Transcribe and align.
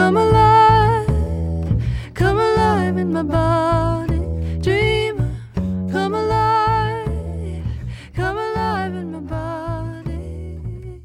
Come 0.00 0.16
alive, 0.16 1.82
come 2.14 2.38
alive 2.38 2.96
in 2.96 3.12
my 3.12 3.22
body. 3.22 4.18
Dreamer, 4.60 5.30
come 5.92 6.14
alive, 6.14 7.62
come 8.14 8.38
alive 8.38 8.94
in 8.94 9.12
my 9.12 9.20
body. 9.20 11.02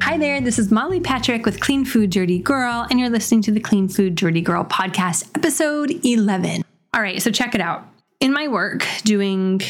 Hi 0.00 0.16
there, 0.16 0.40
this 0.40 0.58
is 0.58 0.72
Molly 0.72 1.00
Patrick 1.00 1.44
with 1.44 1.60
Clean 1.60 1.84
Food 1.84 2.08
Dirty 2.08 2.38
Girl, 2.38 2.86
and 2.88 2.98
you're 2.98 3.10
listening 3.10 3.42
to 3.42 3.52
the 3.52 3.60
Clean 3.60 3.88
Food 3.88 4.14
Dirty 4.14 4.40
Girl 4.40 4.64
podcast, 4.64 5.28
episode 5.36 5.90
11. 6.02 6.64
All 6.94 7.02
right, 7.02 7.20
so 7.20 7.30
check 7.30 7.54
it 7.54 7.60
out. 7.60 7.86
In 8.20 8.32
my 8.32 8.48
work 8.48 8.86
doing 9.02 9.60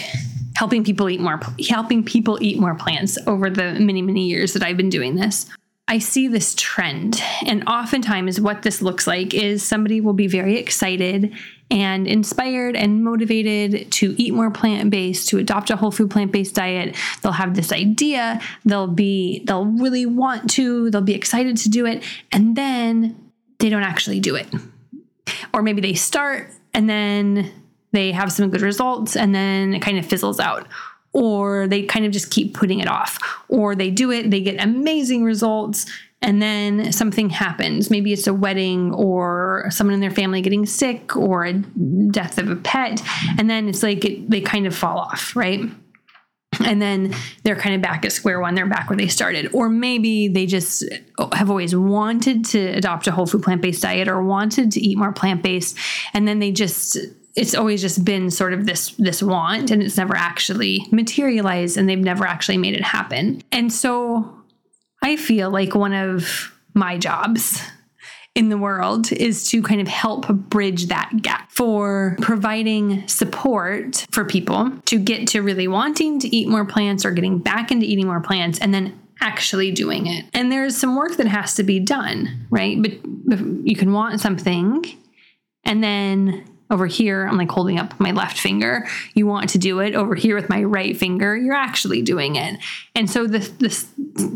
helping 0.55 0.85
people 0.85 1.11
eat 1.11 1.21
more 1.21 1.41
helping 1.69 2.05
people 2.05 2.39
eat 2.41 2.61
more 2.61 2.77
plants 2.77 3.19
over 3.27 3.51
the 3.51 3.73
many 3.81 4.01
many 4.01 4.29
years 4.29 4.53
that 4.53 4.63
I've 4.63 4.77
been 4.77 4.91
doing 4.91 5.17
this, 5.17 5.51
I 5.87 5.99
see 5.99 6.29
this 6.29 6.55
trend. 6.55 7.23
And 7.45 7.69
oftentimes, 7.69 8.41
what 8.41 8.63
this 8.63 8.81
looks 8.81 9.07
like 9.07 9.35
is 9.35 9.63
somebody 9.63 10.01
will 10.01 10.15
be 10.15 10.27
very 10.27 10.57
excited 10.57 11.35
and 11.71 12.07
inspired 12.07 12.77
and 12.77 13.05
motivated 13.05 13.91
to 13.93 14.15
eat 14.21 14.33
more 14.33 14.51
plant 14.51 14.91
based, 14.91 15.29
to 15.29 15.39
adopt 15.39 15.71
a 15.71 15.77
whole 15.77 15.91
food 15.91 16.11
plant 16.11 16.33
based 16.33 16.55
diet. 16.55 16.97
They'll 17.23 17.33
have 17.33 17.55
this 17.55 17.71
idea, 17.71 18.41
they'll 18.65 18.87
be, 18.87 19.45
they'll 19.45 19.67
really 19.67 20.07
want 20.07 20.51
to, 20.51 20.91
they'll 20.91 21.03
be 21.03 21.15
excited 21.15 21.57
to 21.59 21.69
do 21.69 21.85
it, 21.85 22.03
and 22.33 22.57
then 22.57 23.31
they 23.59 23.69
don't 23.69 23.83
actually 23.83 24.21
do 24.21 24.37
it. 24.37 24.49
Or 25.53 25.63
maybe 25.63 25.81
they 25.81 25.95
start 25.95 26.51
and 26.73 26.89
then 26.89 27.51
they 27.93 28.13
have 28.13 28.33
some 28.33 28.51
good 28.51 28.63
results 28.63 29.17
and 29.17 29.35
then 29.35 29.75
it 29.75 29.81
kind 29.81 29.99
of 29.99 30.05
fizzles 30.05 30.41
out 30.41 30.67
or 31.15 31.67
they 31.67 31.83
kind 31.85 32.05
of 32.05 32.13
just 32.13 32.31
keep 32.31 32.53
putting 32.53 32.81
it 32.81 32.89
off, 32.89 33.19
or 33.49 33.75
they 33.75 33.91
do 33.91 34.11
it, 34.11 34.31
they 34.31 34.41
get 34.41 34.63
amazing 34.63 35.25
results, 35.25 35.87
and 36.21 36.43
then 36.43 36.93
something 36.93 37.31
happens. 37.31 37.91
Maybe 37.91 38.13
it's 38.13 38.27
a 38.27 38.35
wedding 38.35 38.93
or 38.93 39.67
someone 39.71 39.95
in 39.95 40.01
their 40.01 40.11
family 40.11 40.43
getting 40.43 40.67
sick 40.67 41.17
or 41.17 41.45
a 41.45 41.53
death 41.53 42.39
of 42.39 42.51
a 42.51 42.57
pet, 42.57 43.01
and 43.39 43.49
then 43.49 43.69
it's 43.69 43.83
like 43.83 44.05
it, 44.05 44.29
they 44.29 44.41
kind 44.41 44.67
of 44.67 44.75
fall 44.75 44.99
off, 44.99 45.35
right? 45.35 45.61
And 46.65 46.81
then 46.81 47.15
they're 47.43 47.57
kind 47.57 47.75
of 47.75 47.83
back 47.83 48.05
at 48.05 48.13
square 48.13 48.41
one. 48.41 48.55
They're 48.55 48.67
back 48.67 48.89
where 48.89 48.97
they 48.97 49.09
started. 49.09 49.51
Or 49.53 49.69
maybe 49.69 50.29
they 50.29 50.47
just 50.47 50.85
have 51.33 51.51
always 51.51 51.75
wanted 51.75 52.45
to 52.47 52.61
adopt 52.61 53.09
a 53.09 53.11
whole 53.11 53.27
food 53.27 53.43
plant 53.43 53.61
based 53.61 53.83
diet 53.83 54.07
or 54.07 54.23
wanted 54.23 54.71
to 54.73 54.81
eat 54.81 54.97
more 54.97 55.13
plant 55.13 55.43
based. 55.43 55.77
And 56.13 56.29
then 56.29 56.39
they 56.39 56.53
just 56.53 56.97
it's 57.37 57.55
always 57.55 57.81
just 57.81 58.05
been 58.05 58.31
sort 58.31 58.53
of 58.53 58.67
this 58.67 58.91
this 58.93 59.23
want 59.23 59.71
and 59.71 59.83
it's 59.83 59.97
never 59.97 60.17
actually 60.17 60.87
materialized 60.93 61.77
and 61.77 61.89
they've 61.89 61.99
never 61.99 62.27
actually 62.27 62.59
made 62.59 62.75
it 62.75 62.83
happen. 62.83 63.43
And 63.51 63.73
so 63.73 64.43
I 65.03 65.17
feel 65.17 65.51
like 65.51 65.75
one 65.75 65.93
of 65.93 66.53
my 66.75 66.97
jobs 66.97 67.61
in 68.35 68.49
the 68.49 68.59
world 68.59 69.13
is 69.13 69.49
to 69.49 69.63
kind 69.63 69.81
of 69.81 69.87
help 69.87 70.29
bridge 70.29 70.87
that 70.87 71.11
gap 71.23 71.51
for 71.53 72.17
providing 72.21 73.07
support 73.07 74.07
for 74.11 74.25
people 74.25 74.73
to 74.87 74.99
get 74.99 75.29
to 75.29 75.41
really 75.41 75.69
wanting 75.69 76.19
to 76.19 76.35
eat 76.35 76.49
more 76.49 76.65
plants 76.65 77.05
or 77.05 77.13
getting 77.13 77.39
back 77.39 77.71
into 77.71 77.87
eating 77.87 78.07
more 78.07 78.21
plants 78.21 78.59
and 78.59 78.75
then 78.75 79.01
actually 79.21 79.71
doing 79.71 80.07
it. 80.09 80.25
And 80.35 80.51
there's 80.51 80.77
some 80.77 80.97
work 80.97 81.17
that 81.17 81.29
has 81.29 81.55
to 81.55 81.63
be 81.63 81.79
done, 81.79 82.47
right? 82.51 82.81
But, 82.83 82.93
but 83.05 83.39
you 83.39 83.77
can 83.77 83.93
want 83.93 84.21
something 84.21 84.85
and 85.65 85.83
then 85.83 86.45
over 86.71 86.87
here, 86.87 87.27
I'm 87.27 87.37
like 87.37 87.51
holding 87.51 87.79
up 87.79 87.99
my 88.01 88.13
left 88.13 88.39
finger. 88.39 88.87
You 89.15 89.27
want 89.27 89.51
to 89.51 89.59
do 89.59 89.81
it 89.81 89.95
over 89.95 90.15
here 90.15 90.35
with 90.35 90.49
my 90.49 90.63
right 90.63 90.97
finger. 90.97 91.37
You're 91.37 91.55
actually 91.55 92.03
doing 92.03 92.37
it. 92.37 92.59
And 92.95 93.09
so 93.11 93.27
the 93.27 93.39
the 93.39 93.87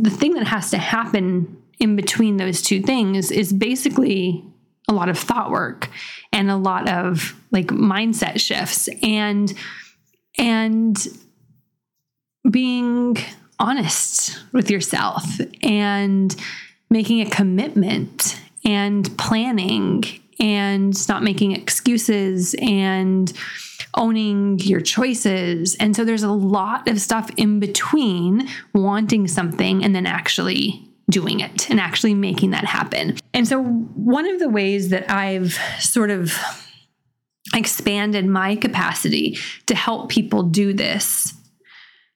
the 0.00 0.10
thing 0.10 0.34
that 0.34 0.46
has 0.46 0.70
to 0.70 0.78
happen 0.78 1.62
in 1.78 1.96
between 1.96 2.36
those 2.36 2.60
two 2.60 2.82
things 2.82 3.30
is 3.30 3.52
basically 3.52 4.44
a 4.88 4.92
lot 4.92 5.08
of 5.08 5.18
thought 5.18 5.50
work 5.50 5.90
and 6.32 6.50
a 6.50 6.56
lot 6.56 6.88
of 6.88 7.34
like 7.50 7.66
mindset 7.68 8.40
shifts 8.40 8.88
and 9.02 9.52
and 10.38 11.06
being 12.50 13.16
honest 13.58 14.38
with 14.52 14.70
yourself 14.70 15.24
and 15.62 16.34
making 16.90 17.20
a 17.20 17.28
commitment 17.28 18.40
and 18.64 19.16
planning 19.18 20.04
and 20.40 21.08
not 21.08 21.22
making 21.22 21.52
excuses 21.52 22.54
and 22.60 23.32
owning 23.94 24.58
your 24.60 24.80
choices. 24.80 25.74
And 25.76 25.94
so 25.96 26.04
there's 26.04 26.22
a 26.22 26.32
lot 26.32 26.88
of 26.88 27.00
stuff 27.00 27.30
in 27.36 27.60
between 27.60 28.48
wanting 28.74 29.26
something 29.28 29.84
and 29.84 29.94
then 29.94 30.06
actually 30.06 30.84
doing 31.10 31.40
it 31.40 31.70
and 31.70 31.80
actually 31.80 32.14
making 32.14 32.50
that 32.50 32.64
happen. 32.64 33.16
And 33.32 33.48
so 33.48 33.62
one 33.62 34.26
of 34.26 34.38
the 34.38 34.48
ways 34.48 34.90
that 34.90 35.10
I've 35.10 35.58
sort 35.80 36.10
of 36.10 36.34
expanded 37.54 38.26
my 38.26 38.56
capacity 38.56 39.38
to 39.66 39.74
help 39.74 40.10
people 40.10 40.42
do 40.42 40.74
this 40.74 41.34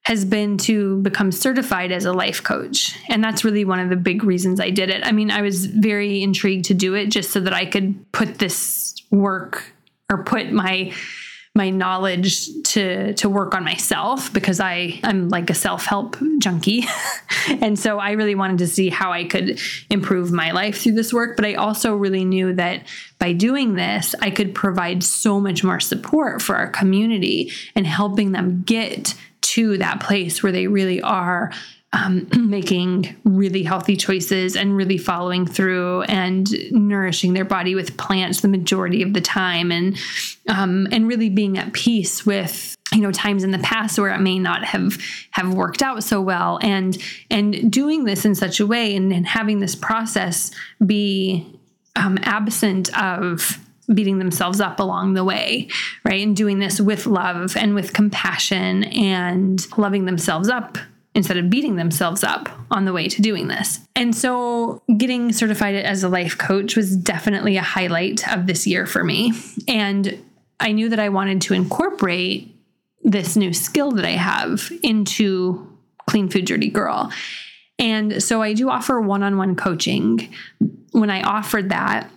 has 0.05 0.25
been 0.25 0.57
to 0.59 0.99
become 1.03 1.31
certified 1.31 1.93
as 1.93 2.05
a 2.05 2.13
life 2.13 2.43
coach. 2.43 2.97
And 3.09 3.23
that's 3.23 3.45
really 3.45 3.65
one 3.65 3.79
of 3.79 3.89
the 3.89 3.97
big 3.97 4.25
reasons 4.25 4.59
I 4.59 4.71
did 4.71 4.91
it. 4.91 5.07
I 5.07 5.13
mean, 5.13 5.31
I 5.31 5.43
was 5.43 5.67
very 5.67 6.23
intrigued 6.23 6.65
to 6.67 6.75
do 6.75 6.95
it 6.95 7.07
just 7.07 7.31
so 7.31 7.41
that 7.41 7.53
I 7.53 7.67
could 7.67 8.11
put 8.13 8.39
this 8.39 8.95
work 9.11 9.73
or 10.11 10.25
put 10.25 10.51
my 10.53 10.93
my 11.55 11.69
knowledge 11.69 12.47
to 12.63 13.13
to 13.13 13.29
work 13.29 13.55
on 13.55 13.63
myself 13.63 14.33
because 14.33 14.59
I 14.59 14.99
I'm 15.05 15.29
like 15.29 15.51
a 15.51 15.55
self-help 15.55 16.17
junkie. 16.39 16.87
and 17.61 17.79
so 17.79 17.99
I 17.99 18.13
really 18.13 18.35
wanted 18.35 18.59
to 18.59 18.67
see 18.67 18.89
how 18.89 19.13
I 19.13 19.25
could 19.25 19.61
improve 19.91 20.33
my 20.33 20.53
life 20.53 20.81
through 20.81 20.95
this 20.95 21.13
work, 21.13 21.37
but 21.37 21.45
I 21.45 21.55
also 21.55 21.95
really 21.95 22.25
knew 22.25 22.55
that 22.55 22.87
by 23.19 23.35
doing 23.35 23.75
this, 23.75 24.15
I 24.21 24.31
could 24.31 24.55
provide 24.55 25.05
so 25.05 25.41
much 25.41 25.63
more 25.63 25.79
support 25.79 26.41
for 26.41 26.57
our 26.57 26.69
community 26.69 27.53
and 27.77 27.87
helping 27.87 28.33
them 28.33 28.63
get 28.65 29.15
to 29.43 29.79
that 29.79 30.01
place 30.01 30.43
where 30.43 30.53
they 30.53 30.67
really 30.67 31.01
are 31.03 31.53
um, 31.93 32.27
making 32.49 33.15
really 33.25 33.63
healthy 33.63 33.97
choices 33.97 34.57
and 34.57 34.77
really 34.77 34.99
following 34.99 35.47
through 35.47 36.03
and 36.03 36.49
nourishing 36.73 37.35
their 37.35 37.45
body 37.45 37.75
with 37.75 37.97
plants 37.97 38.41
the 38.41 38.49
majority 38.49 39.03
of 39.03 39.13
the 39.13 39.21
time. 39.21 39.71
And 39.71 39.99
um, 40.49 40.89
and 40.91 41.07
really 41.07 41.31
being 41.31 41.59
at 41.59 41.73
peace 41.73 42.27
with 42.27 42.77
you 42.93 43.01
know 43.01 43.13
times 43.13 43.45
in 43.45 43.53
the 43.53 43.59
past 43.59 43.99
where 43.99 44.15
it 44.15 44.21
may 44.21 44.39
not 44.39 44.65
have 44.65 44.99
have 45.33 45.55
worked 45.55 45.83
out 45.83 46.03
so 46.03 46.21
well. 46.21 46.59
And 46.63 46.97
and 47.31 47.71
doing 47.71 48.05
this 48.05 48.25
in 48.25 48.35
such 48.35 48.61
a 48.61 48.67
way 48.67 48.97
and, 48.97 49.13
and 49.13 49.27
having 49.27 49.61
this 49.61 49.75
process 49.75 50.51
be 50.85 51.59
um, 51.97 52.19
absent 52.23 52.97
of 52.99 53.59
beating 53.95 54.19
themselves 54.19 54.61
up 54.61 54.81
along 54.81 55.15
the 55.15 55.25
way, 55.25 55.69
right? 56.05 56.23
And 56.23 56.37
doing 56.37 56.59
this 56.59 56.81
with 56.81 57.07
love 57.07 57.57
and 57.57 57.75
with 57.75 57.93
compassion 57.93 58.85
and 58.85 59.67
loving 59.79 60.05
themselves 60.05 60.49
up 60.49 60.79
instead 61.15 61.37
of 61.37 61.51
beating 61.51 61.77
themselves 61.77 62.25
up 62.25 62.49
on 62.71 62.85
the 62.87 62.93
way 62.93 63.07
to 63.09 63.21
doing 63.21 63.49
this. 63.49 63.81
And 63.95 64.17
so 64.17 64.83
getting 64.97 65.33
certified 65.33 65.75
as 65.75 66.03
a 66.03 66.09
life 66.09 66.39
coach 66.39 66.75
was 66.75 66.97
definitely 66.97 67.57
a 67.57 67.63
highlight 67.63 68.27
of 68.33 68.47
this 68.47 68.67
year 68.67 68.87
for 68.87 69.05
me. 69.05 69.33
And 69.69 70.19
I 70.59 70.73
knew 70.73 70.89
that 70.89 70.99
I 70.99 71.11
wanted 71.11 71.43
to 71.43 71.55
incorporate 71.55 72.57
this 73.03 73.37
new 73.37 73.53
skill 73.53 73.91
that 73.93 74.05
I 74.05 74.13
have 74.13 74.73
into 74.83 75.69
Clean 76.09 76.29
Food 76.29 76.47
Dirty 76.47 76.71
Girl. 76.71 77.13
And 77.79 78.23
so 78.23 78.43
I 78.43 78.53
do 78.53 78.71
offer 78.71 79.01
one 79.01 79.23
on 79.23 79.37
one 79.37 79.57
coaching. 79.57 80.33
When 80.93 81.11
I 81.11 81.23
offered 81.23 81.71
that, 81.71 82.11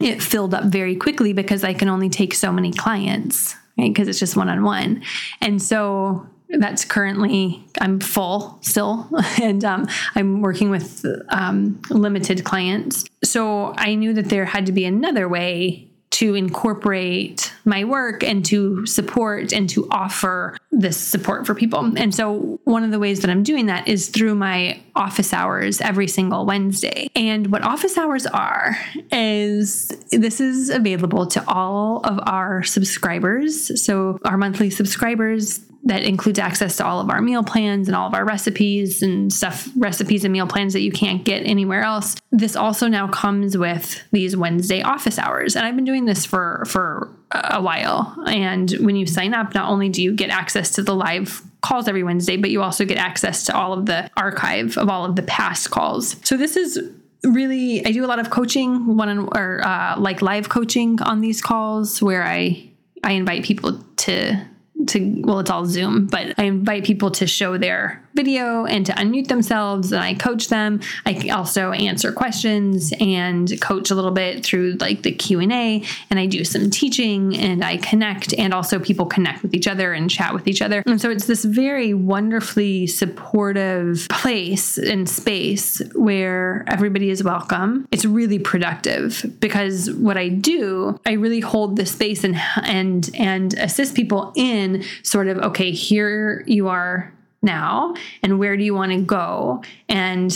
it 0.00 0.22
filled 0.22 0.54
up 0.54 0.64
very 0.64 0.96
quickly 0.96 1.32
because 1.32 1.64
I 1.64 1.72
can 1.74 1.88
only 1.88 2.08
take 2.08 2.34
so 2.34 2.52
many 2.52 2.72
clients, 2.72 3.54
right? 3.78 3.92
Because 3.92 4.08
it's 4.08 4.18
just 4.18 4.36
one 4.36 4.48
on 4.48 4.62
one. 4.62 5.02
And 5.40 5.60
so 5.60 6.26
that's 6.48 6.84
currently 6.84 7.64
I'm 7.80 8.00
full 8.00 8.58
still, 8.60 9.08
and 9.42 9.64
um, 9.64 9.88
I'm 10.14 10.40
working 10.40 10.70
with 10.70 11.04
um, 11.30 11.80
limited 11.90 12.44
clients. 12.44 13.04
So 13.24 13.74
I 13.76 13.94
knew 13.94 14.12
that 14.14 14.28
there 14.28 14.44
had 14.44 14.66
to 14.66 14.72
be 14.72 14.84
another 14.84 15.28
way 15.28 15.88
to 16.10 16.34
incorporate 16.34 17.52
my 17.66 17.84
work 17.84 18.22
and 18.22 18.44
to 18.46 18.86
support 18.86 19.52
and 19.52 19.68
to 19.70 19.88
offer 19.90 20.56
this 20.70 20.96
support 20.96 21.46
for 21.46 21.54
people. 21.54 21.92
And 21.96 22.14
so, 22.14 22.60
one 22.64 22.84
of 22.84 22.92
the 22.92 22.98
ways 22.98 23.20
that 23.20 23.30
I'm 23.30 23.42
doing 23.42 23.66
that 23.66 23.88
is 23.88 24.08
through 24.08 24.36
my 24.36 24.80
office 24.94 25.32
hours 25.32 25.80
every 25.80 26.06
single 26.06 26.46
Wednesday. 26.46 27.10
And 27.16 27.50
what 27.50 27.62
office 27.62 27.98
hours 27.98 28.26
are 28.26 28.78
is 29.10 29.88
this 30.10 30.40
is 30.40 30.70
available 30.70 31.26
to 31.26 31.44
all 31.48 32.00
of 32.04 32.20
our 32.22 32.62
subscribers. 32.62 33.84
So, 33.84 34.18
our 34.24 34.36
monthly 34.36 34.70
subscribers, 34.70 35.60
that 35.86 36.02
includes 36.02 36.38
access 36.38 36.76
to 36.76 36.84
all 36.84 37.00
of 37.00 37.10
our 37.10 37.22
meal 37.22 37.44
plans 37.44 37.86
and 37.86 37.96
all 37.96 38.08
of 38.08 38.14
our 38.14 38.24
recipes 38.24 39.02
and 39.02 39.32
stuff, 39.32 39.68
recipes 39.76 40.24
and 40.24 40.32
meal 40.32 40.46
plans 40.46 40.72
that 40.72 40.80
you 40.80 40.90
can't 40.90 41.24
get 41.24 41.46
anywhere 41.46 41.82
else. 41.82 42.16
This 42.32 42.56
also 42.56 42.88
now 42.88 43.06
comes 43.06 43.56
with 43.56 44.02
these 44.10 44.36
Wednesday 44.36 44.82
office 44.82 45.16
hours. 45.16 45.54
And 45.54 45.64
I've 45.64 45.76
been 45.76 45.84
doing 45.84 46.04
this 46.04 46.26
for 46.26 46.64
for 46.66 47.14
a 47.32 47.60
while. 47.60 48.16
And 48.26 48.70
when 48.80 48.96
you 48.96 49.06
sign 49.06 49.34
up, 49.34 49.54
not 49.54 49.68
only 49.68 49.88
do 49.88 50.02
you 50.02 50.12
get 50.12 50.30
access 50.30 50.70
to 50.72 50.82
the 50.82 50.94
live 50.94 51.42
calls 51.60 51.88
every 51.88 52.02
Wednesday, 52.02 52.36
but 52.36 52.50
you 52.50 52.62
also 52.62 52.84
get 52.84 52.98
access 52.98 53.44
to 53.46 53.56
all 53.56 53.72
of 53.72 53.86
the 53.86 54.10
archive 54.16 54.78
of 54.78 54.88
all 54.88 55.04
of 55.04 55.16
the 55.16 55.22
past 55.22 55.70
calls. 55.70 56.16
So 56.24 56.36
this 56.36 56.56
is 56.56 56.78
really 57.24 57.84
I 57.84 57.90
do 57.90 58.04
a 58.04 58.06
lot 58.06 58.18
of 58.18 58.30
coaching 58.30 58.96
one 58.96 59.08
on, 59.08 59.28
or 59.36 59.66
uh, 59.66 59.98
like 59.98 60.22
live 60.22 60.48
coaching 60.48 61.00
on 61.02 61.20
these 61.20 61.42
calls 61.42 62.00
where 62.00 62.22
I 62.22 62.70
I 63.02 63.12
invite 63.12 63.44
people 63.44 63.82
to 63.96 64.46
to 64.88 65.22
well 65.24 65.40
it's 65.40 65.50
all 65.50 65.64
zoom 65.64 66.06
but 66.06 66.38
i 66.38 66.44
invite 66.44 66.84
people 66.84 67.10
to 67.10 67.26
show 67.26 67.56
their 67.56 68.05
video 68.16 68.64
and 68.64 68.86
to 68.86 68.92
unmute 68.92 69.28
themselves 69.28 69.92
and 69.92 70.02
i 70.02 70.14
coach 70.14 70.48
them. 70.48 70.80
I 71.04 71.28
also 71.28 71.72
answer 71.72 72.12
questions 72.12 72.92
and 72.98 73.60
coach 73.60 73.90
a 73.90 73.94
little 73.94 74.10
bit 74.10 74.44
through 74.44 74.78
like 74.80 75.02
the 75.02 75.12
q&a 75.12 75.82
and 76.10 76.18
i 76.18 76.26
do 76.26 76.44
some 76.44 76.70
teaching 76.70 77.36
and 77.36 77.64
i 77.64 77.76
connect 77.76 78.34
and 78.34 78.52
also 78.52 78.78
people 78.78 79.06
connect 79.06 79.42
with 79.42 79.54
each 79.54 79.68
other 79.68 79.92
and 79.92 80.10
chat 80.10 80.32
with 80.34 80.48
each 80.48 80.62
other. 80.62 80.82
And 80.86 81.00
so 81.00 81.10
it's 81.10 81.26
this 81.26 81.44
very 81.44 81.94
wonderfully 81.94 82.86
supportive 82.86 84.06
place 84.10 84.78
and 84.78 85.08
space 85.08 85.80
where 85.94 86.64
everybody 86.66 87.10
is 87.10 87.22
welcome. 87.22 87.86
It's 87.90 88.04
really 88.04 88.38
productive 88.38 89.24
because 89.40 89.90
what 89.92 90.16
i 90.16 90.28
do 90.28 90.98
i 91.06 91.12
really 91.12 91.40
hold 91.40 91.76
the 91.76 91.86
space 91.86 92.24
and 92.24 92.36
and 92.62 93.10
and 93.14 93.54
assist 93.54 93.94
people 93.94 94.32
in 94.36 94.82
sort 95.02 95.28
of 95.28 95.38
okay 95.38 95.70
here 95.70 96.44
you 96.46 96.68
are 96.68 97.12
now? 97.46 97.94
And 98.22 98.38
where 98.38 98.56
do 98.58 98.64
you 98.64 98.74
want 98.74 98.92
to 98.92 99.00
go? 99.00 99.62
And 99.88 100.30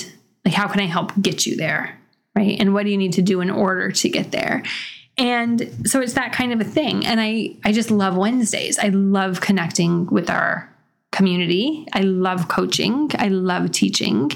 like 0.44 0.54
how 0.54 0.66
can 0.68 0.80
i 0.80 0.86
help 0.86 1.12
get 1.20 1.44
you 1.44 1.56
there? 1.56 1.98
Right? 2.34 2.58
And 2.58 2.72
what 2.72 2.84
do 2.84 2.90
you 2.90 2.96
need 2.96 3.12
to 3.14 3.22
do 3.22 3.42
in 3.42 3.50
order 3.50 3.90
to 3.90 4.08
get 4.08 4.32
there? 4.32 4.62
And 5.18 5.70
so 5.84 6.00
it's 6.00 6.14
that 6.14 6.32
kind 6.32 6.52
of 6.54 6.60
a 6.60 6.64
thing. 6.64 7.04
And 7.04 7.20
i 7.20 7.56
i 7.64 7.72
just 7.72 7.90
love 7.90 8.16
wednesdays. 8.16 8.78
I 8.78 8.88
love 8.88 9.42
connecting 9.42 10.06
with 10.06 10.30
our 10.30 10.66
community. 11.12 11.86
I 11.92 12.02
love 12.02 12.48
coaching. 12.48 13.10
I 13.18 13.28
love 13.28 13.72
teaching. 13.72 14.30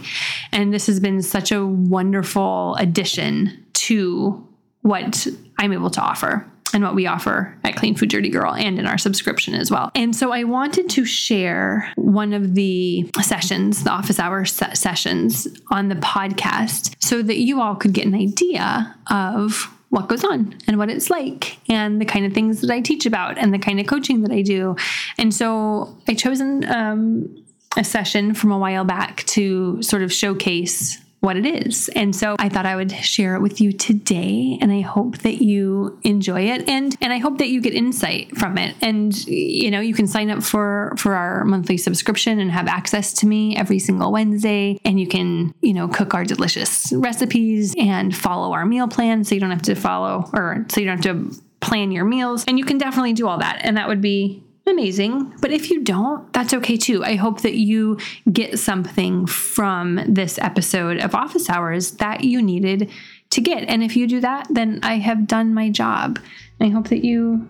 And 0.52 0.74
this 0.74 0.86
has 0.88 1.00
been 1.00 1.22
such 1.22 1.52
a 1.52 1.64
wonderful 1.64 2.74
addition 2.76 3.64
to 3.74 4.46
what 4.82 5.26
i'm 5.58 5.72
able 5.72 5.90
to 5.90 6.00
offer 6.00 6.46
and 6.74 6.82
what 6.82 6.94
we 6.94 7.06
offer 7.06 7.56
at 7.64 7.76
Clean 7.76 7.94
Food 7.94 8.10
Dirty 8.10 8.28
Girl 8.28 8.52
and 8.52 8.78
in 8.78 8.86
our 8.86 8.98
subscription 8.98 9.54
as 9.54 9.70
well. 9.70 9.90
And 9.94 10.14
so 10.14 10.32
I 10.32 10.44
wanted 10.44 10.90
to 10.90 11.04
share 11.04 11.90
one 11.96 12.32
of 12.32 12.54
the 12.54 13.08
sessions, 13.22 13.84
the 13.84 13.90
office 13.90 14.18
hour 14.18 14.44
sessions 14.44 15.48
on 15.70 15.88
the 15.88 15.94
podcast, 15.96 16.94
so 16.98 17.22
that 17.22 17.38
you 17.38 17.60
all 17.60 17.76
could 17.76 17.92
get 17.92 18.06
an 18.06 18.14
idea 18.14 18.94
of 19.10 19.70
what 19.90 20.08
goes 20.08 20.24
on 20.24 20.58
and 20.66 20.76
what 20.76 20.90
it's 20.90 21.08
like 21.08 21.58
and 21.68 22.00
the 22.00 22.04
kind 22.04 22.26
of 22.26 22.32
things 22.32 22.60
that 22.60 22.70
I 22.70 22.80
teach 22.80 23.06
about 23.06 23.38
and 23.38 23.54
the 23.54 23.58
kind 23.60 23.78
of 23.78 23.86
coaching 23.86 24.22
that 24.22 24.32
I 24.32 24.42
do. 24.42 24.74
And 25.18 25.32
so 25.32 25.96
I 26.08 26.14
chosen 26.14 26.64
um, 26.68 27.44
a 27.76 27.84
session 27.84 28.34
from 28.34 28.50
a 28.50 28.58
while 28.58 28.84
back 28.84 29.22
to 29.24 29.80
sort 29.82 30.02
of 30.02 30.12
showcase 30.12 30.98
what 31.24 31.38
it 31.38 31.46
is. 31.46 31.88
And 31.96 32.14
so 32.14 32.36
I 32.38 32.50
thought 32.50 32.66
I 32.66 32.76
would 32.76 32.92
share 32.92 33.34
it 33.34 33.40
with 33.40 33.58
you 33.60 33.72
today 33.72 34.58
and 34.60 34.70
I 34.70 34.82
hope 34.82 35.18
that 35.18 35.42
you 35.42 35.98
enjoy 36.02 36.42
it 36.42 36.68
and 36.68 36.94
and 37.00 37.12
I 37.12 37.18
hope 37.18 37.38
that 37.38 37.48
you 37.48 37.62
get 37.62 37.74
insight 37.74 38.36
from 38.36 38.58
it. 38.58 38.76
And 38.82 39.16
you 39.26 39.70
know, 39.70 39.80
you 39.80 39.94
can 39.94 40.06
sign 40.06 40.30
up 40.30 40.42
for 40.42 40.92
for 40.98 41.14
our 41.14 41.44
monthly 41.44 41.78
subscription 41.78 42.38
and 42.38 42.50
have 42.50 42.68
access 42.68 43.14
to 43.14 43.26
me 43.26 43.56
every 43.56 43.78
single 43.78 44.12
Wednesday 44.12 44.78
and 44.84 45.00
you 45.00 45.08
can, 45.08 45.54
you 45.62 45.72
know, 45.72 45.88
cook 45.88 46.12
our 46.12 46.24
delicious 46.24 46.92
recipes 46.92 47.74
and 47.78 48.14
follow 48.14 48.52
our 48.52 48.66
meal 48.66 48.86
plan 48.86 49.24
so 49.24 49.34
you 49.34 49.40
don't 49.40 49.50
have 49.50 49.62
to 49.62 49.74
follow 49.74 50.28
or 50.34 50.66
so 50.68 50.80
you 50.80 50.86
don't 50.86 51.02
have 51.02 51.30
to 51.30 51.42
plan 51.60 51.90
your 51.90 52.04
meals 52.04 52.44
and 52.46 52.58
you 52.58 52.64
can 52.66 52.76
definitely 52.76 53.14
do 53.14 53.26
all 53.26 53.38
that 53.38 53.60
and 53.62 53.78
that 53.78 53.88
would 53.88 54.02
be 54.02 54.44
amazing. 54.66 55.32
But 55.40 55.50
if 55.50 55.70
you 55.70 55.82
don't, 55.82 56.32
that's 56.32 56.54
okay 56.54 56.76
too. 56.76 57.04
I 57.04 57.16
hope 57.16 57.42
that 57.42 57.54
you 57.54 57.98
get 58.32 58.58
something 58.58 59.26
from 59.26 60.00
this 60.08 60.38
episode 60.38 60.98
of 60.98 61.14
Office 61.14 61.50
Hours 61.50 61.92
that 61.92 62.24
you 62.24 62.42
needed 62.42 62.90
to 63.30 63.40
get. 63.40 63.64
And 63.68 63.82
if 63.82 63.96
you 63.96 64.06
do 64.06 64.20
that, 64.20 64.46
then 64.50 64.80
I 64.82 64.98
have 64.98 65.26
done 65.26 65.54
my 65.54 65.70
job. 65.70 66.18
I 66.60 66.68
hope 66.68 66.88
that 66.88 67.04
you 67.04 67.46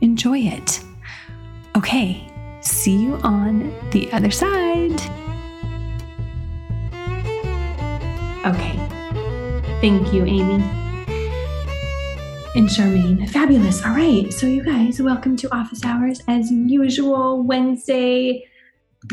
enjoy 0.00 0.38
it. 0.38 0.80
Okay, 1.76 2.26
see 2.60 2.96
you 2.96 3.16
on 3.16 3.74
the 3.90 4.10
other 4.12 4.30
side. 4.30 5.00
Okay. 8.46 8.84
Thank 9.80 10.12
you, 10.14 10.24
Amy 10.24 10.83
and 12.54 12.68
Charmaine. 12.68 13.28
Fabulous. 13.30 13.84
All 13.84 13.90
right. 13.90 14.32
So, 14.32 14.46
you 14.46 14.62
guys, 14.62 15.02
welcome 15.02 15.36
to 15.38 15.52
Office 15.52 15.84
Hours 15.84 16.20
as 16.28 16.52
usual, 16.52 17.42
Wednesday. 17.42 18.46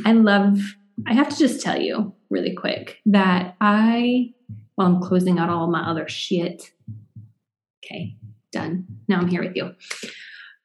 I 0.06 0.12
love, 0.12 0.60
I 1.08 1.14
have 1.14 1.28
to 1.30 1.36
just 1.36 1.60
tell 1.60 1.82
you 1.82 2.14
really 2.30 2.54
quick 2.54 3.00
that 3.08 3.56
I, 3.60 4.34
while 4.76 4.88
I'm 4.88 5.02
closing 5.02 5.40
out 5.40 5.50
all 5.50 5.66
my 5.72 5.90
other 5.90 6.08
shit, 6.08 6.72
okay, 7.84 8.16
done. 8.52 8.86
Now 9.08 9.18
I'm 9.18 9.28
here 9.28 9.44
with 9.44 9.56
you. 9.56 9.74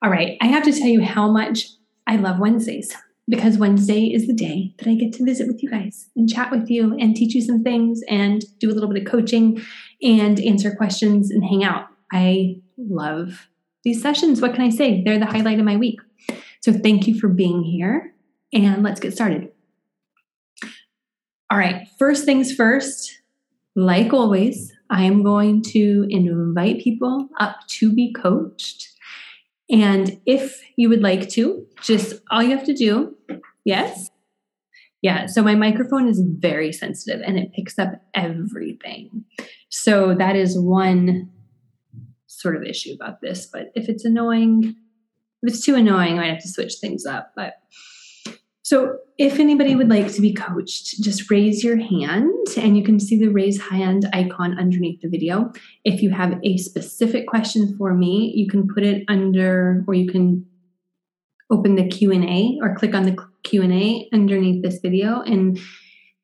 All 0.02 0.10
right. 0.10 0.36
I 0.42 0.46
have 0.46 0.64
to 0.64 0.72
tell 0.72 0.88
you 0.88 1.02
how 1.02 1.30
much 1.30 1.68
I 2.06 2.16
love 2.16 2.38
Wednesdays 2.38 2.94
because 3.26 3.56
Wednesday 3.56 4.04
is 4.12 4.26
the 4.26 4.34
day 4.34 4.74
that 4.78 4.86
I 4.86 4.96
get 4.96 5.14
to 5.14 5.24
visit 5.24 5.46
with 5.46 5.62
you 5.62 5.70
guys 5.70 6.10
and 6.14 6.28
chat 6.28 6.50
with 6.50 6.68
you 6.68 6.94
and 6.98 7.16
teach 7.16 7.34
you 7.34 7.40
some 7.40 7.62
things 7.62 8.02
and 8.06 8.44
do 8.58 8.70
a 8.70 8.74
little 8.74 8.92
bit 8.92 9.00
of 9.00 9.10
coaching 9.10 9.62
and 10.02 10.38
answer 10.40 10.74
questions 10.74 11.30
and 11.30 11.42
hang 11.42 11.64
out. 11.64 11.86
I 12.12 12.60
love 12.78 13.48
these 13.84 14.02
sessions. 14.02 14.40
What 14.40 14.54
can 14.54 14.62
I 14.62 14.70
say? 14.70 15.02
They're 15.04 15.18
the 15.18 15.26
highlight 15.26 15.58
of 15.58 15.64
my 15.64 15.76
week. 15.76 16.00
So 16.60 16.72
thank 16.72 17.06
you 17.06 17.18
for 17.18 17.28
being 17.28 17.62
here 17.62 18.12
and 18.52 18.82
let's 18.82 19.00
get 19.00 19.12
started. 19.12 19.50
All 21.50 21.58
right, 21.58 21.86
first 21.98 22.24
things 22.24 22.52
first, 22.52 23.20
like 23.76 24.12
always, 24.12 24.72
I 24.90 25.04
am 25.04 25.22
going 25.22 25.62
to 25.68 26.06
invite 26.10 26.80
people 26.80 27.28
up 27.38 27.56
to 27.68 27.92
be 27.92 28.12
coached. 28.12 28.88
And 29.70 30.20
if 30.26 30.60
you 30.76 30.88
would 30.88 31.02
like 31.02 31.28
to, 31.30 31.64
just 31.82 32.20
all 32.30 32.42
you 32.42 32.56
have 32.56 32.66
to 32.66 32.74
do, 32.74 33.14
yes? 33.64 34.10
Yeah, 35.02 35.26
so 35.26 35.42
my 35.42 35.54
microphone 35.54 36.08
is 36.08 36.20
very 36.20 36.72
sensitive 36.72 37.20
and 37.24 37.38
it 37.38 37.52
picks 37.52 37.78
up 37.78 37.92
everything. 38.14 39.24
So 39.68 40.14
that 40.14 40.34
is 40.34 40.58
one 40.58 41.30
sort 42.46 42.56
of 42.56 42.62
issue 42.62 42.94
about 42.94 43.20
this. 43.20 43.46
But 43.52 43.72
if 43.74 43.88
it's 43.88 44.04
annoying, 44.04 44.76
if 45.42 45.52
it's 45.52 45.64
too 45.64 45.74
annoying, 45.74 46.12
I 46.12 46.16
might 46.16 46.30
have 46.34 46.42
to 46.42 46.48
switch 46.48 46.74
things 46.80 47.04
up. 47.04 47.32
But 47.34 47.54
so 48.62 48.98
if 49.18 49.40
anybody 49.40 49.74
would 49.74 49.88
like 49.88 50.12
to 50.12 50.20
be 50.20 50.32
coached, 50.32 51.02
just 51.02 51.28
raise 51.28 51.64
your 51.64 51.76
hand 51.76 52.46
and 52.56 52.76
you 52.76 52.84
can 52.84 53.00
see 53.00 53.18
the 53.18 53.32
raise 53.32 53.60
hand 53.60 54.08
icon 54.12 54.56
underneath 54.56 55.00
the 55.00 55.08
video. 55.08 55.52
If 55.84 56.02
you 56.02 56.10
have 56.10 56.38
a 56.44 56.56
specific 56.58 57.26
question 57.26 57.76
for 57.76 57.94
me, 57.94 58.32
you 58.36 58.46
can 58.48 58.68
put 58.72 58.84
it 58.84 59.02
under 59.08 59.84
or 59.88 59.94
you 59.94 60.08
can 60.08 60.46
open 61.50 61.74
the 61.74 61.88
Q&A 61.88 62.58
or 62.62 62.76
click 62.76 62.94
on 62.94 63.02
the 63.02 63.16
Q&A 63.42 64.08
underneath 64.12 64.62
this 64.62 64.78
video 64.78 65.20
and 65.22 65.58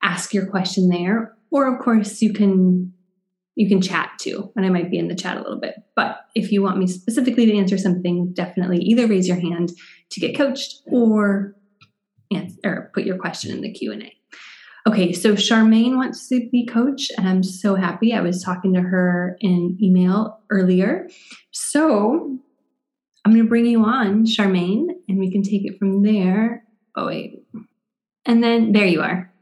ask 0.05 0.33
your 0.33 0.47
question 0.47 0.89
there. 0.89 1.35
Or 1.51 1.73
of 1.73 1.83
course, 1.83 2.23
you 2.23 2.33
can 2.33 2.93
you 3.55 3.69
can 3.69 3.83
chat 3.83 4.13
too, 4.19 4.51
and 4.57 4.65
I 4.65 4.71
might 4.71 4.91
be 4.91 4.99
in 4.99 5.09
the 5.09 5.15
chat 5.15 5.37
a 5.37 5.43
little 5.43 5.61
bit. 5.61 5.75
But 5.95 6.21
if 6.35 6.51
you 6.51 6.63
want 6.63 6.79
me 6.79 6.87
specifically 6.87 7.47
to 7.47 7.57
answer 7.57 7.77
something, 7.77 8.33
definitely 8.33 8.79
either 8.79 9.07
raise 9.07 9.29
your 9.29 9.39
hand 9.39 9.73
to 10.11 10.21
get 10.21 10.37
coached 10.37 10.83
or 10.87 11.55
answer 12.33 12.59
or 12.65 12.91
put 12.95 13.05
your 13.05 13.19
question 13.19 13.51
in 13.51 13.61
the 13.61 13.73
Q 13.73 13.93
and 13.93 14.03
A. 14.05 14.13
Okay, 14.89 15.13
so 15.13 15.35
Charmaine 15.35 15.97
wants 15.97 16.29
to 16.29 16.49
be 16.51 16.67
coached, 16.67 17.13
and 17.17 17.29
I'm 17.29 17.45
so 17.45 17.77
happy. 17.77 18.13
I 18.13 18.21
was 18.21 18.43
talking 18.43 18.75
to 18.75 18.81
her 18.81 19.37
in 19.41 19.79
email 19.81 20.41
earlier. 20.51 21.09
So 21.53 22.39
I'm 23.25 23.33
going 23.33 23.45
to 23.45 23.49
bring 23.49 23.67
you 23.67 23.85
on, 23.85 24.25
Charmaine, 24.25 24.89
and 25.09 25.19
we 25.21 25.31
can 25.31 25.43
take 25.45 25.65
it 25.65 25.79
from 25.79 26.03
there. 26.03 26.65
Oh, 26.97 27.07
wait. 27.07 27.45
And 28.27 28.43
then 28.43 28.73
there 28.73 28.87
you 28.87 29.03
are. 29.03 29.33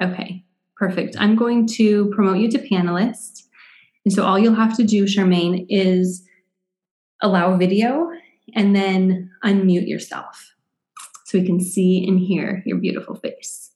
Okay. 0.00 0.43
Perfect. 0.76 1.16
I'm 1.18 1.36
going 1.36 1.66
to 1.68 2.10
promote 2.10 2.38
you 2.38 2.50
to 2.50 2.58
panelist. 2.58 3.42
And 4.04 4.12
so 4.12 4.24
all 4.24 4.38
you'll 4.38 4.54
have 4.54 4.76
to 4.76 4.84
do, 4.84 5.04
Charmaine, 5.04 5.66
is 5.68 6.26
allow 7.22 7.56
video 7.56 8.10
and 8.54 8.74
then 8.74 9.30
unmute 9.44 9.88
yourself 9.88 10.54
so 11.24 11.38
we 11.38 11.46
can 11.46 11.60
see 11.60 12.06
and 12.06 12.20
hear 12.20 12.62
your 12.66 12.78
beautiful 12.78 13.14
face. 13.14 13.70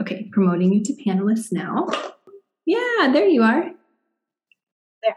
Okay, 0.00 0.28
promoting 0.32 0.72
you 0.72 0.82
to 0.82 0.94
panelist 1.04 1.52
now. 1.52 1.86
Yeah, 2.64 3.10
there 3.12 3.26
you 3.26 3.42
are. 3.42 3.70
There. 5.02 5.16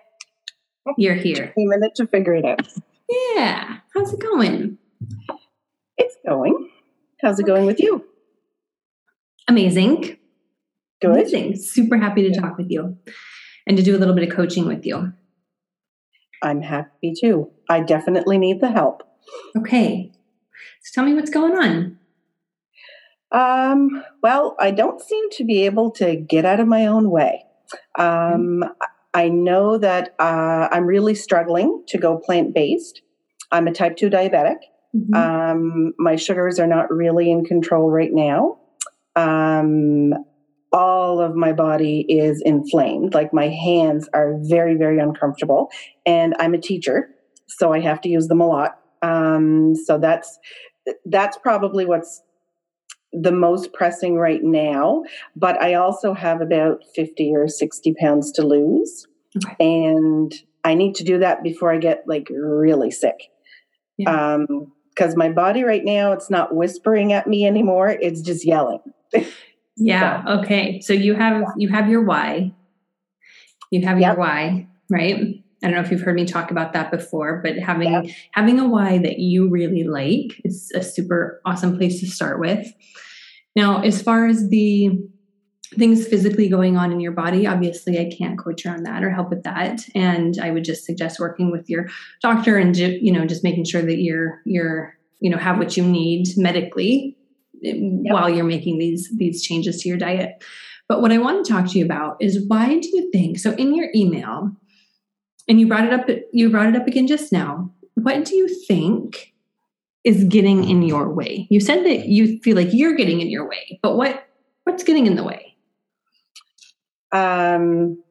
You're 0.97 1.15
here. 1.15 1.53
A 1.57 1.65
minute 1.65 1.95
to 1.95 2.07
figure 2.07 2.35
it 2.35 2.45
out. 2.45 2.67
Yeah. 3.09 3.77
How's 3.93 4.13
it 4.13 4.19
going? 4.19 4.77
It's 5.97 6.15
going. 6.27 6.69
How's 7.21 7.39
it 7.39 7.45
going 7.45 7.65
with 7.65 7.79
you? 7.79 8.05
Amazing. 9.47 10.17
Good. 11.01 11.11
Amazing. 11.11 11.55
Super 11.57 11.97
happy 11.97 12.29
to 12.29 12.39
talk 12.39 12.57
with 12.57 12.69
you 12.69 12.97
and 13.67 13.77
to 13.77 13.83
do 13.83 13.95
a 13.95 13.99
little 13.99 14.15
bit 14.15 14.27
of 14.29 14.35
coaching 14.35 14.65
with 14.65 14.85
you. 14.85 15.11
I'm 16.41 16.61
happy 16.61 17.13
too. 17.19 17.49
I 17.69 17.81
definitely 17.81 18.37
need 18.37 18.61
the 18.61 18.71
help. 18.71 19.03
Okay. 19.57 20.11
So 20.83 20.91
tell 20.93 21.05
me 21.05 21.13
what's 21.13 21.29
going 21.31 21.53
on. 21.53 21.97
Um, 23.31 24.03
well, 24.21 24.55
I 24.59 24.71
don't 24.71 25.01
seem 25.01 25.29
to 25.31 25.43
be 25.43 25.65
able 25.65 25.91
to 25.91 26.15
get 26.15 26.45
out 26.45 26.59
of 26.59 26.67
my 26.67 26.85
own 26.85 27.09
way. 27.09 27.43
Um, 27.97 28.63
I 29.13 29.29
know 29.29 29.77
that 29.77 30.13
uh, 30.19 30.67
I'm 30.71 30.85
really 30.85 31.15
struggling 31.15 31.83
to 31.87 31.97
go 31.97 32.17
plant 32.17 32.53
based. 32.53 33.01
I'm 33.51 33.67
a 33.67 33.71
type 33.71 33.97
2 33.97 34.09
diabetic. 34.09 34.57
Mhm. 34.95 35.15
Um, 35.15 35.93
my 35.97 36.15
sugars 36.15 36.59
are 36.59 36.67
not 36.67 36.91
really 36.91 37.29
in 37.31 37.43
control 37.43 37.89
right 37.89 38.13
now. 38.13 38.59
Um, 39.15 40.13
all 40.75 41.21
of 41.21 41.35
my 41.35 41.53
body 41.53 42.05
is 42.09 42.41
inflamed. 42.45 43.13
Like 43.13 43.33
my 43.33 43.47
hands 43.47 44.09
are 44.13 44.35
very, 44.41 44.75
very 44.75 44.99
uncomfortable. 44.99 45.71
And 46.05 46.35
I'm 46.37 46.53
a 46.53 46.57
teacher, 46.57 47.09
so 47.47 47.71
I 47.71 47.79
have 47.79 48.01
to 48.01 48.09
use 48.09 48.27
them 48.27 48.41
a 48.41 48.47
lot. 48.47 48.79
Um, 49.01 49.73
so 49.75 49.97
that's 49.97 50.37
that's 51.05 51.37
probably 51.37 51.85
what's 51.85 52.21
the 53.13 53.31
most 53.31 53.71
pressing 53.71 54.15
right 54.15 54.43
now. 54.43 55.03
But 55.33 55.61
I 55.61 55.75
also 55.75 56.13
have 56.13 56.41
about 56.41 56.83
50 56.93 57.31
or 57.33 57.47
60 57.47 57.93
pounds 57.97 58.33
to 58.33 58.45
lose. 58.45 59.07
Okay. 59.37 59.55
And 59.61 60.33
I 60.65 60.73
need 60.73 60.95
to 60.95 61.05
do 61.05 61.19
that 61.19 61.41
before 61.41 61.71
I 61.71 61.77
get 61.77 62.03
like 62.05 62.27
really 62.29 62.91
sick. 62.91 63.29
Yeah. 63.97 64.33
Um, 64.33 64.73
because 64.89 65.15
my 65.17 65.29
body 65.29 65.63
right 65.63 65.83
now, 65.83 66.13
it's 66.13 66.29
not 66.29 66.55
whispering 66.55 67.11
at 67.11 67.27
me 67.27 67.45
anymore. 67.45 67.89
It's 67.89 68.21
just 68.21 68.45
yelling. 68.45 68.79
Yeah. 69.77 70.23
Okay. 70.39 70.79
So 70.81 70.93
you 70.93 71.15
have 71.15 71.43
you 71.57 71.69
have 71.69 71.89
your 71.89 72.03
why. 72.03 72.53
You 73.71 73.81
have 73.85 73.97
your 73.99 74.09
Yep. 74.09 74.17
why, 74.17 74.67
right? 74.89 75.15
I 75.63 75.67
don't 75.67 75.73
know 75.75 75.81
if 75.81 75.89
you've 75.91 76.01
heard 76.01 76.15
me 76.15 76.25
talk 76.25 76.51
about 76.51 76.73
that 76.73 76.91
before, 76.91 77.41
but 77.43 77.57
having 77.57 77.91
Yep. 77.91 78.05
having 78.31 78.59
a 78.59 78.67
why 78.67 78.99
that 78.99 79.19
you 79.19 79.49
really 79.49 79.83
like 79.83 80.39
is 80.45 80.71
a 80.75 80.81
super 80.83 81.41
awesome 81.45 81.77
place 81.77 81.99
to 82.01 82.07
start 82.07 82.39
with. 82.39 82.71
Now, 83.55 83.81
as 83.81 84.01
far 84.01 84.27
as 84.27 84.49
the 84.49 84.91
things 85.77 86.07
physically 86.07 86.47
going 86.47 86.77
on 86.77 86.91
in 86.91 86.99
your 86.99 87.11
body, 87.11 87.47
obviously 87.47 87.99
I 87.99 88.09
can't 88.15 88.37
coach 88.37 88.63
you 88.63 88.71
on 88.71 88.83
that 88.83 89.03
or 89.03 89.09
help 89.09 89.29
with 89.29 89.43
that, 89.43 89.81
and 89.95 90.37
I 90.41 90.51
would 90.51 90.63
just 90.63 90.85
suggest 90.85 91.19
working 91.19 91.51
with 91.51 91.69
your 91.69 91.87
doctor 92.21 92.57
and 92.57 92.77
you 92.77 93.11
know 93.11 93.25
just 93.25 93.43
making 93.43 93.65
sure 93.65 93.81
that 93.81 93.97
you're 93.99 94.41
you're 94.45 94.95
you 95.19 95.29
know 95.29 95.37
have 95.37 95.57
what 95.57 95.75
you 95.75 95.83
need 95.83 96.27
medically 96.37 97.14
while 97.73 98.29
you're 98.29 98.45
making 98.45 98.77
these 98.77 99.09
these 99.17 99.41
changes 99.41 99.81
to 99.81 99.89
your 99.89 99.97
diet. 99.97 100.43
But 100.87 101.01
what 101.01 101.11
I 101.11 101.17
want 101.17 101.45
to 101.45 101.51
talk 101.51 101.67
to 101.71 101.79
you 101.79 101.85
about 101.85 102.17
is 102.19 102.47
why 102.47 102.79
do 102.79 102.87
you 102.93 103.09
think 103.11 103.39
so 103.39 103.51
in 103.53 103.73
your 103.73 103.89
email 103.95 104.51
and 105.47 105.59
you 105.59 105.67
brought 105.67 105.85
it 105.85 105.93
up 105.93 106.07
you 106.31 106.49
brought 106.49 106.67
it 106.67 106.75
up 106.75 106.87
again 106.87 107.07
just 107.07 107.31
now. 107.31 107.71
What 107.95 108.25
do 108.25 108.35
you 108.35 108.47
think 108.67 109.33
is 110.03 110.23
getting 110.25 110.69
in 110.69 110.83
your 110.83 111.11
way? 111.11 111.47
You 111.49 111.59
said 111.59 111.83
that 111.85 112.07
you 112.07 112.39
feel 112.39 112.55
like 112.55 112.69
you're 112.71 112.95
getting 112.95 113.21
in 113.21 113.29
your 113.29 113.47
way, 113.47 113.79
but 113.81 113.95
what 113.97 114.27
what's 114.63 114.83
getting 114.83 115.07
in 115.07 115.15
the 115.15 115.23
way? 115.23 115.55
Um, 117.11 118.03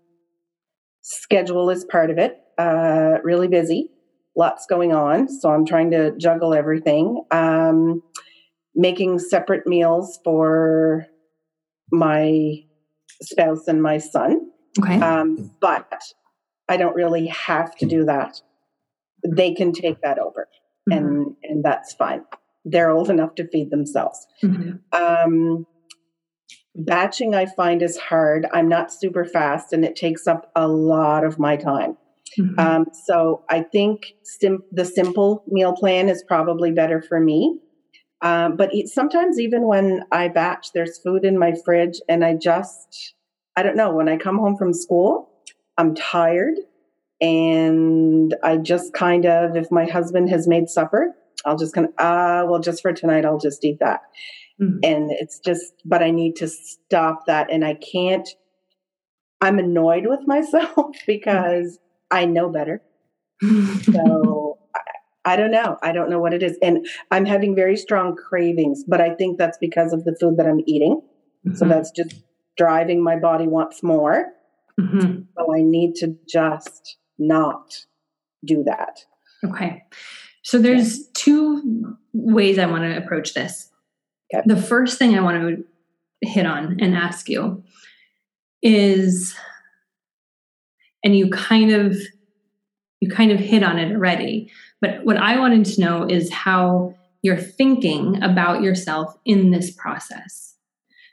schedule 1.02 1.70
is 1.70 1.84
part 1.84 2.11
of 2.11 2.18
it. 2.18 2.38
Uh, 2.56 3.18
really 3.23 3.49
busy, 3.49 3.90
lots 4.37 4.66
going 4.66 4.92
on. 4.92 5.28
So 5.28 5.50
I'm 5.50 5.66
trying 5.66 5.90
to 5.90 6.16
juggle 6.16 6.54
everything. 6.54 7.25
Um, 7.30 8.02
making 8.74 9.18
separate 9.18 9.66
meals 9.66 10.18
for 10.24 11.06
my 11.92 12.56
spouse 13.22 13.68
and 13.68 13.82
my 13.82 13.98
son. 13.98 14.50
Okay. 14.80 15.00
Um, 15.00 15.50
but 15.60 16.02
I 16.68 16.76
don't 16.76 16.96
really 16.96 17.26
have 17.28 17.74
to 17.76 17.86
do 17.86 18.04
that. 18.04 18.40
They 19.26 19.54
can 19.54 19.72
take 19.72 20.00
that 20.02 20.18
over, 20.18 20.48
Mhm. 20.90 20.96
and 20.96 21.36
and 21.44 21.64
that's 21.64 21.94
fine. 21.94 22.24
They're 22.64 22.90
old 22.90 23.10
enough 23.10 23.34
to 23.36 23.46
feed 23.48 23.70
themselves. 23.70 24.26
Mhm. 24.42 24.80
Um, 24.92 25.66
batching, 26.74 27.34
I 27.34 27.46
find 27.46 27.82
is 27.82 27.96
hard. 27.96 28.46
I'm 28.52 28.68
not 28.68 28.92
super 28.92 29.24
fast, 29.24 29.72
and 29.72 29.84
it 29.84 29.96
takes 29.96 30.26
up 30.26 30.50
a 30.56 30.66
lot 30.68 31.24
of 31.24 31.38
my 31.38 31.56
time. 31.56 31.96
Mhm. 32.38 32.58
Um, 32.58 32.86
so 33.06 33.44
I 33.48 33.62
think 33.62 34.14
sim- 34.24 34.64
the 34.72 34.84
simple 34.84 35.44
meal 35.46 35.74
plan 35.74 36.08
is 36.08 36.24
probably 36.26 36.72
better 36.72 37.00
for 37.00 37.20
me. 37.20 37.60
Um, 38.24 38.56
but 38.56 38.74
it, 38.74 38.88
sometimes, 38.88 39.38
even 39.38 39.68
when 39.68 40.02
I 40.10 40.28
batch, 40.28 40.72
there's 40.74 40.98
food 40.98 41.24
in 41.24 41.38
my 41.38 41.54
fridge, 41.64 42.00
and 42.08 42.24
I 42.24 42.34
just, 42.34 43.14
I 43.56 43.62
don't 43.62 43.76
know, 43.76 43.94
when 43.94 44.08
I 44.08 44.16
come 44.16 44.38
home 44.38 44.56
from 44.56 44.72
school, 44.72 45.30
I'm 45.78 45.94
tired. 45.94 46.56
And 47.20 48.34
I 48.42 48.56
just 48.56 48.92
kind 48.92 49.24
of, 49.26 49.56
if 49.56 49.70
my 49.70 49.84
husband 49.84 50.28
has 50.30 50.48
made 50.48 50.68
supper, 50.68 51.14
I'll 51.46 51.56
just 51.56 51.74
kind 51.74 51.86
of, 51.86 51.94
ah, 51.98 52.44
well, 52.44 52.60
just 52.60 52.82
for 52.82 52.92
tonight, 52.92 53.24
I'll 53.24 53.38
just 53.38 53.64
eat 53.64 53.78
that 53.80 54.00
Mhm. 54.60 54.78
and 54.84 55.10
it's 55.10 55.40
just 55.40 55.74
but 55.84 56.02
i 56.02 56.10
need 56.10 56.36
to 56.36 56.46
stop 56.48 57.26
that 57.26 57.50
and 57.50 57.64
i 57.64 57.74
can't 57.74 58.28
i'm 59.40 59.58
annoyed 59.58 60.06
with 60.06 60.20
myself 60.26 60.94
because 61.06 61.78
i 62.10 62.24
know 62.24 62.48
better 62.48 62.82
so 63.92 64.53
I, 65.24 65.36
don't 65.36 65.50
know 65.50 65.76
i 65.82 65.92
don't 65.92 66.10
know 66.10 66.18
what 66.20 66.34
it 66.34 66.42
is 66.42 66.56
and 66.62 66.86
i'm 67.10 67.24
having 67.24 67.54
very 67.54 67.76
strong 67.76 68.14
cravings 68.16 68.84
but 68.86 69.00
i 69.00 69.14
think 69.14 69.38
that's 69.38 69.58
because 69.58 69.92
of 69.92 70.04
the 70.04 70.14
food 70.20 70.36
that 70.36 70.46
i'm 70.46 70.60
eating 70.66 71.00
so 71.54 71.64
Mhm. 71.64 71.68
that's 71.70 71.90
just 71.90 72.22
driving 72.56 73.02
my 73.02 73.16
body 73.18 73.46
wants 73.46 73.82
more 73.82 74.32
Mhm. 74.80 75.26
so 75.36 75.54
i 75.54 75.60
need 75.62 75.94
to 75.96 76.16
just 76.28 76.96
not 77.18 77.86
do 78.44 78.62
that 78.64 79.04
Okay. 79.44 79.82
So 80.42 80.58
there's 80.58 81.06
two 81.08 81.96
ways 82.14 82.58
I 82.58 82.64
want 82.64 82.84
to 82.84 82.96
approach 82.96 83.34
this. 83.34 83.70
Okay. 84.34 84.42
The 84.46 84.56
first 84.56 84.98
thing 84.98 85.14
I 85.14 85.20
want 85.20 85.36
to 85.42 85.64
hit 86.26 86.46
on 86.46 86.78
and 86.80 86.94
ask 86.94 87.28
you 87.28 87.62
is 88.62 89.34
and 91.04 91.14
you 91.14 91.28
kind 91.28 91.72
of 91.72 91.94
you 93.04 93.11
kind 93.11 93.30
of 93.30 93.38
hit 93.38 93.62
on 93.62 93.78
it 93.78 93.92
already, 93.92 94.50
but 94.80 95.04
what 95.04 95.16
I 95.18 95.38
wanted 95.38 95.64
to 95.66 95.80
know 95.80 96.06
is 96.08 96.32
how 96.32 96.94
you're 97.23 97.37
thinking 97.37 98.23
about 98.23 98.62
yourself 98.62 99.14
in 99.25 99.50
this 99.50 99.70
process. 99.70 100.56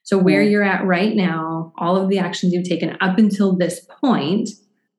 So 0.04 0.18
where 0.18 0.42
you're 0.42 0.64
at 0.64 0.86
right 0.86 1.16
now, 1.16 1.74
all 1.78 1.96
of 1.96 2.10
the 2.10 2.18
actions 2.18 2.54
you've 2.54 2.68
taken 2.68 2.98
up 3.02 3.18
until 3.18 3.56
this 3.56 3.86
point, 4.02 4.50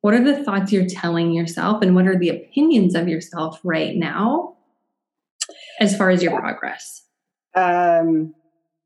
what 0.03 0.15
are 0.15 0.23
the 0.23 0.43
thoughts 0.45 0.73
you're 0.73 0.87
telling 0.87 1.33
yourself 1.33 1.83
and 1.83 1.95
what 1.95 2.07
are 2.07 2.19
the 2.19 2.29
opinions 2.29 2.95
of 2.95 3.09
yourself 3.09 3.59
right 3.65 3.97
now 3.97 4.57
as 5.81 5.97
far 5.97 6.11
as 6.11 6.23
your 6.23 6.39
progress? 6.39 7.03
Um 7.55 8.35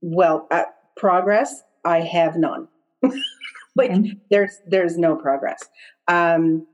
well 0.00 0.46
uh, 0.50 0.64
progress 0.96 1.62
i 1.84 2.00
have 2.00 2.36
none. 2.36 2.68
Like 3.76 3.90
Okay. 3.90 4.18
there's 4.30 4.58
there's 4.66 4.96
no 4.96 5.16
progress. 5.16 5.62
Um 6.08 6.66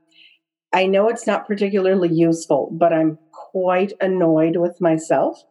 i 0.73 0.85
know 0.85 1.07
it's 1.07 1.27
not 1.27 1.47
particularly 1.47 2.09
useful 2.09 2.69
but 2.71 2.91
i'm 2.91 3.17
quite 3.53 3.93
annoyed 4.01 4.57
with 4.57 4.81
myself. 4.81 5.41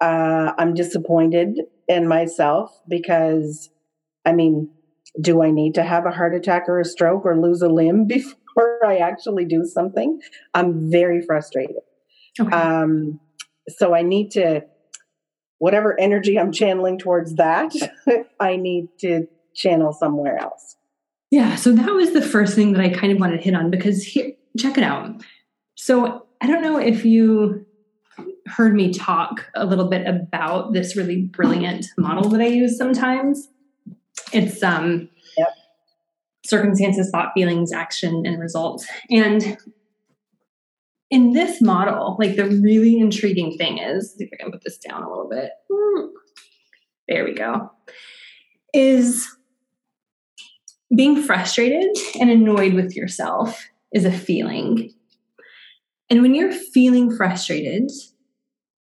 Uh 0.00 0.52
i'm 0.58 0.74
disappointed 0.74 1.60
in 1.88 2.06
myself 2.08 2.70
because 2.88 3.70
i 4.24 4.32
mean 4.32 4.68
do 5.20 5.42
i 5.42 5.50
need 5.50 5.74
to 5.74 5.82
have 5.82 6.04
a 6.04 6.10
heart 6.10 6.34
attack 6.34 6.64
or 6.68 6.80
a 6.80 6.84
stroke 6.84 7.24
or 7.24 7.40
lose 7.40 7.62
a 7.62 7.68
limb 7.68 8.06
before 8.16 8.84
i 8.84 8.96
actually 8.96 9.44
do 9.44 9.64
something? 9.64 10.20
I'm 10.54 10.90
very 10.90 11.22
frustrated. 11.22 11.76
Okay. 12.38 12.54
Um 12.54 13.20
so 13.68 13.94
i 13.94 14.02
need 14.02 14.32
to 14.32 14.62
whatever 15.58 15.98
energy 15.98 16.38
i'm 16.38 16.52
channeling 16.52 16.98
towards 16.98 17.34
that 17.36 17.72
i 18.40 18.56
need 18.56 18.88
to 19.00 19.26
channel 19.54 19.92
somewhere 19.92 20.36
else. 20.38 20.76
Yeah 21.30 21.54
so 21.56 21.72
that 21.72 21.94
was 21.94 22.12
the 22.12 22.22
first 22.22 22.54
thing 22.54 22.72
that 22.72 22.82
i 22.82 22.90
kind 22.90 23.12
of 23.12 23.18
wanted 23.18 23.38
to 23.38 23.42
hit 23.42 23.54
on 23.54 23.70
because 23.70 24.04
here 24.04 24.32
check 24.56 24.76
it 24.78 24.84
out. 24.84 25.22
So 25.74 26.22
i 26.42 26.46
don't 26.46 26.62
know 26.62 26.78
if 26.78 27.04
you 27.04 27.64
heard 28.46 28.74
me 28.74 28.92
talk 28.92 29.46
a 29.54 29.64
little 29.66 29.88
bit 29.88 30.06
about 30.06 30.72
this 30.72 30.96
really 30.96 31.22
brilliant 31.22 31.86
model 31.98 32.28
that 32.30 32.40
i 32.40 32.46
use 32.46 32.76
sometimes. 32.78 33.48
It's 34.32 34.62
um 34.62 35.08
Yep. 35.38 35.48
circumstances 36.46 37.10
thought 37.10 37.32
feelings 37.34 37.72
action 37.72 38.24
and 38.24 38.40
results. 38.40 38.86
And 39.10 39.58
in 41.10 41.32
this 41.32 41.60
model 41.60 42.16
like 42.18 42.36
the 42.36 42.46
really 42.46 42.98
intriguing 42.98 43.56
thing 43.56 43.78
is 43.78 44.16
if 44.18 44.28
i 44.32 44.36
can 44.42 44.50
put 44.50 44.64
this 44.64 44.78
down 44.78 45.02
a 45.02 45.08
little 45.08 45.28
bit. 45.28 45.50
Hmm. 45.72 46.06
there 47.08 47.24
we 47.24 47.34
go. 47.34 47.70
Is 48.74 49.28
being 50.94 51.20
frustrated 51.22 51.94
and 52.20 52.30
annoyed 52.30 52.74
with 52.74 52.94
yourself 52.94 53.68
is 53.92 54.04
a 54.04 54.12
feeling. 54.12 54.92
And 56.10 56.22
when 56.22 56.34
you're 56.34 56.52
feeling 56.52 57.14
frustrated 57.14 57.90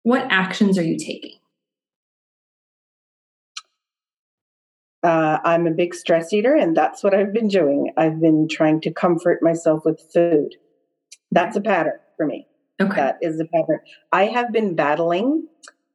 what 0.04 0.26
actions 0.30 0.78
are 0.78 0.84
you 0.84 0.98
taking? 0.98 1.38
Uh, 5.04 5.38
i'm 5.44 5.68
a 5.68 5.72
big 5.72 5.94
stress 5.94 6.34
eater 6.34 6.56
and 6.56 6.76
that's 6.76 7.04
what 7.04 7.14
i've 7.14 7.34
been 7.34 7.48
doing. 7.48 7.92
I've 7.98 8.20
been 8.20 8.48
trying 8.50 8.82
to 8.82 8.92
comfort 8.92 9.44
myself 9.44 9.84
with 9.86 10.02
food. 10.14 10.56
That's 11.32 11.56
a 11.58 11.62
pattern 11.62 12.00
for 12.16 12.26
me. 12.26 12.48
Okay. 12.82 12.96
That 12.96 13.18
is 13.22 13.40
a 13.40 13.46
pattern. 13.46 13.80
I 14.12 14.26
have 14.26 14.52
been 14.52 14.76
battling 14.76 15.48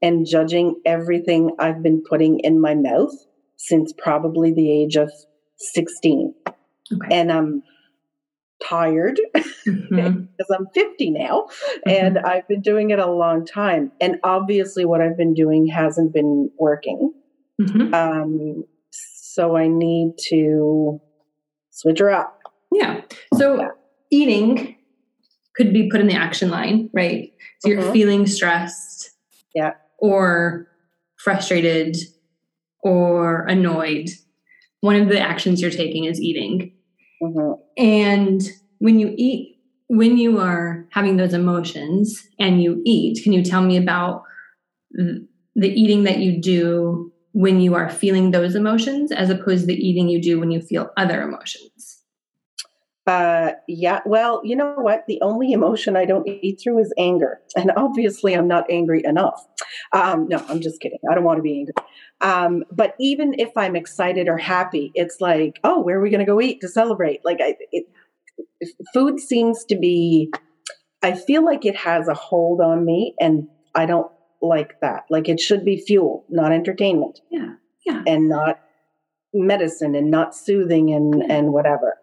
and 0.02 0.26
judging 0.26 0.80
everything 0.84 1.50
i've 1.58 1.82
been 1.82 2.02
putting 2.08 2.40
in 2.40 2.60
my 2.60 2.74
mouth 2.74 3.14
since 3.56 3.92
probably 3.96 4.52
the 4.52 4.70
age 4.70 4.96
of 4.96 5.10
16 5.56 6.34
Okay. 6.92 7.08
and 7.10 7.32
I'm 7.32 7.62
tired 8.68 9.20
Mhm. 9.66 10.28
because 10.36 10.50
I'm 10.56 10.66
50 10.74 11.10
now 11.10 11.46
and 11.86 12.18
I've 12.18 12.46
been 12.48 12.60
doing 12.62 12.90
it 12.90 12.98
a 12.98 13.10
long 13.10 13.44
time. 13.46 13.92
And 14.00 14.18
obviously, 14.24 14.84
what 14.84 15.00
I've 15.00 15.16
been 15.16 15.34
doing 15.34 15.66
hasn't 15.66 16.12
been 16.12 16.50
working. 16.58 17.12
Mhm. 17.60 17.92
Um, 17.94 18.64
so 18.90 19.56
I 19.56 19.66
need 19.68 20.18
to 20.28 21.00
switch 21.70 21.98
her 22.00 22.10
up. 22.10 22.40
Yeah. 22.72 23.02
So 23.34 23.70
eating 24.10 24.76
could 25.54 25.72
be 25.72 25.88
put 25.90 26.00
in 26.00 26.06
the 26.06 26.14
action 26.14 26.50
line, 26.50 26.90
right? 26.92 27.32
So 27.60 27.68
you're 27.68 27.82
Mhm. 27.82 27.92
feeling 27.92 28.26
stressed. 28.26 29.10
Yeah. 29.54 29.74
Or 29.98 30.66
frustrated 31.16 31.96
or 32.82 33.44
annoyed. 33.46 34.08
One 34.80 34.96
of 34.96 35.08
the 35.08 35.20
actions 35.20 35.60
you're 35.62 35.70
taking 35.70 36.04
is 36.04 36.20
eating. 36.20 36.72
Mhm. 37.22 37.58
And 37.76 38.42
when 38.78 38.98
you 38.98 39.14
eat, 39.16 39.58
when 39.88 40.16
you 40.16 40.38
are 40.38 40.86
having 40.90 41.16
those 41.16 41.34
emotions 41.34 42.28
and 42.38 42.62
you 42.62 42.82
eat, 42.84 43.22
can 43.22 43.32
you 43.32 43.42
tell 43.42 43.62
me 43.62 43.76
about 43.76 44.22
the 45.54 45.68
eating 45.68 46.04
that 46.04 46.18
you 46.18 46.40
do 46.40 47.12
when 47.32 47.60
you 47.60 47.74
are 47.74 47.88
feeling 47.88 48.30
those 48.30 48.54
emotions 48.54 49.12
as 49.12 49.30
opposed 49.30 49.62
to 49.62 49.66
the 49.68 49.74
eating 49.74 50.08
you 50.08 50.20
do 50.20 50.38
when 50.40 50.50
you 50.50 50.60
feel 50.60 50.90
other 50.96 51.22
emotions? 51.22 52.02
Uh, 53.06 53.52
yeah. 53.66 54.00
Well, 54.06 54.40
you 54.44 54.54
know 54.54 54.74
what? 54.76 55.04
The 55.08 55.20
only 55.22 55.52
emotion 55.52 55.96
I 55.96 56.04
don't 56.04 56.26
eat 56.28 56.60
through 56.62 56.78
is 56.80 56.92
anger, 56.96 57.40
and 57.56 57.72
obviously, 57.76 58.32
I'm 58.34 58.46
not 58.46 58.64
angry 58.70 59.02
enough. 59.04 59.44
Um, 59.92 60.28
no, 60.28 60.38
I'm 60.48 60.60
just 60.60 60.80
kidding. 60.80 61.00
I 61.10 61.14
don't 61.14 61.24
want 61.24 61.38
to 61.38 61.42
be 61.42 61.58
angry. 61.58 61.74
Um, 62.22 62.64
but 62.70 62.94
even 63.00 63.34
if 63.38 63.50
I'm 63.56 63.74
excited 63.76 64.28
or 64.28 64.38
happy, 64.38 64.92
it's 64.94 65.20
like, 65.20 65.58
oh, 65.64 65.80
where 65.80 65.98
are 65.98 66.00
we 66.00 66.10
going 66.10 66.24
to 66.24 66.26
go 66.26 66.40
eat 66.40 66.60
to 66.60 66.68
celebrate? 66.68 67.20
Like, 67.24 67.38
I, 67.42 67.56
it, 67.72 67.86
food 68.94 69.18
seems 69.20 69.64
to 69.66 69.76
be. 69.76 70.32
I 71.02 71.14
feel 71.16 71.44
like 71.44 71.64
it 71.64 71.76
has 71.76 72.06
a 72.06 72.14
hold 72.14 72.60
on 72.60 72.84
me, 72.84 73.14
and 73.20 73.48
I 73.74 73.86
don't 73.86 74.10
like 74.40 74.80
that. 74.80 75.04
Like, 75.10 75.28
it 75.28 75.40
should 75.40 75.64
be 75.64 75.78
fuel, 75.80 76.24
not 76.28 76.52
entertainment, 76.52 77.20
Yeah. 77.30 77.54
Yeah. 77.84 78.02
and 78.06 78.28
not 78.28 78.60
medicine, 79.34 79.96
and 79.96 80.10
not 80.10 80.34
soothing, 80.34 80.92
and 80.94 81.22
and 81.30 81.52
whatever. 81.52 81.98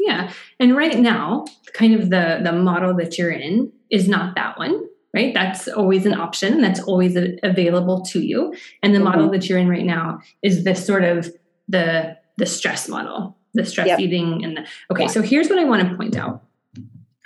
Yeah. 0.00 0.32
And 0.58 0.76
right 0.76 0.98
now, 0.98 1.44
kind 1.74 1.94
of 1.94 2.10
the 2.10 2.40
the 2.42 2.52
model 2.52 2.94
that 2.96 3.18
you're 3.18 3.30
in 3.30 3.72
is 3.90 4.08
not 4.08 4.34
that 4.34 4.58
one, 4.58 4.82
right? 5.14 5.34
That's 5.34 5.68
always 5.68 6.06
an 6.06 6.14
option. 6.14 6.60
That's 6.60 6.80
always 6.80 7.16
available 7.42 8.02
to 8.02 8.20
you. 8.20 8.54
And 8.82 8.94
the 8.94 9.00
Mhm. 9.00 9.04
model 9.04 9.30
that 9.30 9.48
you're 9.48 9.58
in 9.58 9.68
right 9.68 9.84
now 9.84 10.20
is 10.42 10.64
this 10.64 10.84
sort 10.84 11.04
of 11.04 11.32
the 11.68 12.16
the 12.38 12.46
stress 12.46 12.88
model, 12.88 13.36
the 13.52 13.64
stress 13.66 13.88
Yep. 13.88 14.00
eating 14.00 14.44
and 14.44 14.56
the 14.56 14.64
okay, 14.90 15.02
Yeah. 15.04 15.08
so 15.08 15.20
here's 15.20 15.50
what 15.50 15.58
I 15.58 15.64
want 15.64 15.86
to 15.88 15.94
point 15.96 16.16
out. 16.16 16.42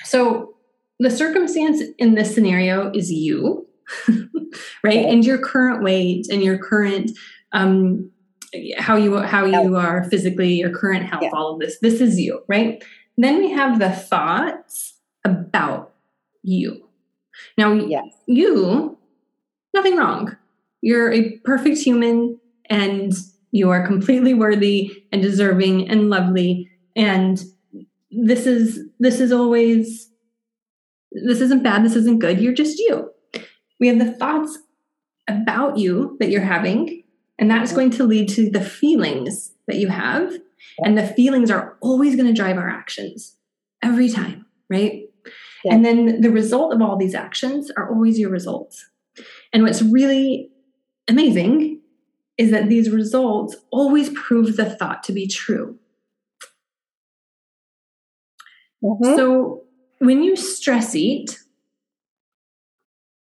So 0.05 0.55
the 0.99 1.11
circumstance 1.11 1.81
in 1.99 2.15
this 2.15 2.35
scenario 2.35 2.91
is 2.93 3.13
you, 3.13 3.67
right? 4.83 4.99
Okay. 4.99 5.09
And 5.13 5.25
your 5.25 5.39
current 5.39 5.83
weight 5.85 6.27
and 6.33 6.43
your 6.43 6.59
current 6.59 7.11
um 7.53 8.11
how 8.79 8.97
you 8.97 9.19
how 9.19 9.45
you 9.45 9.77
are 9.77 10.05
physically, 10.05 10.55
your 10.55 10.71
current 10.71 11.05
health, 11.07 11.23
Yeah. 11.25 11.31
all 11.33 11.55
of 11.55 11.61
this. 11.61 11.79
This 11.81 12.01
is 12.01 12.19
you, 12.19 12.41
right? 12.49 12.83
Then 13.17 13.39
we 13.39 13.51
have 13.51 13.79
the 13.79 13.91
thoughts 13.91 14.95
about 15.25 15.93
you. 16.43 16.84
Now, 17.59 17.73
Yes. 17.73 18.07
you, 18.27 18.99
nothing 19.73 19.97
wrong. 19.97 20.37
You're 20.81 21.13
a 21.13 21.39
perfect 21.39 21.79
human 21.79 22.39
and 22.71 23.13
you 23.53 23.71
are 23.71 23.87
completely 23.87 24.35
worthy 24.35 25.05
and 25.13 25.23
deserving 25.23 25.89
and 25.89 26.11
lovely. 26.11 26.71
And 26.97 27.43
this 28.11 28.47
is 28.47 28.81
this 28.99 29.21
is 29.21 29.33
always 29.33 30.11
this 31.13 31.41
isn't 31.41 31.63
bad, 31.63 31.85
this 31.85 31.97
isn't 31.97 32.19
good. 32.19 32.41
You're 32.41 32.53
just 32.53 32.79
you. 32.79 33.11
We 33.79 33.89
have 33.89 33.99
the 33.99 34.13
thoughts 34.13 34.59
about 35.29 35.79
you 35.79 36.17
that 36.21 36.31
you're 36.31 36.43
having, 36.43 37.05
and 37.39 37.51
that's 37.51 37.71
mm-hmm. 37.71 37.81
going 37.81 37.91
to 37.93 38.05
lead 38.05 38.29
to 38.31 38.51
the 38.51 38.61
feelings 38.61 39.53
that 39.67 39.77
you 39.77 39.89
have. 39.89 40.33
And 40.79 40.99
the 40.99 41.07
feelings 41.07 41.51
are 41.51 41.77
always 41.81 42.17
going 42.17 42.27
to 42.27 42.33
drive 42.33 42.57
our 42.57 42.69
actions 42.69 43.37
every 43.83 44.09
time, 44.09 44.47
right? 44.69 45.05
Yeah. 45.65 45.75
And 45.75 45.85
then 45.85 46.21
the 46.21 46.31
result 46.31 46.75
of 46.75 46.83
all 46.83 46.97
these 46.97 47.15
actions 47.15 47.71
are 47.77 47.91
always 47.91 48.19
your 48.19 48.31
results. 48.31 48.85
And 49.53 49.63
what's 49.63 49.83
really 49.83 50.51
amazing 51.09 51.81
is 52.37 52.51
that 52.51 52.69
these 52.69 52.91
results 52.91 53.57
always 53.71 54.11
prove 54.11 54.57
the 54.57 54.69
thought 54.69 55.03
to 55.05 55.13
be 55.13 55.27
true. 55.27 55.79
Mhm. 58.83 59.17
So 59.17 59.65
when 59.99 60.23
you 60.23 60.37
stress 60.37 60.95
eat, 60.95 61.39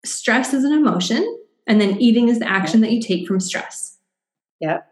stress 0.03 0.53
is 0.53 0.65
an 0.65 0.73
emotion, 0.73 1.39
and 1.67 1.79
then 1.79 2.01
eating 2.01 2.27
is 2.27 2.39
the 2.39 2.49
action 2.49 2.81
that 2.81 2.91
you 2.91 3.01
take 3.01 3.27
from 3.27 3.39
stress. 3.39 3.97
Yep. 4.59 4.85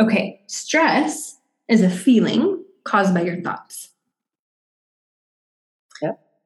Okay, 0.00 0.42
stress 0.48 1.38
is 1.68 1.82
a 1.82 1.90
feeling 1.90 2.64
caused 2.84 3.14
by 3.14 3.22
your 3.22 3.40
thoughts. 3.42 3.90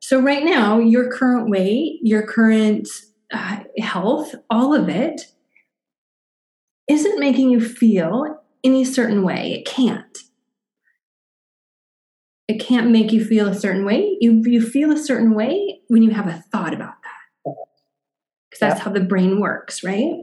So 0.08 0.18
right 0.18 0.42
now, 0.42 0.78
your 0.78 1.12
current 1.12 1.50
weight, 1.50 1.98
your 2.02 2.22
current 2.26 2.88
uh, 3.30 3.58
health, 3.76 4.34
all 4.48 4.74
of 4.74 4.88
it 4.88 5.20
isn't 6.88 7.20
making 7.20 7.50
you 7.50 7.60
feel 7.60 8.42
any 8.64 8.86
certain 8.86 9.22
way. 9.22 9.52
It 9.52 9.66
can't. 9.66 10.16
It 12.48 12.58
can't 12.58 12.90
make 12.90 13.12
you 13.12 13.22
feel 13.22 13.48
a 13.48 13.54
certain 13.54 13.84
way. 13.84 14.16
You, 14.18 14.42
you 14.46 14.62
feel 14.62 14.90
a 14.90 14.96
certain 14.96 15.34
way 15.34 15.82
when 15.88 16.02
you 16.02 16.12
have 16.12 16.26
a 16.26 16.42
thought 16.50 16.72
about 16.72 16.94
that. 17.04 17.54
Because 18.48 18.60
that's 18.60 18.78
Yep. 18.78 18.84
how 18.86 18.92
the 18.92 19.00
brain 19.00 19.40
works, 19.40 19.84
right? 19.84 20.22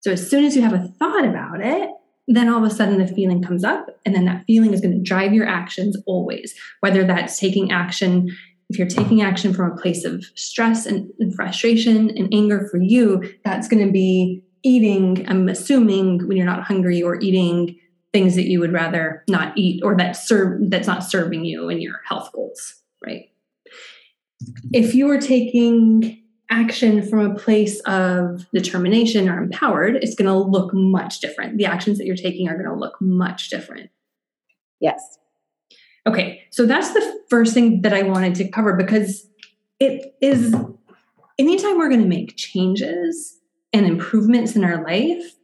So 0.00 0.12
as 0.12 0.30
soon 0.30 0.44
as 0.46 0.56
you 0.56 0.62
have 0.62 0.72
a 0.72 0.88
thought 0.98 1.26
about 1.26 1.60
it, 1.60 1.90
then 2.26 2.48
all 2.48 2.64
of 2.64 2.72
a 2.72 2.74
sudden 2.74 2.96
the 2.96 3.06
feeling 3.06 3.42
comes 3.42 3.64
up, 3.64 3.84
and 4.06 4.14
then 4.14 4.24
that 4.24 4.44
feeling 4.46 4.72
is 4.72 4.80
going 4.80 4.94
to 4.94 5.02
drive 5.02 5.34
your 5.34 5.46
actions 5.46 5.94
always, 6.06 6.54
whether 6.80 7.04
that's 7.04 7.38
taking 7.38 7.70
action. 7.70 8.30
If 8.72 8.78
you're 8.78 8.88
taking 8.88 9.20
action 9.20 9.52
from 9.52 9.70
a 9.70 9.76
place 9.76 10.02
of 10.02 10.24
stress 10.34 10.86
and, 10.86 11.12
frustration 11.36 12.08
and 12.16 12.32
anger 12.32 12.66
for 12.70 12.78
you, 12.78 13.22
that's 13.44 13.68
going 13.68 13.86
to 13.86 13.92
be 13.92 14.42
eating, 14.62 15.28
I'm 15.28 15.46
assuming, 15.50 16.26
when 16.26 16.38
you're 16.38 16.46
not 16.46 16.62
hungry 16.62 17.02
or 17.02 17.20
eating 17.20 17.78
things 18.14 18.34
that 18.34 18.48
you 18.48 18.60
would 18.60 18.72
rather 18.72 19.24
not 19.28 19.52
eat 19.58 19.82
or 19.84 19.94
that 19.98 20.12
serve 20.12 20.70
that's 20.70 20.86
not 20.86 21.04
serving 21.04 21.44
you 21.44 21.68
and 21.68 21.82
your 21.82 22.00
health 22.08 22.32
goals, 22.32 22.76
right? 23.04 23.26
If 24.72 24.94
you 24.94 25.10
are 25.10 25.20
taking 25.20 26.22
action 26.48 27.06
from 27.06 27.30
a 27.30 27.34
place 27.34 27.78
of 27.80 28.46
determination 28.54 29.28
or 29.28 29.36
empowered, 29.36 29.96
it's 29.96 30.14
going 30.14 30.28
to 30.28 30.34
look 30.34 30.72
much 30.72 31.20
different. 31.20 31.58
The 31.58 31.66
actions 31.66 31.98
that 31.98 32.06
you're 32.06 32.16
taking 32.16 32.48
are 32.48 32.56
going 32.56 32.70
to 32.70 32.74
look 32.74 32.96
much 33.02 33.50
different. 33.50 33.90
Yes. 34.80 35.18
Okay, 36.06 36.42
so 36.50 36.66
that's 36.66 36.92
the 36.92 37.20
first 37.30 37.54
thing 37.54 37.82
that 37.82 37.94
I 37.94 38.02
wanted 38.02 38.34
to 38.36 38.48
cover 38.48 38.74
because 38.74 39.26
it 39.78 40.14
is 40.20 40.54
anytime 41.38 41.78
we're 41.78 41.88
going 41.88 42.02
to 42.02 42.08
make 42.08 42.36
changes 42.36 43.38
and 43.72 43.86
improvements 43.86 44.56
in 44.56 44.64
our 44.64 44.84
life, 44.84 45.34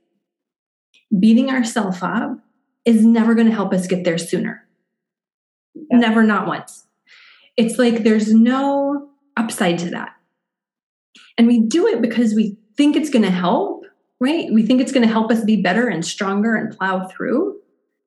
beating 1.19 1.51
ourselves 1.51 2.03
up 2.03 2.39
is 2.85 3.05
never 3.05 3.35
going 3.35 3.47
to 3.47 3.55
help 3.55 3.73
us 3.73 3.87
get 3.87 4.05
there 4.05 4.19
sooner. 4.19 4.67
Yeah. 5.75 5.99
Never, 5.99 6.23
not 6.23 6.47
once. 6.47 6.87
It's 7.57 7.79
like 7.79 8.03
there's 8.03 8.33
no 8.33 9.11
upside 9.37 9.79
to 9.79 9.91
that. 9.91 10.13
And 11.37 11.47
we 11.47 11.61
do 11.61 11.87
it 11.87 12.03
because 12.03 12.35
we 12.35 12.57
think 12.77 12.97
it's 12.97 13.11
going 13.11 13.25
to 13.25 13.31
help, 13.31 13.85
right? 14.21 14.53
We 14.53 14.65
think 14.65 14.81
it's 14.81 14.93
going 14.93 15.07
to 15.07 15.13
help 15.13 15.31
us 15.31 15.45
be 15.45 15.63
better 15.63 15.89
and 15.89 16.05
stronger 16.05 16.55
and 16.55 16.77
plow 16.77 17.07
through. 17.07 17.61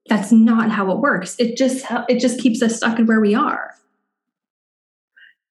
That's 0.08 0.32
not 0.32 0.72
how 0.72 0.92
it 0.92 1.00
works. 1.00 1.36
It 1.40 1.56
just 1.58 1.86
it 2.10 2.20
just 2.20 2.40
keeps 2.40 2.62
us 2.62 2.76
stuck 2.78 3.00
in 3.00 3.06
where 3.06 3.22
we 3.22 3.36
are. 3.36 3.72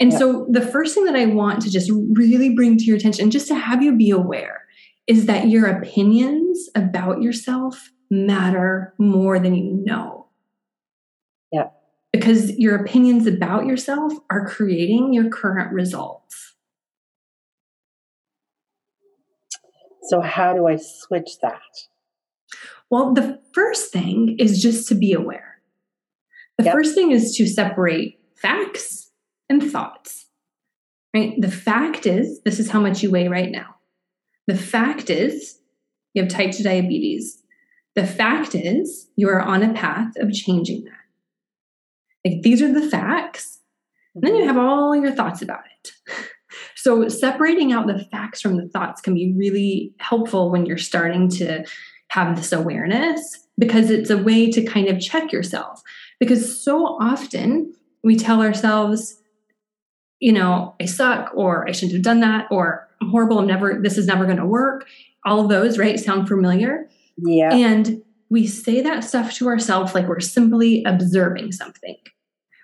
And 0.00 0.12
Yeah. 0.12 0.18
so 0.18 0.46
the 0.50 0.60
first 0.62 0.94
thing 0.94 1.04
that 1.04 1.14
I 1.16 1.26
want 1.26 1.62
to 1.62 1.70
just 1.70 1.90
really 2.12 2.54
bring 2.54 2.76
to 2.78 2.84
your 2.84 2.96
attention 2.96 3.30
just 3.30 3.48
to 3.48 3.54
have 3.54 3.82
you 3.82 3.96
be 3.96 4.10
aware 4.10 4.62
is 5.06 5.26
that 5.26 5.48
your 5.48 5.66
opinions 5.66 6.68
about 6.74 7.20
yourself 7.22 7.90
matter 8.10 8.94
more 8.98 9.38
than 9.38 9.54
you 9.54 9.82
know. 9.84 10.26
Yeah. 11.52 11.68
Because 12.12 12.56
your 12.58 12.76
opinions 12.76 13.26
about 13.26 13.66
yourself 13.66 14.12
are 14.30 14.46
creating 14.48 15.12
your 15.12 15.28
current 15.28 15.72
results. 15.72 16.54
So 20.04 20.20
how 20.20 20.54
do 20.54 20.66
I 20.66 20.76
switch 20.76 21.38
that? 21.42 21.60
Well, 22.90 23.14
the 23.14 23.40
first 23.52 23.92
thing 23.92 24.36
is 24.38 24.62
just 24.62 24.88
to 24.88 24.94
be 24.94 25.12
aware. 25.12 25.60
The 26.58 26.64
Yep. 26.64 26.74
first 26.74 26.94
thing 26.94 27.10
is 27.10 27.34
to 27.36 27.46
separate 27.46 28.20
facts 28.36 29.10
and 29.48 29.62
thoughts. 29.62 30.26
Right? 31.14 31.40
The 31.40 31.50
fact 31.50 32.06
is, 32.06 32.40
this 32.42 32.60
is 32.60 32.70
how 32.70 32.80
much 32.80 33.02
you 33.02 33.10
weigh 33.10 33.28
right 33.28 33.50
now. 33.50 33.76
The 34.46 34.56
fact 34.56 35.10
is, 35.10 35.58
you 36.14 36.22
have 36.22 36.30
type 36.30 36.52
2 36.52 36.62
diabetes. 36.62 37.42
The 37.94 38.06
fact 38.06 38.54
is, 38.54 39.08
you 39.16 39.28
are 39.28 39.40
on 39.40 39.62
a 39.62 39.74
path 39.74 40.12
of 40.16 40.32
changing 40.32 40.84
that. 40.84 41.00
Like 42.24 42.42
these 42.42 42.62
are 42.62 42.72
the 42.72 42.88
facts. 42.88 43.60
And 44.14 44.22
then 44.22 44.34
you 44.34 44.40
mm-hmm. 44.40 44.48
have 44.48 44.58
all 44.58 44.94
your 44.94 45.12
thoughts 45.12 45.42
about 45.42 45.64
it. 45.82 45.92
So 46.74 47.08
separating 47.08 47.72
out 47.72 47.86
the 47.86 48.04
facts 48.10 48.40
from 48.40 48.56
the 48.56 48.66
thoughts 48.66 49.02
can 49.02 49.14
be 49.14 49.34
really 49.36 49.92
helpful 49.98 50.50
when 50.50 50.64
you're 50.64 50.78
starting 50.78 51.28
to 51.32 51.64
have 52.10 52.36
this 52.36 52.52
awareness 52.52 53.46
because 53.58 53.90
it's 53.90 54.10
a 54.10 54.18
way 54.18 54.50
to 54.50 54.64
kind 54.64 54.88
of 54.88 55.00
check 55.00 55.32
yourself. 55.32 55.82
Because 56.18 56.62
so 56.62 56.98
often 57.00 57.72
we 58.02 58.16
tell 58.16 58.42
ourselves, 58.42 59.16
you 60.18 60.32
know, 60.32 60.74
I 60.80 60.84
suck, 60.86 61.30
or 61.34 61.68
I 61.68 61.72
shouldn't 61.72 61.92
have 61.94 62.02
done 62.02 62.20
that, 62.20 62.46
or 62.50 62.88
I'm 63.00 63.08
horrible, 63.08 63.38
I'm 63.38 63.46
never, 63.46 63.78
this 63.80 63.96
is 63.96 64.06
never 64.06 64.24
going 64.26 64.36
to 64.38 64.46
work. 64.46 64.86
All 65.24 65.40
of 65.40 65.48
those, 65.48 65.78
right, 65.78 65.98
sound 65.98 66.28
familiar. 66.28 66.88
Yeah. 67.16 67.54
And 67.54 68.02
we 68.28 68.46
say 68.46 68.80
that 68.80 69.04
stuff 69.04 69.34
to 69.34 69.48
ourselves 69.48 69.94
like 69.94 70.08
we're 70.08 70.20
simply 70.20 70.82
observing 70.84 71.52
something, 71.52 71.96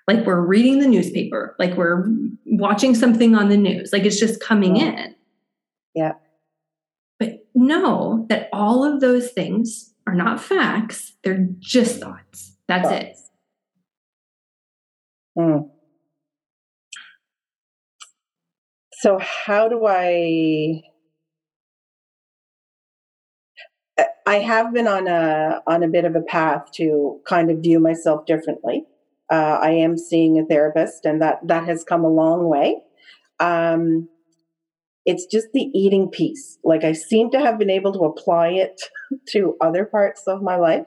like 0.09 0.24
we're 0.26 0.40
reading 0.40 0.78
the 0.80 0.88
newspaper, 0.88 1.54
like 1.59 1.76
we're 1.76 2.04
watching 2.46 2.94
something 2.94 3.35
on 3.35 3.48
the 3.48 3.56
news, 3.56 3.92
like 3.92 4.04
it's 4.04 4.18
just 4.18 4.40
coming 4.40 4.76
Yeah. 4.76 5.04
in. 5.04 5.14
Yeah. 5.94 6.12
Know 7.57 8.27
that 8.29 8.51
all 8.53 8.85
of 8.85 9.01
those 9.01 9.31
things 9.31 9.95
are 10.07 10.14
not 10.14 10.40
facts, 10.42 11.14
they're 11.25 11.49
just 11.59 12.01
thoughts. 12.01 12.55
That's 12.69 12.90
it. 12.90 13.16
Mm. 15.37 15.71
So 18.95 19.19
how 19.19 19.69
do 19.69 19.87
I 19.87 20.83
I- 23.99 24.07
I 24.27 24.38
have 24.40 24.73
been 24.73 24.87
on 24.87 25.07
a 25.09 25.62
on 25.66 25.83
a 25.83 25.88
bit 25.88 26.05
of 26.05 26.16
a 26.16 26.23
path 26.23 26.71
to 26.73 27.21
kind 27.27 27.51
of 27.51 27.59
view 27.59 27.81
myself 27.81 28.27
differently. 28.27 28.87
Uh, 29.33 29.59
I 29.61 29.71
am 29.71 29.97
seeing 29.99 30.38
a 30.38 30.45
therapist, 30.45 31.05
and 31.07 31.21
that 31.23 31.40
that 31.47 31.64
has 31.64 31.85
come 31.85 32.05
a 32.05 32.09
long 32.09 32.49
way. 32.49 32.83
Um, 33.40 34.09
it's 35.07 35.25
just 35.27 35.47
the 35.55 35.71
eating 35.75 36.09
piece. 36.11 36.59
Like 36.64 36.85
I 36.85 36.92
seem 36.92 37.31
to 37.31 37.38
have 37.40 37.59
been 37.59 37.71
able 37.71 37.92
to 37.95 38.01
apply 38.01 38.49
it 38.49 38.81
to 39.31 39.57
other 39.61 39.85
parts 39.85 40.23
of 40.27 40.42
my 40.42 40.57
life, 40.57 40.87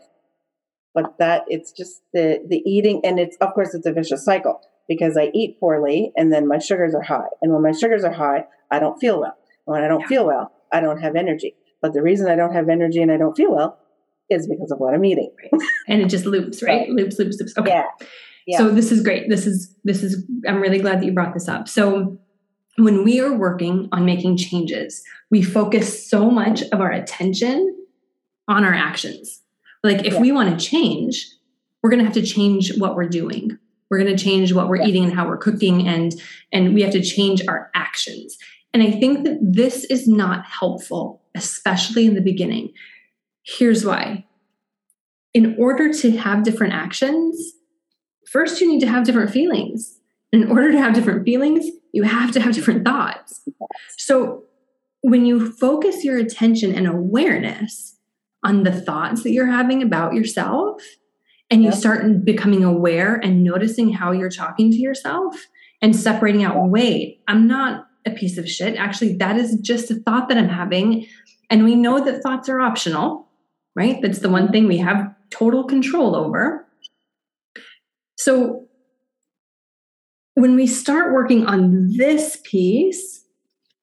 but 0.94 1.18
that 1.20 1.44
it's 1.48 1.72
just 1.72 2.02
the 2.14 2.40
the 2.48 2.58
eating, 2.66 3.02
and 3.04 3.20
it's 3.20 3.38
of 3.38 3.54
course 3.54 3.74
it's 3.74 3.86
a 3.88 3.94
vicious 3.94 4.24
cycle 4.26 4.60
because 4.88 5.18
I 5.18 5.32
eat 5.34 5.60
poorly, 5.60 6.12
and 6.16 6.32
then 6.34 6.48
my 6.48 6.58
sugars 6.60 6.94
are 6.96 7.02
high, 7.02 7.30
and 7.42 7.54
when 7.54 7.62
my 7.64 7.72
sugars 7.72 8.04
are 8.04 8.12
high, 8.12 8.46
I 8.72 8.80
don't 8.80 9.00
feel 9.00 9.20
well. 9.20 9.36
And 9.66 9.74
when 9.74 9.84
I 9.84 9.88
don't 9.88 10.02
Yeah. 10.02 10.08
feel 10.08 10.26
well, 10.28 10.52
I 10.74 10.80
don't 10.82 11.00
have 11.02 11.16
energy. 11.16 11.56
But 11.82 11.94
the 11.94 12.02
reason 12.02 12.28
I 12.30 12.36
don't 12.36 12.54
have 12.54 12.68
energy 12.70 13.02
and 13.02 13.12
I 13.12 13.18
don't 13.18 13.36
feel 13.38 13.52
well 13.56 13.80
is 14.30 14.48
because 14.48 14.70
of 14.72 14.80
what 14.80 14.94
I'm 14.94 15.06
eating. 15.06 15.32
Right. 15.42 15.62
And 15.88 16.02
it 16.02 16.10
just 16.10 16.26
loops, 16.26 16.62
right? 16.70 16.90
Loops, 16.90 17.18
loops, 17.18 17.38
loops. 17.40 17.58
Okay. 17.58 17.70
Yeah. 17.70 17.86
Yeah. 18.48 18.58
So 18.58 18.70
this 18.70 18.92
is 18.92 19.02
great. 19.02 19.30
This 19.30 19.46
is 19.48 19.76
this 19.84 20.04
is 20.04 20.26
I'm 20.48 20.60
really 20.60 20.80
glad 20.80 21.00
that 21.00 21.06
you 21.06 21.14
brought 21.14 21.34
this 21.34 21.48
up. 21.48 21.68
So 21.70 22.18
when 22.80 23.04
we 23.04 23.20
are 23.20 23.34
working 23.34 23.90
on 23.92 24.06
making 24.06 24.38
changes, 24.38 25.04
we 25.30 25.42
focus 25.42 26.08
so 26.10 26.30
much 26.30 26.62
of 26.72 26.80
our 26.80 26.92
attention 26.92 27.76
on 28.48 28.64
our 28.64 28.74
actions. 28.74 29.42
Like 29.84 30.06
if 30.06 30.14
Yeah. 30.14 30.22
we 30.22 30.32
want 30.32 30.58
to 30.58 30.66
change, 30.66 31.28
we're 31.82 31.90
going 31.90 32.00
to 32.00 32.06
have 32.06 32.14
to 32.14 32.22
change 32.26 32.78
what 32.78 32.96
we're 32.96 33.08
doing. 33.08 33.58
We're 33.90 34.00
going 34.00 34.16
to 34.16 34.24
change 34.24 34.54
what 34.54 34.68
we're 34.70 34.78
Yeah. 34.78 34.88
eating 34.88 35.04
and 35.06 35.14
how 35.14 35.28
we're 35.28 35.38
cooking 35.38 35.88
and 35.88 36.14
and 36.52 36.74
we 36.74 36.82
have 36.82 36.92
to 36.94 37.02
change 37.02 37.42
our 37.48 37.70
actions. 37.76 38.38
And 38.74 38.84
I 38.84 38.92
think 38.92 39.24
that 39.24 39.40
this 39.42 39.84
is 39.86 40.08
not 40.08 40.46
helpful, 40.46 41.22
especially 41.36 42.06
in 42.06 42.14
the 42.16 42.22
beginning. 42.22 42.72
Here's 43.44 43.86
why. 43.86 44.26
In 45.34 45.56
order 45.58 45.92
to 45.94 46.12
have 46.18 46.44
different 46.44 46.74
actions, 46.74 47.54
first 48.28 48.62
you 48.62 48.68
need 48.68 48.80
to 48.82 48.88
have 48.88 49.06
different 49.06 49.32
feelings. 49.32 50.00
In 50.32 50.52
order 50.52 50.72
to 50.72 50.78
have 50.78 50.94
different 50.94 51.26
feelings, 51.26 51.66
you 51.92 52.04
have 52.04 52.32
to 52.32 52.40
have 52.40 52.54
different 52.54 52.86
thoughts. 52.86 53.42
So 53.98 54.44
when 55.02 55.26
you 55.26 55.52
focus 55.52 56.04
your 56.04 56.18
attention 56.18 56.74
and 56.74 56.88
awareness 56.88 57.98
on 58.44 58.64
the 58.64 58.72
thoughts 58.72 59.24
that 59.24 59.32
you're 59.32 59.48
having 59.48 59.82
about 59.82 60.14
yourself, 60.14 60.82
and 61.50 61.62
you 61.64 61.70
Yep. 61.70 61.78
start 61.78 62.26
becoming 62.26 62.64
aware 62.64 63.16
and 63.16 63.44
noticing 63.44 63.92
how 63.92 64.12
you're 64.12 64.30
talking 64.30 64.72
to 64.72 64.78
yourself 64.78 65.48
and 65.82 65.96
separating 65.96 66.44
out, 66.44 66.70
wait, 66.70 67.22
I'm 67.28 67.48
not 67.48 67.88
a 68.06 68.12
piece 68.12 68.38
of 68.38 68.50
shit. 68.50 68.76
Actually, 68.76 69.18
that 69.18 69.36
is 69.38 69.56
just 69.56 69.90
a 69.90 69.96
thought 69.96 70.30
that 70.30 70.38
I'm 70.38 70.50
having. 70.50 71.08
And 71.50 71.64
we 71.64 71.76
know 71.76 72.04
that 72.04 72.22
thoughts 72.22 72.50
are 72.50 72.60
optional, 72.60 73.28
right? 73.76 74.00
That's 74.02 74.20
the 74.20 74.30
one 74.30 74.52
thing 74.52 74.68
we 74.68 74.78
have 74.78 75.12
total 75.32 75.64
control 75.64 76.16
over. 76.16 76.68
So 78.18 78.68
when 80.40 80.56
we 80.56 80.68
start 80.68 81.14
working 81.14 81.46
on 81.46 81.96
this 81.98 82.40
piece, 82.44 83.26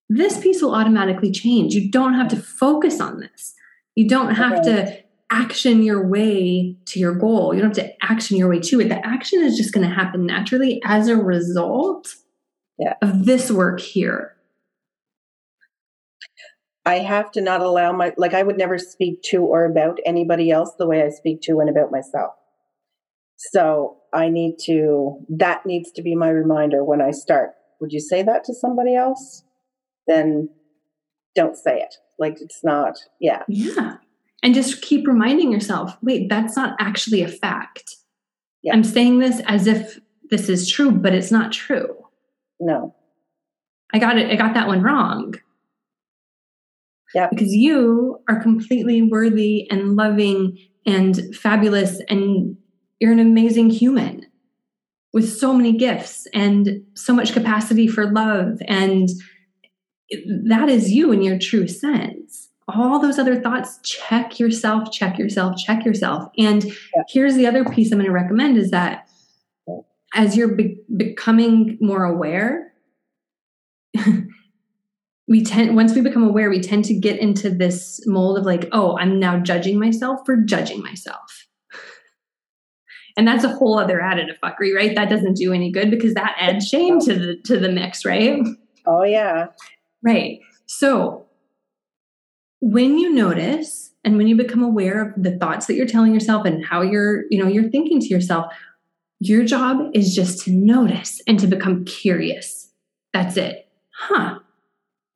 this 0.08 0.38
piece 0.38 0.62
will 0.62 0.74
automatically 0.74 1.30
change. 1.30 1.74
You 1.74 1.90
don't 1.90 2.14
have 2.14 2.28
to 2.28 2.36
focus 2.36 3.00
on 3.00 3.20
this. 3.20 3.54
You 3.94 4.08
don't 4.08 4.34
have 4.34 4.62
to 4.62 4.98
action 5.30 5.82
your 5.82 6.06
way 6.06 6.76
to 6.86 7.00
your 7.00 7.14
goal. 7.14 7.54
You 7.54 7.60
don't 7.60 7.76
have 7.76 7.86
to 7.86 7.92
action 8.04 8.36
your 8.36 8.48
way 8.48 8.60
to 8.60 8.80
it. 8.80 8.88
The 8.88 9.04
action 9.04 9.42
is 9.42 9.56
just 9.56 9.74
going 9.74 9.88
to 9.88 9.94
happen 9.94 10.24
naturally 10.26 10.80
as 10.84 11.08
a 11.08 11.16
result 11.16 12.14
Yeah. 12.78 12.94
of 13.02 13.26
this 13.26 13.50
work 13.50 13.80
here. 13.80 14.36
I 16.84 17.00
have 17.00 17.32
to 17.32 17.40
not 17.40 17.62
allow 17.62 17.90
my 17.92 18.14
like 18.16 18.32
I 18.32 18.44
would 18.44 18.56
never 18.56 18.78
speak 18.78 19.22
to 19.22 19.38
or 19.38 19.64
about 19.64 19.98
anybody 20.06 20.52
else 20.52 20.72
the 20.78 20.86
way 20.86 21.02
I 21.02 21.10
speak 21.10 21.40
to 21.42 21.58
and 21.58 21.68
about 21.68 21.90
myself. 21.90 22.34
So 23.36 23.95
I 24.12 24.28
need 24.28 24.58
to 24.64 25.18
that 25.28 25.66
needs 25.66 25.90
to 25.92 26.02
be 26.02 26.14
my 26.14 26.28
reminder 26.28 26.84
when 26.84 27.00
I 27.00 27.10
start. 27.10 27.52
Would 27.80 27.92
you 27.92 28.00
say 28.00 28.22
that 28.22 28.44
to 28.44 28.54
somebody 28.54 28.94
else? 28.94 29.44
Then 30.06 30.48
don't 31.34 31.56
say 31.56 31.80
it. 31.80 31.94
Like 32.18 32.40
it's 32.40 32.64
not. 32.64 32.98
Yeah. 33.20 33.42
Yeah. 33.48 33.96
And 34.42 34.54
just 34.54 34.82
keep 34.82 35.06
reminding 35.06 35.52
yourself 35.52 35.96
wait, 36.02 36.28
that's 36.28 36.56
not 36.56 36.76
actually 36.80 37.22
a 37.22 37.28
fact. 37.28 37.96
Yeah. 38.62 38.74
I'm 38.74 38.84
saying 38.84 39.18
this 39.18 39.40
as 39.46 39.66
if 39.66 40.00
this 40.30 40.48
is 40.48 40.68
true, 40.68 40.90
but 40.90 41.14
it's 41.14 41.30
not 41.30 41.52
true. 41.52 41.96
No. 42.58 42.94
I 43.92 43.98
got 43.98 44.18
it. 44.18 44.30
I 44.30 44.36
got 44.36 44.54
that 44.54 44.66
one 44.66 44.82
wrong. 44.82 45.34
Yeah. 47.14 47.28
Because 47.30 47.52
you 47.52 48.20
are 48.28 48.40
completely 48.40 49.02
worthy 49.02 49.70
and 49.70 49.96
loving 49.96 50.58
and 50.84 51.34
fabulous, 51.34 52.00
and 52.08 52.56
you're 53.00 53.12
an 53.12 53.18
amazing 53.18 53.70
human 53.70 54.26
with 55.12 55.30
so 55.30 55.52
many 55.52 55.72
gifts 55.72 56.26
and 56.34 56.82
so 56.94 57.14
much 57.14 57.32
capacity 57.32 57.86
for 57.88 58.10
love. 58.10 58.58
And 58.68 59.08
that 60.48 60.68
is 60.68 60.90
you 60.92 61.12
in 61.12 61.22
your 61.22 61.38
true 61.38 61.68
sense. 61.68 62.48
All 62.68 62.98
those 62.98 63.18
other 63.18 63.40
thoughts, 63.40 63.78
check 63.82 64.38
yourself, 64.40 64.90
check 64.92 65.18
yourself, 65.18 65.56
check 65.56 65.84
yourself. 65.84 66.28
And 66.36 66.64
Yeah. 66.64 67.02
here's 67.08 67.34
the 67.36 67.46
other 67.46 67.64
piece 67.64 67.92
I'm 67.92 67.98
going 67.98 68.06
to 68.06 68.12
recommend 68.12 68.56
is 68.56 68.70
that 68.72 69.08
as 70.14 70.36
you're 70.36 70.54
be- 70.54 70.80
becoming 70.96 71.78
more 71.80 72.04
aware, 72.04 72.72
we 75.28 75.42
tend 75.44 75.74
once 75.74 75.94
we 75.94 76.00
become 76.00 76.22
aware 76.22 76.50
we 76.50 76.60
tend 76.60 76.84
to 76.84 76.94
get 76.94 77.18
into 77.18 77.50
this 77.50 78.00
mold 78.06 78.38
of 78.38 78.44
like 78.44 78.68
oh 78.72 78.96
i'm 78.98 79.18
now 79.18 79.38
judging 79.38 79.78
myself 79.78 80.20
for 80.26 80.36
judging 80.36 80.82
myself 80.82 81.45
and 83.16 83.26
that's 83.26 83.44
a 83.44 83.48
whole 83.48 83.78
other 83.78 83.98
additive 83.98 84.38
fuckery 84.42 84.74
right 84.74 84.94
that 84.94 85.08
doesn't 85.08 85.34
do 85.36 85.52
any 85.52 85.70
good 85.70 85.90
because 85.90 86.14
that 86.14 86.36
adds 86.38 86.66
shame 86.66 87.00
to 87.00 87.14
the 87.14 87.36
to 87.44 87.58
the 87.58 87.70
mix 87.70 88.04
right 88.04 88.40
Oh 88.86 89.02
yeah. 89.04 89.46
right 90.02 90.40
so 90.66 91.26
when 92.60 92.98
you 92.98 93.12
notice 93.12 93.90
and 94.04 94.16
when 94.16 94.26
you 94.28 94.36
become 94.36 94.62
aware 94.62 95.02
of 95.08 95.22
the 95.22 95.36
thoughts 95.38 95.66
that 95.66 95.74
you're 95.74 95.86
telling 95.86 96.14
yourself 96.14 96.46
and 96.46 96.64
how 96.64 96.82
you're 96.82 97.24
you 97.30 97.42
know 97.42 97.48
you're 97.48 97.70
thinking 97.70 98.00
to 98.00 98.06
yourself 98.08 98.52
your 99.18 99.44
job 99.44 99.90
is 99.94 100.14
just 100.14 100.44
to 100.44 100.50
notice 100.50 101.20
and 101.26 101.38
to 101.40 101.46
become 101.46 101.84
curious 101.84 102.70
that's 103.12 103.36
it 103.36 103.68
huh 103.92 104.38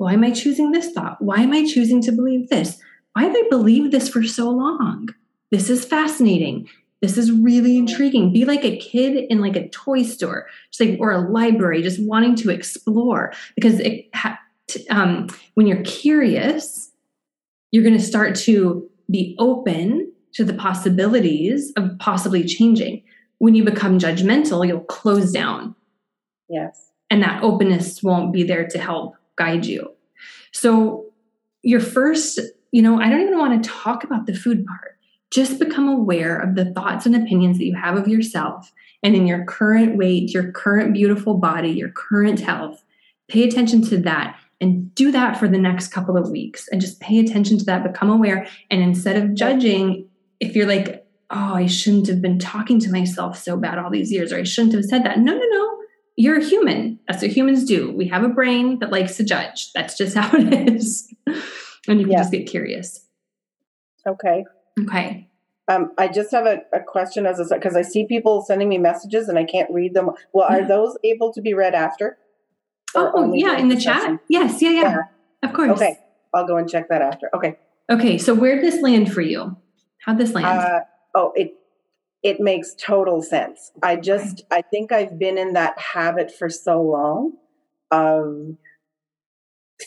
why 0.00 0.14
am 0.14 0.24
I 0.24 0.30
choosing 0.30 0.72
this 0.72 0.92
thought? 0.92 1.20
Why 1.20 1.40
am 1.42 1.52
I 1.52 1.66
choosing 1.66 2.00
to 2.04 2.10
believe 2.10 2.48
this? 2.48 2.78
Why 3.12 3.24
have 3.24 3.34
I 3.36 3.42
believed 3.50 3.92
this 3.92 4.08
for 4.08 4.22
so 4.24 4.48
long? 4.48 5.10
This 5.50 5.68
is 5.68 5.84
fascinating. 5.84 6.70
This 7.00 7.16
is 7.16 7.32
really 7.32 7.78
intriguing. 7.78 8.32
Be 8.32 8.44
like 8.44 8.64
a 8.64 8.76
kid 8.76 9.24
in 9.30 9.40
like 9.40 9.56
a 9.56 9.68
toy 9.70 10.02
store, 10.02 10.46
just 10.70 10.80
like 10.80 11.00
or 11.00 11.12
a 11.12 11.30
library, 11.30 11.82
just 11.82 12.02
wanting 12.02 12.34
to 12.36 12.50
explore. 12.50 13.32
Because 13.54 13.80
it 13.80 14.06
um, 14.90 15.28
when 15.54 15.66
you're 15.66 15.82
curious, 15.82 16.92
you're 17.72 17.82
going 17.82 17.96
to 17.96 18.02
start 18.04 18.34
to 18.36 18.88
be 19.10 19.34
open 19.38 20.12
to 20.34 20.44
the 20.44 20.52
possibilities 20.54 21.72
of 21.76 21.98
possibly 21.98 22.44
changing. 22.44 23.02
When 23.38 23.54
you 23.54 23.64
become 23.64 23.98
judgmental, 23.98 24.66
you'll 24.66 24.80
close 24.80 25.32
down 25.32 25.74
Yes. 26.48 26.90
and 27.10 27.22
that 27.22 27.42
openness 27.42 28.02
won't 28.02 28.32
be 28.32 28.42
there 28.42 28.66
to 28.68 28.78
help 28.78 29.14
guide 29.36 29.64
you. 29.66 29.92
So, 30.52 31.06
your 31.62 31.80
first, 31.80 32.38
you 32.72 32.82
know, 32.82 33.00
I 33.00 33.08
don't 33.08 33.20
even 33.20 33.38
want 33.38 33.62
to 33.62 33.68
talk 33.70 34.04
about 34.04 34.26
the 34.26 34.34
food 34.34 34.66
part. 34.66 34.96
Just 35.30 35.58
become 35.58 35.88
aware 35.88 36.38
of 36.38 36.54
the 36.54 36.72
thoughts 36.72 37.06
and 37.06 37.14
opinions 37.14 37.58
that 37.58 37.64
you 37.64 37.74
have 37.74 37.96
of 37.96 38.08
yourself 38.08 38.72
and 39.02 39.14
in 39.14 39.26
your 39.26 39.44
current 39.44 39.96
weight, 39.96 40.32
your 40.32 40.50
current 40.52 40.92
beautiful 40.92 41.34
body, 41.34 41.70
your 41.70 41.90
current 41.90 42.40
health. 42.40 42.82
Pay 43.28 43.44
attention 43.44 43.82
to 43.82 43.96
that 43.98 44.36
and 44.60 44.94
do 44.94 45.10
that 45.12 45.38
for 45.38 45.48
the 45.48 45.56
next 45.58 45.88
couple 45.88 46.16
of 46.16 46.30
weeks 46.30 46.68
and 46.68 46.80
just 46.80 47.00
pay 47.00 47.18
attention 47.20 47.58
to 47.58 47.64
that, 47.64 47.84
become 47.84 48.10
aware. 48.10 48.46
And 48.70 48.82
instead 48.82 49.16
of 49.16 49.34
judging, 49.34 50.08
if 50.40 50.54
you're 50.56 50.66
like, 50.66 51.06
oh, 51.30 51.54
I 51.54 51.66
shouldn't 51.66 52.08
have 52.08 52.20
been 52.20 52.38
talking 52.38 52.80
to 52.80 52.90
myself 52.90 53.38
so 53.38 53.56
bad 53.56 53.78
all 53.78 53.88
these 53.90 54.10
years, 54.10 54.32
or 54.32 54.38
I 54.38 54.42
shouldn't 54.42 54.74
have 54.74 54.84
said 54.84 55.04
that. 55.04 55.20
No, 55.20 55.32
no, 55.32 55.44
no. 55.48 55.76
You're 56.16 56.38
a 56.40 56.44
human. 56.44 56.98
That's 57.08 57.22
what 57.22 57.30
humans 57.30 57.64
do. 57.64 57.92
We 57.92 58.08
have 58.08 58.24
a 58.24 58.28
brain 58.28 58.80
that 58.80 58.90
likes 58.90 59.16
to 59.18 59.24
judge. 59.24 59.72
That's 59.72 59.96
just 59.96 60.16
how 60.16 60.28
it 60.36 60.68
is. 60.68 61.10
and 61.26 62.00
you 62.00 62.06
can 62.06 62.10
Yeah. 62.10 62.18
just 62.18 62.32
get 62.32 62.46
curious. 62.48 63.06
Okay. 64.06 64.44
Okay. 64.78 65.28
Um, 65.68 65.92
I 65.98 66.08
just 66.08 66.32
have 66.32 66.46
a, 66.46 66.58
a 66.72 66.80
question 66.80 67.26
as 67.26 67.38
a 67.38 67.54
because 67.54 67.76
I 67.76 67.82
see 67.82 68.06
people 68.06 68.42
sending 68.42 68.68
me 68.68 68.78
messages 68.78 69.28
and 69.28 69.38
I 69.38 69.44
can't 69.44 69.70
read 69.72 69.94
them. 69.94 70.10
Well, 70.32 70.46
are 70.48 70.66
those 70.66 70.98
able 71.04 71.32
to 71.32 71.40
be 71.40 71.54
read 71.54 71.74
after? 71.74 72.18
Oh, 72.94 73.32
yeah, 73.32 73.56
in 73.56 73.68
the 73.68 73.76
chat. 73.76 74.18
Yes, 74.28 74.60
yeah, 74.60 74.70
yeah. 74.70 74.82
Yeah. 74.82 75.48
Of 75.48 75.54
course. 75.54 75.70
Okay, 75.70 75.96
I'll 76.34 76.46
go 76.46 76.56
and 76.56 76.68
check 76.68 76.88
that 76.88 77.02
after. 77.02 77.30
Okay. 77.34 77.56
Okay, 77.88 78.18
so 78.18 78.34
where'd 78.34 78.62
this 78.62 78.82
land 78.82 79.12
for 79.12 79.20
you? 79.20 79.56
How'd 80.04 80.18
this 80.18 80.32
land? 80.32 80.46
Uh, 80.46 80.80
oh, 81.14 81.32
it 81.36 81.54
it 82.22 82.40
makes 82.40 82.74
total 82.74 83.22
sense. 83.22 83.70
I 83.82 83.96
just 83.96 84.42
I 84.50 84.62
think 84.62 84.92
I've 84.92 85.18
been 85.18 85.38
in 85.38 85.52
that 85.52 85.78
habit 85.78 86.32
for 86.32 86.48
so 86.48 86.82
long 86.82 87.34
of 87.90 88.56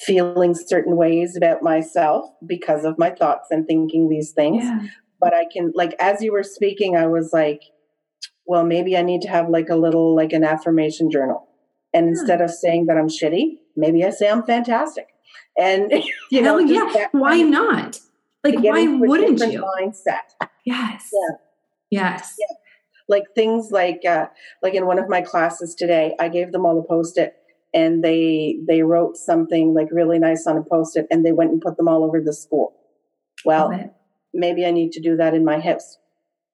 feeling 0.05 0.55
certain 0.55 0.95
ways 0.95 1.35
about 1.35 1.61
myself 1.61 2.25
because 2.45 2.83
of 2.85 2.97
my 2.97 3.09
thoughts 3.09 3.47
and 3.51 3.65
thinking 3.67 4.09
these 4.09 4.31
things. 4.31 4.63
yeah. 4.63 4.87
But 5.19 5.33
I 5.33 5.45
can 5.51 5.71
like 5.73 5.95
as 5.99 6.21
you 6.21 6.31
were 6.33 6.43
speaking, 6.43 6.97
I 6.97 7.07
was 7.07 7.31
like, 7.31 7.61
well, 8.45 8.65
maybe 8.65 8.97
I 8.97 9.01
need 9.01 9.21
to 9.21 9.29
have 9.29 9.49
like 9.49 9.69
a 9.69 9.75
little 9.75 10.15
like 10.15 10.33
an 10.33 10.43
affirmation 10.43 11.09
journal. 11.09 11.47
And 11.93 12.07
instead 12.09 12.41
of 12.41 12.49
saying 12.49 12.87
that 12.87 12.97
I'm 12.97 13.07
shitty, 13.07 13.59
maybe 13.77 14.03
I 14.03 14.09
say 14.09 14.29
I'm 14.29 14.43
fantastic. 14.43 15.07
And 15.57 15.91
you 16.31 16.41
know, 16.41 16.57
yeah. 16.59 16.89
that 16.93 17.09
Why 17.13 17.41
not? 17.41 17.99
Like, 18.43 18.59
why 18.59 18.85
wouldn't 18.87 19.39
you? 19.39 19.63
Mindset. 19.79 20.47
Yes. 20.65 21.09
Yeah. 21.13 21.37
Yes. 21.89 22.35
like 23.07 23.23
things 23.35 23.69
like 23.71 24.01
uh, 24.07 24.25
like 24.61 24.73
in 24.73 24.85
one 24.85 24.97
of 24.97 25.07
my 25.07 25.21
classes 25.21 25.75
today 25.75 26.15
i 26.19 26.27
gave 26.27 26.51
them 26.51 26.65
all 26.65 26.79
a 26.79 26.83
post-it 26.83 27.35
and 27.73 28.03
they 28.03 28.59
they 28.67 28.81
wrote 28.83 29.17
something 29.17 29.73
like 29.73 29.87
really 29.91 30.19
nice 30.19 30.45
on 30.47 30.57
a 30.57 30.63
post-it 30.63 31.07
and 31.11 31.25
they 31.25 31.31
went 31.31 31.51
and 31.51 31.61
put 31.61 31.77
them 31.77 31.87
all 31.87 32.03
over 32.03 32.21
the 32.21 32.33
school 32.33 32.73
well 33.45 33.71
it. 33.71 33.91
maybe 34.33 34.65
i 34.65 34.71
need 34.71 34.91
to 34.91 35.01
do 35.01 35.15
that 35.17 35.33
in 35.33 35.43
my 35.45 35.59
hips 35.59 35.97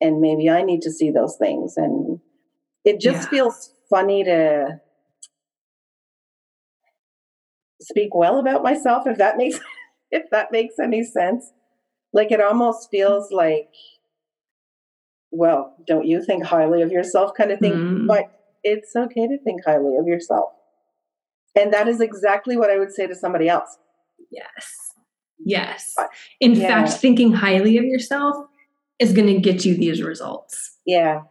and 0.02 0.22
maybe 0.22 0.50
i 0.50 0.62
need 0.62 0.82
to 0.82 0.92
see 0.92 1.12
those 1.12 1.36
things 1.38 1.74
and 1.78 2.20
it 2.86 3.00
just 3.00 3.24
Yeah. 3.24 3.30
feels 3.30 3.74
funny 3.90 4.24
to 4.24 4.80
speak 7.82 8.14
well 8.14 8.40
about 8.40 8.64
myself 8.64 9.08
if 9.08 9.18
that 9.18 9.38
makes 9.38 9.60
if 10.12 10.30
that 10.32 10.52
makes 10.52 10.80
any 10.80 11.04
sense 11.04 11.52
like 12.14 12.32
it 12.32 12.42
almost 12.42 12.90
feels 12.90 13.32
like 13.32 13.70
well 15.32 15.76
don't 15.88 16.08
you 16.08 16.24
think 16.24 16.44
highly 16.44 16.82
of 16.82 16.92
yourself 16.92 17.34
kind 17.36 17.52
of 17.52 17.60
thing 17.60 17.74
Mm. 17.74 18.08
but 18.08 18.26
it's 18.64 18.96
okay 18.96 19.28
to 19.28 19.38
think 19.44 19.64
highly 19.66 19.96
of 19.98 20.08
yourself 20.08 20.50
and 21.56 21.74
that 21.74 21.88
is 21.88 22.00
exactly 22.02 22.58
what 22.58 22.70
i 22.70 22.78
would 22.78 22.92
say 22.92 23.08
to 23.08 23.16
somebody 23.16 23.48
else 23.50 23.78
Yes. 24.32 24.92
Yes. 25.44 25.96
In 26.40 26.54
Yeah. 26.54 26.68
fact, 26.86 27.00
thinking 27.00 27.32
highly 27.32 27.78
of 27.78 27.86
yourself 27.86 28.36
is 29.00 29.14
going 29.14 29.28
to 29.28 29.40
get 29.40 29.66
you 29.66 29.76
these 29.76 30.04
results. 30.04 30.78
yeah 30.86 31.22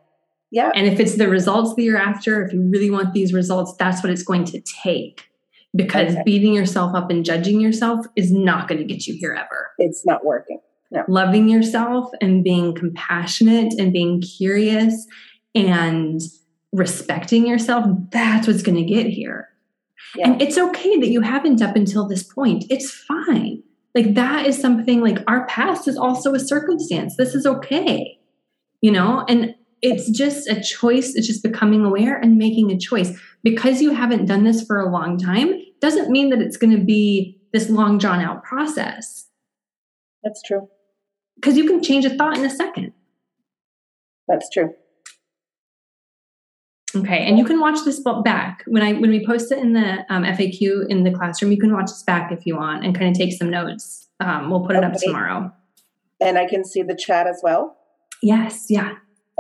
yeah 0.51 0.73
And 0.75 0.87
if 0.87 0.99
it's 0.99 1.17
the 1.17 1.29
results 1.29 1.75
that 1.75 1.83
you're 1.83 1.99
after, 1.99 2.45
if 2.45 2.53
you 2.53 2.61
really 2.63 2.91
want 2.91 3.13
these 3.13 3.33
results, 3.35 3.75
that's 3.79 4.03
what 4.03 4.11
it's 4.11 4.23
going 4.25 4.45
to 4.47 4.61
take. 4.83 5.29
Because 5.77 6.13
Okay. 6.15 6.23
beating 6.25 6.55
yourself 6.55 6.95
up 6.97 7.11
and 7.11 7.25
judging 7.25 7.61
yourself 7.61 8.07
is 8.17 8.33
not 8.33 8.67
going 8.67 8.79
to 8.81 8.85
get 8.87 9.07
you 9.07 9.15
here 9.15 9.33
ever. 9.35 9.71
it's 9.79 10.05
not 10.07 10.25
working 10.25 10.59
Loving 11.07 11.49
yourself 11.51 12.11
and 12.23 12.43
being 12.43 12.75
compassionate 12.75 13.75
and 13.79 13.93
being 13.93 14.23
curious 14.23 15.07
and 15.55 16.21
respecting 16.73 17.47
yourself, 17.47 17.85
that's 18.11 18.47
what's 18.47 18.63
going 18.63 18.77
to 18.79 18.85
get 18.95 19.07
here. 19.07 19.48
Yeah 20.17 20.31
And 20.31 20.43
it's 20.43 20.59
okay 20.59 20.97
that 20.99 21.09
you 21.09 21.21
haven't 21.21 21.63
up 21.63 21.77
until 21.77 22.07
this 22.07 22.23
point. 22.23 22.65
It's 22.71 22.91
fine. 22.91 23.63
Like 23.95 24.15
that 24.15 24.47
is 24.47 24.59
something 24.61 25.01
like 25.01 25.19
our 25.27 25.47
past 25.47 25.89
is 25.89 25.97
also 25.97 26.35
a 26.35 26.39
circumstance. 26.41 27.17
This 27.17 27.35
is 27.35 27.47
okay. 27.47 28.19
You 28.81 28.93
know, 28.93 29.25
and 29.29 29.55
it's 29.83 30.11
just 30.11 30.49
a 30.49 30.61
choice. 30.61 31.15
It's 31.15 31.27
just 31.27 31.43
becoming 31.43 31.85
aware 31.85 32.17
and 32.17 32.37
making 32.37 32.71
a 32.71 32.79
choice. 32.79 33.19
Because 33.43 33.81
you 33.83 33.91
haven't 33.93 34.27
done 34.27 34.45
this 34.45 34.63
for 34.65 34.79
a 34.81 34.91
long 34.91 35.19
time 35.19 35.55
doesn't 35.81 36.11
mean 36.11 36.31
that 36.31 36.41
it's 36.43 36.57
going 36.57 36.77
to 36.77 36.85
be 36.85 37.41
this 37.53 37.71
long 37.71 37.99
drawn 37.99 38.21
out 38.21 38.43
process. 38.45 39.27
that's 40.25 40.43
true 40.43 40.69
Because 41.37 41.57
you 41.57 41.65
can 41.67 41.83
change 41.83 42.05
a 42.05 42.11
thought 42.11 42.37
in 42.37 42.45
a 42.45 42.51
second. 42.51 42.93
that's 44.27 44.51
true 44.51 44.75
Okay, 46.97 47.19
and 47.27 47.39
you 47.39 47.45
can 47.45 47.61
watch 47.61 47.85
this 47.85 48.01
back 48.25 48.65
when 48.67 48.83
I 48.83 48.95
when 48.95 49.11
we 49.11 49.25
post 49.27 49.53
it 49.53 49.59
in 49.59 49.75
the 49.75 50.05
um, 50.09 50.25
FAQ 50.25 50.89
in 50.89 51.05
the 51.05 51.11
classroom. 51.11 51.53
You 51.53 51.59
can 51.59 51.73
watch 51.73 51.87
this 51.87 52.03
back 52.03 52.33
if 52.33 52.47
you 52.47 52.57
want 52.57 52.85
and 52.85 52.95
kind 52.99 53.11
of 53.11 53.17
take 53.17 53.33
some 53.35 53.51
notes. 53.51 54.09
Um, 54.21 54.51
we'll 54.51 54.67
put 54.67 54.75
it 54.75 54.83
up 54.83 54.95
tomorrow. 54.95 55.53
and 56.21 56.39
i 56.39 56.45
can 56.49 56.65
see 56.65 56.83
the 56.83 56.97
chat 56.97 57.27
as 57.29 57.41
well 57.45 57.77
Yes, 58.21 58.67
yeah. 58.69 58.95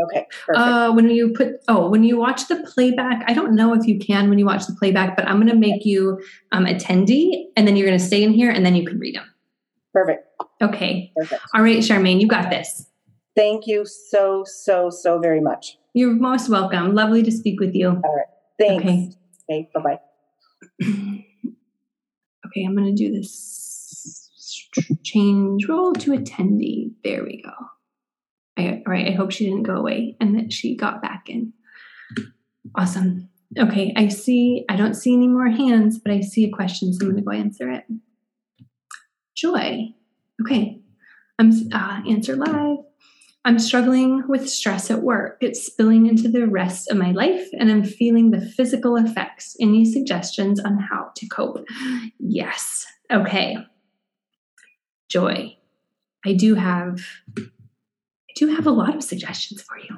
okay 0.04 0.24
perfect 0.46 0.56
Uh, 0.58 0.92
when 0.92 1.11
you 1.11 1.32
put 1.32 1.54
oh, 1.66 1.88
when 1.88 2.04
you 2.04 2.16
watch 2.16 2.46
the 2.48 2.56
playback, 2.72 3.24
I 3.26 3.32
don't 3.34 3.54
know 3.56 3.72
if 3.74 3.87
you 3.88 3.98
can 3.98 4.28
when 4.28 4.38
you 4.38 4.46
watch 4.46 4.66
the 4.66 4.74
playback, 4.74 5.16
but 5.16 5.26
I'm 5.26 5.37
going 5.40 5.48
to 5.48 5.56
make 5.56 5.84
you 5.84 6.20
um, 6.52 6.64
attendee, 6.66 7.46
and 7.56 7.66
then 7.66 7.74
you're 7.76 7.88
going 7.88 7.98
to 7.98 8.04
stay 8.04 8.22
in 8.22 8.32
here, 8.32 8.50
and 8.50 8.64
then 8.64 8.76
you 8.76 8.87
can 8.87 8.98
read 9.00 9.16
them. 9.16 9.26
perfect 9.92 10.24
Okay. 10.62 11.11
perfect 11.16 11.42
All 11.54 11.62
right, 11.62 11.78
Charmaine, 11.78 12.20
you 12.20 12.28
got 12.28 12.50
this. 12.50 12.87
thank 13.34 13.66
you 13.66 13.84
so 13.87 14.44
so 14.46 14.90
so 14.90 15.18
very 15.18 15.40
much 15.40 15.76
You're 15.98 16.14
most 16.14 16.48
welcome. 16.48 16.94
Lovely 16.94 17.24
to 17.24 17.32
speak 17.32 17.58
with 17.58 17.74
you. 17.74 17.88
All 17.88 18.16
right. 18.16 18.26
Thanks 18.56 18.84
Okay. 18.84 19.11
okay 19.50 19.70
bye-bye 19.74 19.98
Okay, 22.46 22.64
I'm 22.64 22.76
going 22.76 22.94
to 22.94 23.04
do 23.04 23.11
this 23.11 24.68
change 25.02 25.66
role 25.68 25.92
to 25.94 26.12
attendee. 26.12 26.92
There 27.02 27.24
we 27.24 27.42
go. 27.42 27.50
I, 28.56 28.80
all 28.87 28.92
right, 28.92 29.08
I 29.08 29.11
hope 29.11 29.32
she 29.32 29.46
didn't 29.46 29.64
go 29.64 29.74
away 29.74 30.16
and 30.20 30.38
that 30.38 30.52
she 30.52 30.76
got 30.76 31.02
back 31.02 31.28
in. 31.28 31.52
Awesome. 32.76 33.28
Okay, 33.58 33.92
I 33.96 34.06
see, 34.06 34.64
I 34.68 34.76
don't 34.76 34.94
see 34.94 35.12
any 35.12 35.26
more 35.26 35.48
hands, 35.48 35.98
but 35.98 36.12
I 36.12 36.20
see 36.20 36.44
a 36.44 36.50
question, 36.52 36.92
so 36.92 37.06
I'm 37.06 37.11
going 37.11 37.24
to 37.24 37.28
go 37.28 37.32
answer 37.32 37.72
it. 37.72 37.87
Joy. 39.37 39.94
Okay, 40.42 40.80
I'm 41.40 41.50
uh, 41.72 42.02
answer 42.08 42.37
live. 42.37 42.84
I'm 43.44 43.59
struggling 43.59 44.24
with 44.29 44.48
stress 44.48 44.90
at 44.90 45.03
work. 45.03 45.38
It's 45.40 45.64
spilling 45.64 46.07
into 46.07 46.29
the 46.29 46.46
rest 46.46 46.90
of 46.90 46.96
my 46.96 47.12
life, 47.12 47.46
and 47.59 47.70
I'm 47.70 47.85
feeling 47.85 48.31
the 48.31 48.40
physical 48.40 48.96
effects. 48.96 49.57
Any 49.61 49.85
suggestions 49.85 50.61
on 50.61 50.79
how 50.79 51.11
to 51.16 51.27
cope? 51.29 51.64
Yes. 52.18 52.87
Okay. 53.11 53.57
Joy. 55.09 55.57
I 56.27 56.35
do 56.35 56.55
have 56.55 57.01
I 57.38 58.33
do 58.37 58.48
have 58.48 58.66
a 58.66 58.70
lot 58.70 58.94
of 58.94 59.03
suggestions 59.03 59.62
for 59.62 59.79
you. 59.79 59.96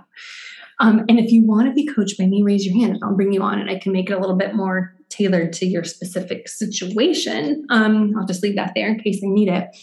Um, 0.79 1.05
and 1.09 1.19
if 1.19 1.31
you 1.31 1.47
want 1.47 1.69
to 1.69 1.75
be 1.75 1.87
coached 1.87 2.19
by 2.19 2.27
me, 2.27 2.43
raise 2.43 2.65
your 2.65 2.75
hand 2.75 2.95
and 2.95 3.05
I'll 3.05 3.17
bring 3.17 3.33
you 3.33 3.43
on 3.43 3.59
and 3.59 3.69
I 3.69 3.79
can 3.79 3.93
make 3.93 4.09
it 4.09 4.15
a 4.15 4.19
little 4.19 4.37
bit 4.37 4.55
more 4.55 4.95
tailored 5.11 5.53
to 5.55 5.67
your 5.67 5.85
specific 5.85 6.49
situation. 6.49 7.67
Um, 7.69 8.15
I'll 8.17 8.27
just 8.27 8.43
leave 8.43 8.57
that 8.57 8.73
there 8.75 8.89
in 8.89 8.99
case 8.99 9.21
I 9.23 9.29
need 9.29 9.49
it. 9.49 9.77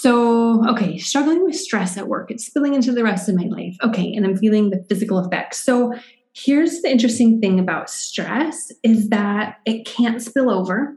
So, 0.00 0.66
okay, 0.66 0.96
struggling 0.96 1.44
with 1.44 1.54
stress 1.54 1.98
at 1.98 2.08
work. 2.08 2.30
It's 2.30 2.46
spilling 2.46 2.72
into 2.72 2.90
the 2.90 3.04
rest 3.04 3.28
of 3.28 3.34
my 3.34 3.44
life. 3.44 3.76
Okay, 3.84 4.14
and 4.14 4.24
I'm 4.24 4.34
feeling 4.34 4.70
the 4.70 4.82
physical 4.88 5.18
effects. 5.18 5.60
So, 5.62 5.92
here's 6.32 6.80
the 6.80 6.90
interesting 6.90 7.38
thing 7.38 7.60
about 7.60 7.90
stress 7.90 8.72
is 8.82 9.10
that 9.10 9.58
it 9.66 9.84
can't 9.84 10.22
spill 10.22 10.48
over. 10.48 10.96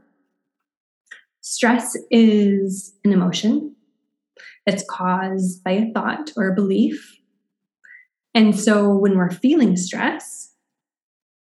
Stress 1.42 1.98
is 2.10 2.94
an 3.04 3.12
emotion 3.12 3.76
that's 4.64 4.86
caused 4.88 5.62
by 5.62 5.72
a 5.72 5.92
thought 5.92 6.32
or 6.34 6.48
a 6.48 6.54
belief. 6.54 7.20
And 8.34 8.58
so 8.58 8.88
when 8.88 9.18
we're 9.18 9.30
feeling 9.30 9.76
stress, 9.76 10.54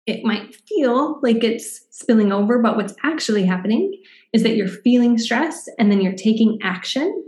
it 0.08 0.23
might 0.23 0.55
feel 0.67 1.19
like 1.21 1.43
it's 1.43 1.86
spilling 1.91 2.31
over, 2.31 2.58
but 2.58 2.75
what's 2.75 2.95
actually 3.03 3.45
happening 3.45 4.01
is 4.34 4.41
that 4.41 4.55
you're 4.55 4.67
feeling 4.67 5.19
stress 5.19 5.69
and 5.77 5.91
then 5.91 6.01
you're 6.01 6.13
taking 6.13 6.58
action 6.63 7.24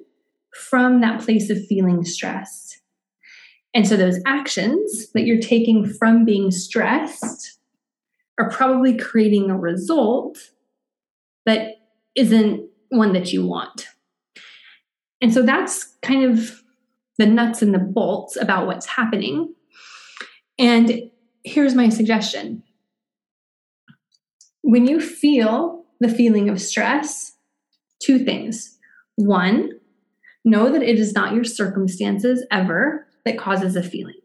from 0.58 1.02
that 1.02 1.22
place 1.22 1.50
of 1.50 1.66
feeling 1.66 2.04
stressed. 2.04 2.82
And 3.74 3.88
so 3.88 3.96
those 3.96 4.20
actions 4.26 5.12
that 5.14 5.24
you're 5.24 5.40
taking 5.40 5.86
from 5.86 6.26
being 6.26 6.52
stressed 6.52 7.60
are 8.40 8.50
probably 8.50 8.98
creating 8.98 9.50
a 9.50 9.58
result 9.58 10.52
that 11.46 11.76
isn't 12.16 12.68
one 12.90 13.14
that 13.14 13.32
you 13.32 13.46
want. 13.46 13.88
And 15.22 15.34
so 15.34 15.42
that's 15.42 15.96
kind 16.02 16.24
of 16.24 16.64
the 17.18 17.26
nuts 17.26 17.62
and 17.62 17.74
the 17.74 17.80
bolts 17.80 18.36
about 18.36 18.68
what's 18.68 18.86
happening. 18.86 19.54
And 20.60 21.10
here's 21.44 21.76
my 21.76 21.90
suggestion 21.90 22.64
when 24.62 24.86
you 24.86 25.00
feel 25.00 25.86
the 26.00 26.10
feeling 26.10 26.50
of 26.50 26.62
stress, 26.62 27.34
two 28.02 28.20
things. 28.20 28.78
One, 29.16 29.72
know 30.48 30.72
that 30.72 30.84
it 30.84 30.98
is 30.98 31.14
not 31.14 31.34
your 31.34 31.44
circumstances 31.44 32.46
ever 32.52 33.06
that 33.26 33.38
causes 33.38 33.76
a 33.76 33.84
feeling. 33.84 34.16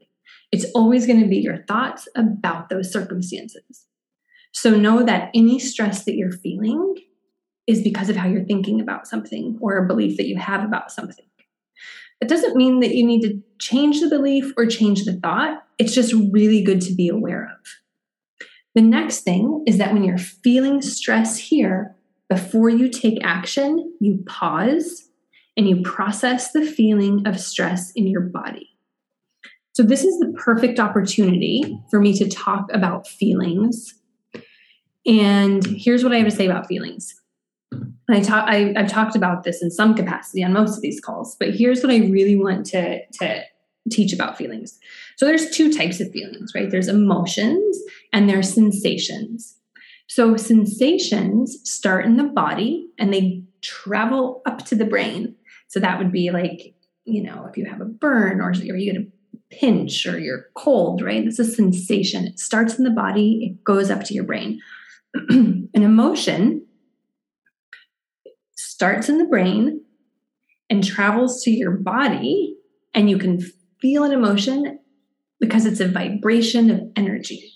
It's 0.51 0.67
always 0.75 1.07
going 1.07 1.21
to 1.21 1.29
be 1.29 1.39
your 1.39 1.65
thoughts 1.65 2.09
about 2.15 2.69
those 2.69 2.93
circumstances. 2.93 3.87
So 4.53 4.77
know 4.77 5.03
that 5.03 5.31
any 5.35 5.59
stress 5.59 6.05
that 6.05 6.15
you're 6.15 6.33
feeling 6.33 6.97
is 7.67 7.83
because 7.83 8.11
of 8.11 8.17
how 8.17 8.29
you're 8.29 8.45
thinking 8.45 8.81
about 8.81 9.07
something 9.07 9.59
or 9.61 9.79
a 9.79 9.87
belief 9.87 10.17
that 10.17 10.27
you 10.27 10.37
have 10.37 10.65
about 10.65 10.93
something. 10.93 11.25
It 12.21 12.29
doesn't 12.29 12.57
mean 12.57 12.81
that 12.81 12.95
you 12.95 13.05
need 13.05 13.23
to 13.23 13.43
change 13.59 14.01
the 14.01 14.09
belief 14.09 14.53
or 14.57 14.67
change 14.67 15.05
the 15.05 15.15
thought. 15.15 15.65
It's 15.79 15.95
just 15.95 16.15
really 16.31 16.63
good 16.63 16.81
to 16.83 16.95
be 16.95 17.09
aware 17.09 17.45
of. 17.45 18.47
The 18.75 18.83
next 18.83 19.21
thing 19.21 19.65
is 19.67 19.79
that 19.79 19.93
when 19.93 20.05
you're 20.05 20.19
feeling 20.19 20.83
stress 20.83 21.37
here, 21.37 21.95
before 22.29 22.71
you 22.71 22.89
take 22.89 23.19
action, 23.25 23.97
you 24.01 24.23
pause 24.27 25.09
and 25.57 25.69
you 25.69 25.83
process 25.83 26.53
the 26.53 26.65
feeling 26.65 27.27
of 27.27 27.39
stress 27.39 27.91
in 27.93 28.07
your 28.07 28.23
body. 28.23 28.71
So, 29.75 29.83
this 29.83 30.05
is 30.05 30.19
the 30.19 30.33
perfect 30.39 30.79
opportunity 30.79 31.79
for 31.91 32.01
me 32.01 32.17
to 32.19 32.29
talk 32.29 32.67
about 32.73 33.07
feelings. 33.07 33.95
And 35.07 35.65
here's 35.67 36.05
what 36.05 36.13
I 36.13 36.19
have 36.19 36.29
to 36.29 36.31
say 36.31 36.47
about 36.47 36.67
feelings. 36.67 37.15
I 38.11 38.21
talk, 38.21 38.49
I, 38.49 38.73
have 38.77 38.91
talked 38.91 39.17
about 39.17 39.45
this 39.45 39.63
in 39.63 39.71
some 39.71 39.95
capacity 39.95 40.45
on 40.45 40.53
most 40.53 40.77
of 40.77 40.83
these 40.83 41.01
calls, 41.01 41.37
but 41.39 41.55
here's 41.55 41.83
what 41.83 41.93
I 41.93 41.99
really 41.99 42.37
want 42.37 42.67
to, 42.67 43.01
to 43.21 43.45
teach 43.91 44.13
about 44.13 44.37
feelings. 44.37 44.79
So 45.17 45.27
there's 45.27 45.51
two 45.51 45.73
types 45.73 46.01
of 46.01 46.11
feelings, 46.11 46.53
right? 46.55 46.71
There's 46.71 46.89
emotions 46.89 47.79
and 48.13 48.29
there's 48.29 48.53
sensations. 48.53 49.57
So 50.07 50.37
sensations 50.37 51.59
start 51.65 52.05
in 52.05 52.17
the 52.17 52.25
body 52.25 52.89
and 52.99 53.13
they 53.13 53.45
travel 53.63 54.43
up 54.47 54.65
to 54.67 54.75
the 54.75 54.85
brain. 54.85 55.35
So 55.73 55.81
that 55.81 55.99
would 55.99 56.13
be 56.13 56.31
like, 56.31 56.75
you 57.07 57.23
know, 57.23 57.47
if 57.47 57.57
you 57.57 57.65
have 57.65 57.81
a 57.81 57.87
burn 57.87 58.43
or, 58.43 58.51
or 58.51 58.53
you 58.53 58.93
get 58.93 59.03
a 59.03 59.07
pinch 59.51 60.07
or 60.07 60.19
you're 60.19 60.45
cold, 60.55 61.01
right? 61.01 61.25
This 61.25 61.39
is 61.39 61.49
a 61.49 61.55
sensation. 61.55 62.27
It 62.27 62.39
starts 62.39 62.77
in 62.77 62.85
the 62.85 62.91
body, 62.91 63.57
it 63.59 63.65
goes 63.65 63.91
up 63.91 64.05
to 64.05 64.15
your 64.15 64.25
brain. 64.25 64.61
An 65.31 65.71
emotion 65.73 66.67
starts 68.55 69.09
in 69.09 69.17
the 69.17 69.25
brain 69.25 69.81
and 70.69 70.85
travels 70.85 71.43
to 71.45 71.51
your 71.51 71.71
body, 71.71 72.55
and 72.93 73.09
you 73.09 73.17
can 73.17 73.41
feel 73.81 74.05
an 74.05 74.13
emotion 74.13 74.79
because 75.41 75.65
it's 75.65 75.81
a 75.81 75.89
vibration 75.89 76.71
of 76.71 76.83
energy. 76.97 77.51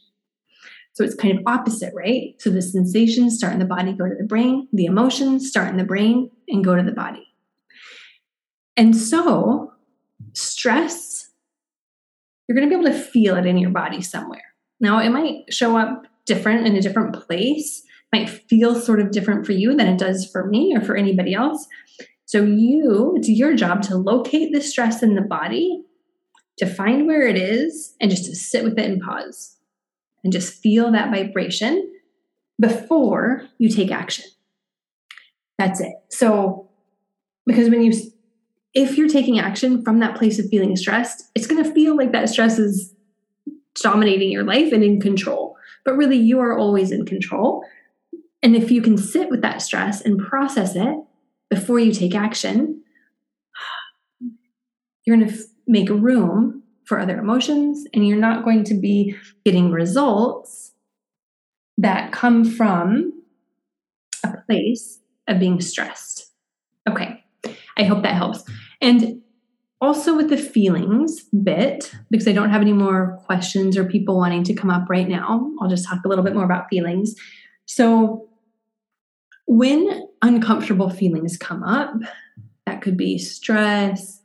So 0.94 1.04
it's 1.04 1.14
kind 1.14 1.38
of 1.38 1.44
opposite, 1.46 1.92
right? 1.94 2.34
So 2.38 2.48
the 2.48 2.62
sensations 2.62 3.36
start 3.36 3.52
in 3.52 3.58
the 3.58 3.66
body, 3.66 3.92
go 3.92 4.08
to 4.08 4.14
the 4.14 4.24
brain, 4.24 4.68
the 4.72 4.86
emotions 4.86 5.48
start 5.48 5.68
in 5.68 5.76
the 5.76 5.84
brain 5.84 6.30
and 6.48 6.64
go 6.64 6.74
to 6.74 6.82
the 6.82 6.92
body. 6.92 7.25
And 8.76 8.96
so 8.96 9.72
stress, 10.32 11.30
you're 12.46 12.56
going 12.56 12.68
to 12.68 12.74
be 12.74 12.80
able 12.80 12.92
to 12.92 13.04
feel 13.04 13.36
it 13.36 13.46
in 13.46 13.58
your 13.58 13.70
body 13.70 14.00
somewhere. 14.00 14.42
Now, 14.80 14.98
it 14.98 15.10
might 15.10 15.52
show 15.52 15.76
up 15.76 16.06
different 16.26 16.66
in 16.66 16.76
a 16.76 16.82
different 16.82 17.14
place, 17.14 17.82
might 18.12 18.28
feel 18.28 18.74
sort 18.74 19.00
of 19.00 19.10
different 19.10 19.46
for 19.46 19.52
you 19.52 19.74
than 19.74 19.86
it 19.86 19.98
does 19.98 20.28
for 20.30 20.46
me 20.46 20.74
or 20.76 20.80
for 20.80 20.96
anybody 20.96 21.34
else. 21.34 21.66
So, 22.26 22.42
you, 22.42 23.14
it's 23.16 23.28
your 23.28 23.54
job 23.54 23.82
to 23.82 23.96
locate 23.96 24.52
the 24.52 24.60
stress 24.60 25.02
in 25.02 25.14
the 25.14 25.22
body 25.22 25.82
to 26.58 26.66
find 26.66 27.06
where 27.06 27.26
it 27.26 27.36
is 27.36 27.94
and 28.00 28.10
just 28.10 28.24
to 28.26 28.34
sit 28.34 28.64
with 28.64 28.78
it 28.78 28.90
and 28.90 29.00
pause 29.00 29.56
and 30.24 30.32
just 30.32 30.60
feel 30.62 30.90
that 30.92 31.10
vibration 31.10 31.92
before 32.60 33.44
you 33.58 33.68
take 33.68 33.90
action. 33.90 34.24
That's 35.58 35.80
it. 35.80 35.92
So, 36.10 36.68
because 37.46 37.70
when 37.70 37.82
you, 37.82 37.92
if 38.76 38.98
you're 38.98 39.08
taking 39.08 39.40
action 39.40 39.82
from 39.82 40.00
that 40.00 40.16
place 40.16 40.38
of 40.38 40.50
feeling 40.50 40.76
stressed, 40.76 41.30
it's 41.34 41.46
going 41.46 41.64
to 41.64 41.72
feel 41.72 41.96
like 41.96 42.12
that 42.12 42.28
stress 42.28 42.58
is 42.58 42.94
dominating 43.74 44.30
your 44.30 44.44
life 44.44 44.70
and 44.70 44.84
in 44.84 45.00
control. 45.00 45.56
But 45.84 45.96
really, 45.96 46.18
you 46.18 46.40
are 46.40 46.56
always 46.56 46.92
in 46.92 47.06
control. 47.06 47.64
And 48.42 48.54
if 48.54 48.70
you 48.70 48.82
can 48.82 48.98
sit 48.98 49.30
with 49.30 49.40
that 49.40 49.62
stress 49.62 50.02
and 50.02 50.18
process 50.18 50.76
it 50.76 50.94
before 51.48 51.78
you 51.78 51.90
take 51.90 52.14
action, 52.14 52.82
you're 55.04 55.16
going 55.16 55.28
to 55.30 55.42
make 55.66 55.88
room 55.88 56.62
for 56.84 57.00
other 57.00 57.18
emotions 57.18 57.86
and 57.94 58.06
you're 58.06 58.18
not 58.18 58.44
going 58.44 58.62
to 58.64 58.74
be 58.74 59.16
getting 59.46 59.70
results 59.70 60.72
that 61.78 62.12
come 62.12 62.44
from 62.44 63.22
a 64.22 64.36
place 64.46 65.00
of 65.26 65.40
being 65.40 65.62
stressed. 65.62 66.30
Okay, 66.88 67.24
I 67.76 67.84
hope 67.84 68.02
that 68.02 68.14
helps. 68.14 68.42
And 68.80 69.22
also 69.80 70.16
with 70.16 70.30
the 70.30 70.36
feelings 70.36 71.22
bit, 71.42 71.92
because 72.10 72.26
I 72.26 72.32
don't 72.32 72.50
have 72.50 72.62
any 72.62 72.72
more 72.72 73.20
questions 73.26 73.76
or 73.76 73.84
people 73.84 74.16
wanting 74.16 74.44
to 74.44 74.54
come 74.54 74.70
up 74.70 74.88
right 74.88 75.08
now, 75.08 75.50
I'll 75.60 75.68
just 75.68 75.86
talk 75.86 76.04
a 76.04 76.08
little 76.08 76.24
bit 76.24 76.34
more 76.34 76.44
about 76.44 76.68
feelings. 76.70 77.14
So, 77.66 78.28
when 79.48 80.08
uncomfortable 80.22 80.90
feelings 80.90 81.36
come 81.36 81.62
up, 81.62 81.94
that 82.66 82.82
could 82.82 82.96
be 82.96 83.16
stress, 83.16 84.20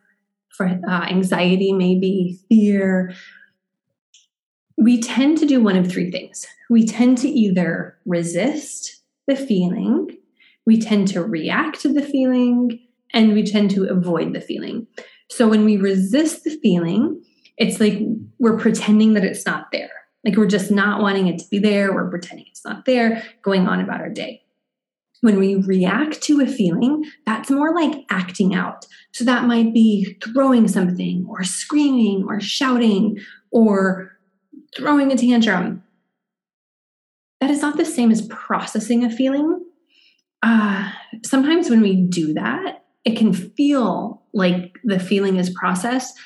uh, 0.60 1.06
anxiety, 1.10 1.74
maybe 1.74 2.40
fear, 2.50 3.14
we 4.78 5.00
tend 5.00 5.38
to 5.38 5.46
do 5.46 5.62
one 5.62 5.76
of 5.76 5.88
three 5.88 6.10
things. 6.10 6.46
We 6.70 6.86
tend 6.86 7.18
to 7.20 7.30
either 7.30 7.98
resist 8.06 9.02
the 9.28 9.36
feeling, 9.36 10.18
we 10.66 10.80
tend 10.80 11.08
to 11.10 11.24
react 11.24 11.82
to 11.82 11.94
the 11.94 12.02
feeling, 12.02 12.80
and 13.13 13.34
we 13.34 13.43
tend 13.43 13.71
to 13.71 13.86
avoid 13.86 14.34
the 14.34 14.41
feeling. 14.41 14.88
So 15.30 15.47
when 15.47 15.63
we 15.65 15.78
resist 15.78 16.43
the 16.43 16.58
feeling, 16.62 17.21
it's 17.58 17.80
like 17.80 18.00
we're 18.39 18.58
pretending 18.58 19.13
that 19.13 19.24
it's 19.24 19.45
not 19.45 19.71
there. 19.71 19.91
Like 20.26 20.36
we're 20.36 20.47
just 20.47 20.71
not 20.71 21.02
wanting 21.02 21.28
it 21.28 21.39
to 21.39 21.50
be 21.50 21.60
there. 21.60 21.93
We're 21.93 22.10
pretending 22.10 22.45
it's 22.50 22.65
not 22.65 22.86
there, 22.86 23.24
going 23.41 23.67
on 23.67 23.80
about 23.80 24.02
our 24.02 24.10
day. 24.10 24.41
When 25.21 25.39
we 25.39 25.56
react 25.56 26.21
to 26.24 26.41
a 26.41 26.47
feeling, 26.47 27.06
that's 27.26 27.52
more 27.52 27.76
like 27.76 28.06
acting 28.10 28.56
out. 28.56 28.88
So 29.13 29.24
that 29.26 29.45
might 29.45 29.74
be 29.74 30.17
throwing 30.24 30.67
something 30.67 31.26
or 31.30 31.43
screaming 31.43 32.26
or 32.28 32.39
shouting 32.39 33.19
or 33.52 34.12
throwing 34.76 35.12
a 35.12 35.17
tantrum. 35.17 35.84
That 37.39 37.52
is 37.52 37.62
not 37.62 37.78
the 37.78 37.86
same 37.86 38.12
as 38.12 38.28
processing 38.28 39.04
a 39.04 39.10
feeling. 39.10 39.63
Uh, 40.43 40.91
sometimes 41.24 41.69
when 41.69 41.82
we 41.82 41.95
do 41.95 42.34
that, 42.34 42.81
it 43.06 43.18
can 43.18 43.34
feel 43.34 44.24
like 44.34 44.78
the 44.84 45.00
feeling 45.00 45.38
is 45.38 45.50
processed 45.50 46.18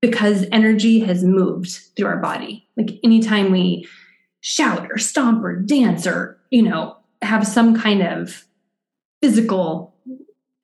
because 0.00 0.46
energy 0.52 1.00
has 1.00 1.24
moved 1.24 1.70
through 1.96 2.06
our 2.06 2.18
body. 2.18 2.68
Like 2.76 2.98
anytime 3.04 3.50
we 3.50 3.86
shout 4.40 4.88
or 4.90 4.98
stomp 4.98 5.44
or 5.44 5.56
dance 5.56 6.06
or, 6.06 6.38
you 6.50 6.62
know, 6.62 6.96
have 7.22 7.46
some 7.46 7.76
kind 7.76 8.02
of 8.02 8.44
physical 9.20 9.94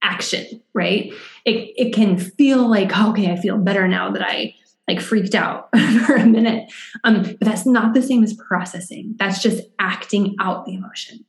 action, 0.02 0.62
right? 0.74 1.12
It 1.44 1.72
it 1.76 1.92
can 1.92 2.16
feel 2.18 2.68
like, 2.68 2.92
oh, 2.94 3.10
okay, 3.10 3.32
I 3.32 3.36
feel 3.36 3.58
better 3.58 3.88
now 3.88 4.10
that 4.12 4.22
I 4.22 4.54
like 4.86 5.00
freaked 5.00 5.34
out 5.34 5.68
for 6.06 6.14
a 6.14 6.26
minute. 6.26 6.70
Um, 7.02 7.22
but 7.22 7.40
that's 7.40 7.66
not 7.66 7.94
the 7.94 8.02
same 8.02 8.22
as 8.22 8.34
processing. 8.34 9.14
That's 9.18 9.42
just 9.42 9.62
acting 9.78 10.36
out 10.40 10.66
the 10.66 10.74
emotion. 10.74 11.24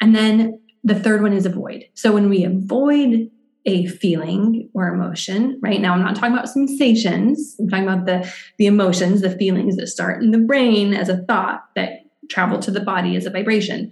And 0.00 0.14
then 0.14 0.60
the 0.86 0.98
third 0.98 1.22
one 1.22 1.32
is 1.32 1.46
avoid. 1.46 1.84
So 1.94 2.12
when 2.12 2.30
we 2.30 2.44
avoid 2.44 3.30
a 3.66 3.86
feeling 3.86 4.70
or 4.74 4.88
emotion, 4.88 5.58
right 5.60 5.80
now 5.80 5.92
I'm 5.92 6.02
not 6.02 6.14
talking 6.14 6.32
about 6.32 6.48
sensations. 6.48 7.56
I'm 7.60 7.68
talking 7.68 7.88
about 7.88 8.06
the 8.06 8.32
the 8.58 8.66
emotions, 8.66 9.20
the 9.20 9.36
feelings 9.36 9.76
that 9.76 9.88
start 9.88 10.22
in 10.22 10.30
the 10.30 10.38
brain 10.38 10.94
as 10.94 11.08
a 11.08 11.18
thought 11.24 11.64
that 11.74 11.90
travel 12.30 12.58
to 12.60 12.70
the 12.70 12.80
body 12.80 13.16
as 13.16 13.26
a 13.26 13.30
vibration 13.30 13.90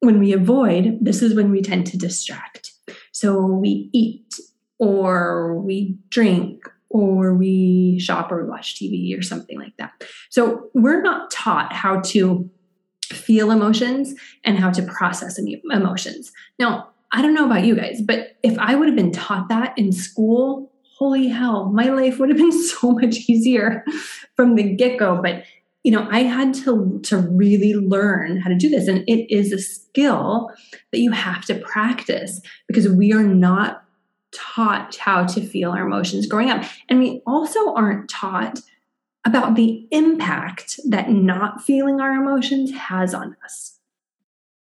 when 0.00 0.18
we 0.20 0.32
avoid, 0.32 0.98
this 1.00 1.22
is 1.22 1.34
when 1.34 1.50
we 1.50 1.62
tend 1.62 1.86
to 1.88 1.98
distract. 1.98 2.72
So 3.12 3.44
we 3.44 3.90
eat 3.92 4.34
or 4.78 5.60
we 5.60 5.96
drink 6.08 6.62
or 6.90 7.34
we 7.34 7.98
shop 7.98 8.30
or 8.30 8.44
we 8.44 8.48
watch 8.48 8.76
TV 8.76 9.18
or 9.18 9.22
something 9.22 9.58
like 9.58 9.76
that. 9.78 9.92
So 10.30 10.70
we're 10.74 11.02
not 11.02 11.30
taught 11.30 11.72
how 11.72 12.00
to 12.00 12.48
feel 13.14 13.50
emotions 13.50 14.14
and 14.44 14.58
how 14.58 14.70
to 14.70 14.82
process 14.82 15.38
emotions. 15.70 16.32
Now, 16.58 16.90
I 17.12 17.22
don't 17.22 17.34
know 17.34 17.46
about 17.46 17.64
you 17.64 17.74
guys, 17.74 18.02
but 18.02 18.36
if 18.42 18.58
I 18.58 18.74
would 18.74 18.88
have 18.88 18.96
been 18.96 19.12
taught 19.12 19.48
that 19.48 19.76
in 19.78 19.92
school, 19.92 20.72
holy 20.98 21.28
hell, 21.28 21.70
my 21.70 21.86
life 21.86 22.18
would 22.18 22.28
have 22.28 22.38
been 22.38 22.52
so 22.66 22.92
much 22.92 23.16
easier 23.28 23.84
from 24.36 24.54
the 24.54 24.62
get 24.62 24.98
go. 24.98 25.20
But 25.22 25.44
you 25.84 25.92
know 25.92 26.08
i 26.10 26.24
had 26.24 26.52
to 26.52 26.98
to 27.04 27.16
really 27.16 27.72
learn 27.72 28.36
how 28.40 28.48
to 28.50 28.56
do 28.56 28.68
this 28.68 28.88
and 28.88 29.04
it 29.06 29.32
is 29.32 29.52
a 29.52 29.58
skill 29.58 30.50
that 30.90 30.98
you 30.98 31.12
have 31.12 31.44
to 31.44 31.54
practice 31.54 32.40
because 32.66 32.88
we 32.88 33.12
are 33.12 33.22
not 33.22 33.84
taught 34.32 34.96
how 34.96 35.24
to 35.24 35.40
feel 35.40 35.70
our 35.70 35.86
emotions 35.86 36.26
growing 36.26 36.50
up. 36.50 36.64
And 36.88 36.98
we 36.98 37.22
also 37.26 37.72
aren't 37.74 38.08
taught 38.08 38.60
about 39.24 39.54
the 39.56 39.86
impact 39.90 40.78
that 40.88 41.10
not 41.10 41.62
feeling 41.62 42.00
our 42.00 42.12
emotions 42.12 42.72
has 42.72 43.14
on 43.14 43.36
us. 43.44 43.78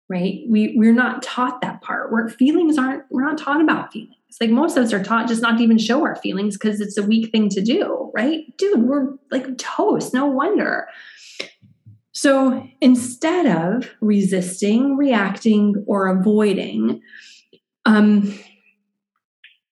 Right? 0.07 0.41
We 0.49 0.73
we're 0.75 0.93
not 0.93 1.21
taught 1.21 1.61
that 1.61 1.81
part. 1.81 2.11
Where 2.11 2.27
feelings 2.27 2.77
aren't 2.77 3.03
we're 3.11 3.25
not 3.25 3.37
taught 3.37 3.61
about 3.61 3.91
feelings. 3.91 4.15
Like 4.41 4.49
most 4.49 4.77
of 4.77 4.83
us 4.83 4.93
are 4.93 5.03
taught 5.03 5.27
just 5.27 5.41
not 5.41 5.57
to 5.57 5.63
even 5.63 5.77
show 5.77 6.03
our 6.03 6.15
feelings 6.15 6.57
because 6.57 6.81
it's 6.81 6.97
a 6.97 7.03
weak 7.03 7.31
thing 7.31 7.49
to 7.49 7.61
do, 7.61 8.11
right? 8.13 8.45
Dude, 8.57 8.83
we're 8.83 9.15
like 9.31 9.57
toast. 9.57 10.13
No 10.13 10.25
wonder. 10.25 10.87
So 12.11 12.67
instead 12.81 13.45
of 13.45 13.89
resisting, 14.01 14.97
reacting, 14.97 15.83
or 15.87 16.07
avoiding, 16.07 17.01
um, 17.85 18.37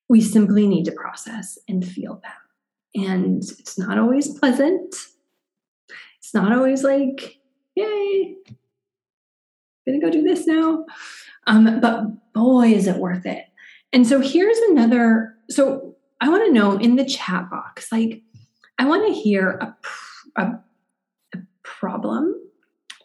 we 0.07 0.21
simply 0.21 0.67
need 0.67 0.85
to 0.85 0.91
process 0.91 1.57
and 1.67 1.85
feel 1.85 2.21
them. 2.23 2.46
And 2.95 3.43
it's 3.43 3.77
not 3.77 3.97
always 3.97 4.37
pleasant. 4.39 4.95
It's 6.17 6.33
not 6.33 6.51
always 6.51 6.83
like, 6.83 7.39
yay, 7.75 8.35
gonna 9.85 9.99
go 9.99 10.09
do 10.09 10.23
this 10.23 10.45
now. 10.45 10.85
Um, 11.45 11.79
but 11.79 12.33
boy, 12.33 12.67
is 12.67 12.87
it 12.87 12.97
worth 12.97 13.25
it. 13.25 13.45
And 13.93 14.05
so 14.05 14.19
here's 14.19 14.57
another. 14.69 15.35
So 15.49 15.95
I 16.19 16.29
want 16.29 16.45
to 16.45 16.51
know 16.51 16.77
in 16.77 16.95
the 16.95 17.05
chat 17.05 17.49
box, 17.49 17.91
like, 17.91 18.21
I 18.79 18.85
want 18.85 19.07
to 19.07 19.13
hear 19.13 19.51
a, 19.51 20.41
a, 20.41 20.59
a 21.35 21.37
problem 21.63 22.35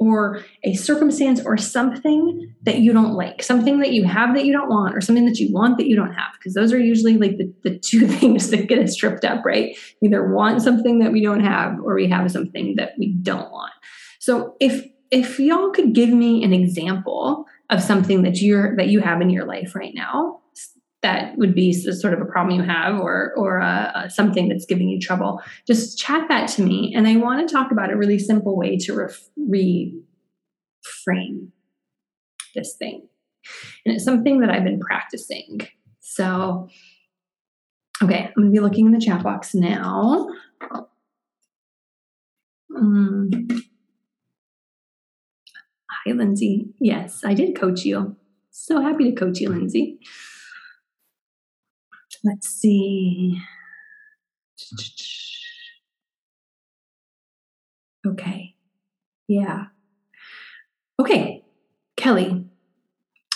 or 0.02 0.42
a 0.64 0.74
circumstance 0.74 1.40
or 1.44 1.56
something 1.56 2.54
that 2.62 2.78
you 2.78 2.92
don't 2.92 3.14
like, 3.14 3.42
something 3.42 3.78
that 3.78 3.92
you 3.92 4.04
have 4.04 4.34
that 4.34 4.44
you 4.44 4.52
don't 4.52 4.68
want, 4.68 4.96
or 4.96 5.00
something 5.00 5.26
that 5.26 5.38
you 5.38 5.52
want 5.52 5.78
that 5.78 5.86
you 5.86 5.94
don't 5.94 6.12
have, 6.12 6.32
because 6.38 6.54
those 6.54 6.72
are 6.72 6.78
usually 6.78 7.16
like 7.16 7.36
the, 7.38 7.52
the 7.62 7.78
two 7.78 8.06
things 8.18 8.50
that 8.50 8.68
get 8.68 8.78
us 8.78 8.96
tripped 8.96 9.24
up, 9.24 9.44
right? 9.44 9.76
Either 10.02 10.32
want 10.32 10.62
something 10.62 10.98
that 10.98 11.12
we 11.12 11.22
don't 11.22 11.44
have, 11.44 11.78
or 11.80 11.94
we 11.94 12.08
have 12.08 12.30
something 12.30 12.76
that 12.76 12.94
we 12.98 13.12
don't 13.22 13.50
want. 13.50 13.72
So 14.18 14.56
if 14.60 14.86
if 15.10 15.38
y'all 15.38 15.70
could 15.70 15.92
give 15.92 16.08
me 16.08 16.42
an 16.42 16.52
example 16.52 17.46
of 17.70 17.82
something 17.82 18.22
that 18.22 18.40
you're 18.40 18.76
that 18.76 18.88
you 18.88 19.00
have 19.00 19.20
in 19.20 19.30
your 19.30 19.44
life 19.44 19.74
right 19.74 19.94
now 19.94 20.41
that 21.02 21.36
would 21.36 21.54
be 21.54 21.72
sort 21.72 22.14
of 22.14 22.20
a 22.20 22.24
problem 22.24 22.58
you 22.58 22.62
have 22.64 22.98
or 22.98 23.32
or 23.36 23.60
uh, 23.60 24.08
something 24.08 24.48
that's 24.48 24.64
giving 24.64 24.88
you 24.88 25.00
trouble 25.00 25.42
just 25.66 25.98
chat 25.98 26.28
that 26.28 26.48
to 26.48 26.62
me. 26.62 26.92
And 26.96 27.06
i 27.06 27.16
want 27.16 27.46
to 27.46 27.52
talk 27.52 27.70
about 27.72 27.92
a 27.92 27.96
really 27.96 28.18
simple 28.18 28.56
way 28.56 28.76
to 28.78 28.94
ref- 28.94 29.28
reframe 29.38 30.02
this 32.54 32.76
thing. 32.76 33.08
And 33.84 33.94
it's 33.94 34.04
something 34.04 34.40
that 34.40 34.50
i've 34.50 34.64
been 34.64 34.80
practicing. 34.80 35.60
So 36.00 36.68
okay 38.02 38.26
i'm 38.26 38.32
going 38.34 38.46
to 38.46 38.52
be 38.52 38.60
looking 38.60 38.86
in 38.86 38.92
the 38.92 39.00
chat 39.00 39.22
box 39.22 39.54
now. 39.54 40.28
Um, 42.74 43.30
hi 45.90 46.12
lindsay. 46.12 46.66
Yes 46.80 47.22
i 47.24 47.34
did 47.34 47.58
coach 47.58 47.84
you. 47.84 48.16
So 48.52 48.80
happy 48.80 49.10
to 49.10 49.16
coach 49.16 49.40
you 49.40 49.48
lindsay 49.48 49.98
Let's 52.24 52.48
see. 52.48 53.40
Okay. 58.06 58.54
Yeah. 59.28 59.66
Okay. 61.00 61.44
Kelly, 61.96 62.44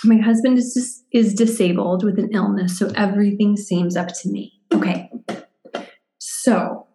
my 0.04 0.16
husband 0.16 0.58
is 0.58 0.74
dis- 0.74 1.02
is 1.12 1.34
disabled 1.34 2.04
with 2.04 2.18
an 2.18 2.30
illness, 2.32 2.78
so 2.78 2.90
everything 2.94 3.56
seems 3.56 3.96
up 3.96 4.08
to 4.08 4.28
me. 4.28 4.52
Okay. 4.72 5.10
So 6.18 6.86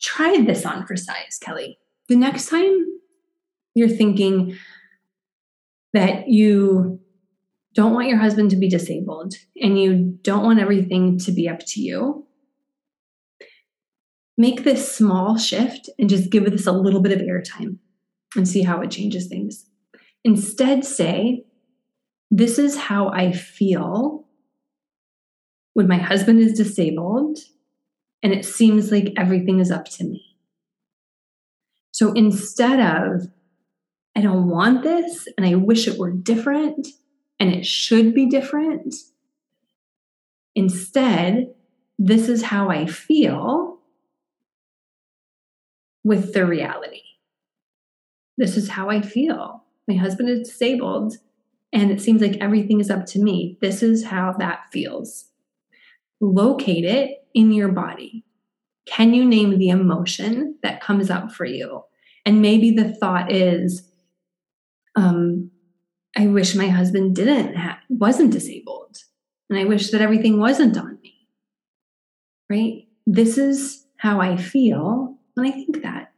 try 0.00 0.40
this 0.42 0.64
on 0.64 0.86
for 0.86 0.96
size, 0.96 1.38
Kelly. 1.40 1.78
The 2.08 2.16
next 2.16 2.48
time 2.48 2.86
you're 3.74 3.88
thinking 3.88 4.56
that 5.92 6.28
you 6.28 6.99
don't 7.74 7.94
want 7.94 8.08
your 8.08 8.18
husband 8.18 8.50
to 8.50 8.56
be 8.56 8.68
disabled 8.68 9.34
and 9.60 9.80
you 9.80 10.18
don't 10.22 10.44
want 10.44 10.58
everything 10.58 11.18
to 11.18 11.32
be 11.32 11.48
up 11.48 11.60
to 11.60 11.80
you, 11.80 12.26
make 14.36 14.64
this 14.64 14.92
small 14.92 15.36
shift 15.38 15.88
and 15.98 16.08
just 16.08 16.30
give 16.30 16.50
this 16.50 16.66
a 16.66 16.72
little 16.72 17.00
bit 17.00 17.12
of 17.12 17.20
airtime 17.20 17.76
and 18.34 18.48
see 18.48 18.62
how 18.62 18.80
it 18.80 18.90
changes 18.90 19.26
things. 19.28 19.66
Instead, 20.24 20.84
say, 20.84 21.44
This 22.30 22.58
is 22.58 22.76
how 22.76 23.08
I 23.08 23.32
feel 23.32 24.26
when 25.74 25.86
my 25.88 25.98
husband 25.98 26.40
is 26.40 26.52
disabled 26.52 27.38
and 28.22 28.32
it 28.32 28.44
seems 28.44 28.90
like 28.90 29.12
everything 29.16 29.60
is 29.60 29.70
up 29.70 29.86
to 29.86 30.04
me. 30.04 30.24
So 31.92 32.12
instead 32.12 32.80
of, 32.80 33.28
I 34.16 34.20
don't 34.20 34.48
want 34.48 34.82
this 34.82 35.28
and 35.36 35.46
I 35.46 35.54
wish 35.54 35.86
it 35.86 35.98
were 35.98 36.10
different, 36.10 36.86
and 37.40 37.52
it 37.52 37.64
should 37.66 38.14
be 38.14 38.26
different. 38.26 38.94
Instead, 40.54 41.54
this 41.98 42.28
is 42.28 42.42
how 42.42 42.68
I 42.70 42.86
feel 42.86 43.78
with 46.04 46.34
the 46.34 46.46
reality. 46.46 47.02
This 48.36 48.56
is 48.56 48.68
how 48.68 48.90
I 48.90 49.00
feel. 49.00 49.64
My 49.88 49.94
husband 49.94 50.28
is 50.28 50.48
disabled, 50.48 51.14
and 51.72 51.90
it 51.90 52.00
seems 52.00 52.20
like 52.20 52.36
everything 52.40 52.80
is 52.80 52.90
up 52.90 53.06
to 53.06 53.22
me. 53.22 53.58
This 53.60 53.82
is 53.82 54.04
how 54.04 54.34
that 54.38 54.60
feels. 54.72 55.26
Locate 56.20 56.84
it 56.84 57.26
in 57.34 57.52
your 57.52 57.68
body. 57.68 58.24
Can 58.86 59.14
you 59.14 59.24
name 59.24 59.58
the 59.58 59.68
emotion 59.68 60.56
that 60.62 60.80
comes 60.80 61.10
up 61.10 61.32
for 61.32 61.44
you? 61.44 61.82
And 62.26 62.42
maybe 62.42 62.70
the 62.70 62.92
thought 62.94 63.32
is, 63.32 63.88
um, 64.96 65.50
I 66.16 66.26
wish 66.26 66.54
my 66.54 66.68
husband 66.68 67.14
didn't 67.14 67.54
have, 67.54 67.78
wasn't 67.88 68.32
disabled. 68.32 68.98
And 69.48 69.58
I 69.58 69.64
wish 69.64 69.90
that 69.90 70.00
everything 70.00 70.38
wasn't 70.38 70.76
on 70.76 70.98
me. 71.02 71.28
Right? 72.48 72.88
This 73.06 73.38
is 73.38 73.86
how 73.96 74.20
I 74.20 74.36
feel 74.36 75.16
when 75.34 75.46
I 75.46 75.50
think 75.50 75.82
that. 75.82 76.12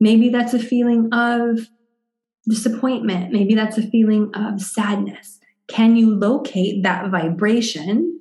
Maybe 0.00 0.28
that's 0.28 0.54
a 0.54 0.58
feeling 0.58 1.08
of 1.12 1.60
disappointment. 2.46 3.32
Maybe 3.32 3.54
that's 3.54 3.78
a 3.78 3.88
feeling 3.88 4.30
of 4.34 4.60
sadness. 4.60 5.40
Can 5.68 5.96
you 5.96 6.14
locate 6.14 6.82
that 6.82 7.10
vibration 7.10 8.20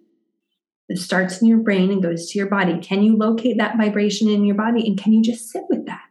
that 0.90 0.98
starts 0.98 1.42
in 1.42 1.48
your 1.48 1.60
brain 1.60 1.92
and 1.92 2.02
goes 2.02 2.30
to 2.32 2.38
your 2.38 2.50
body? 2.50 2.80
Can 2.80 3.04
you 3.04 3.18
locate 3.18 3.58
that 3.58 3.78
vibration 3.78 4.30
in 4.30 4.46
your 4.46 4.56
body 4.56 4.88
and 4.88 4.98
can 4.98 5.14
you 5.14 5.22
just 5.22 5.50
sit 5.50 5.64
with 5.70 5.86
that? 5.86 6.04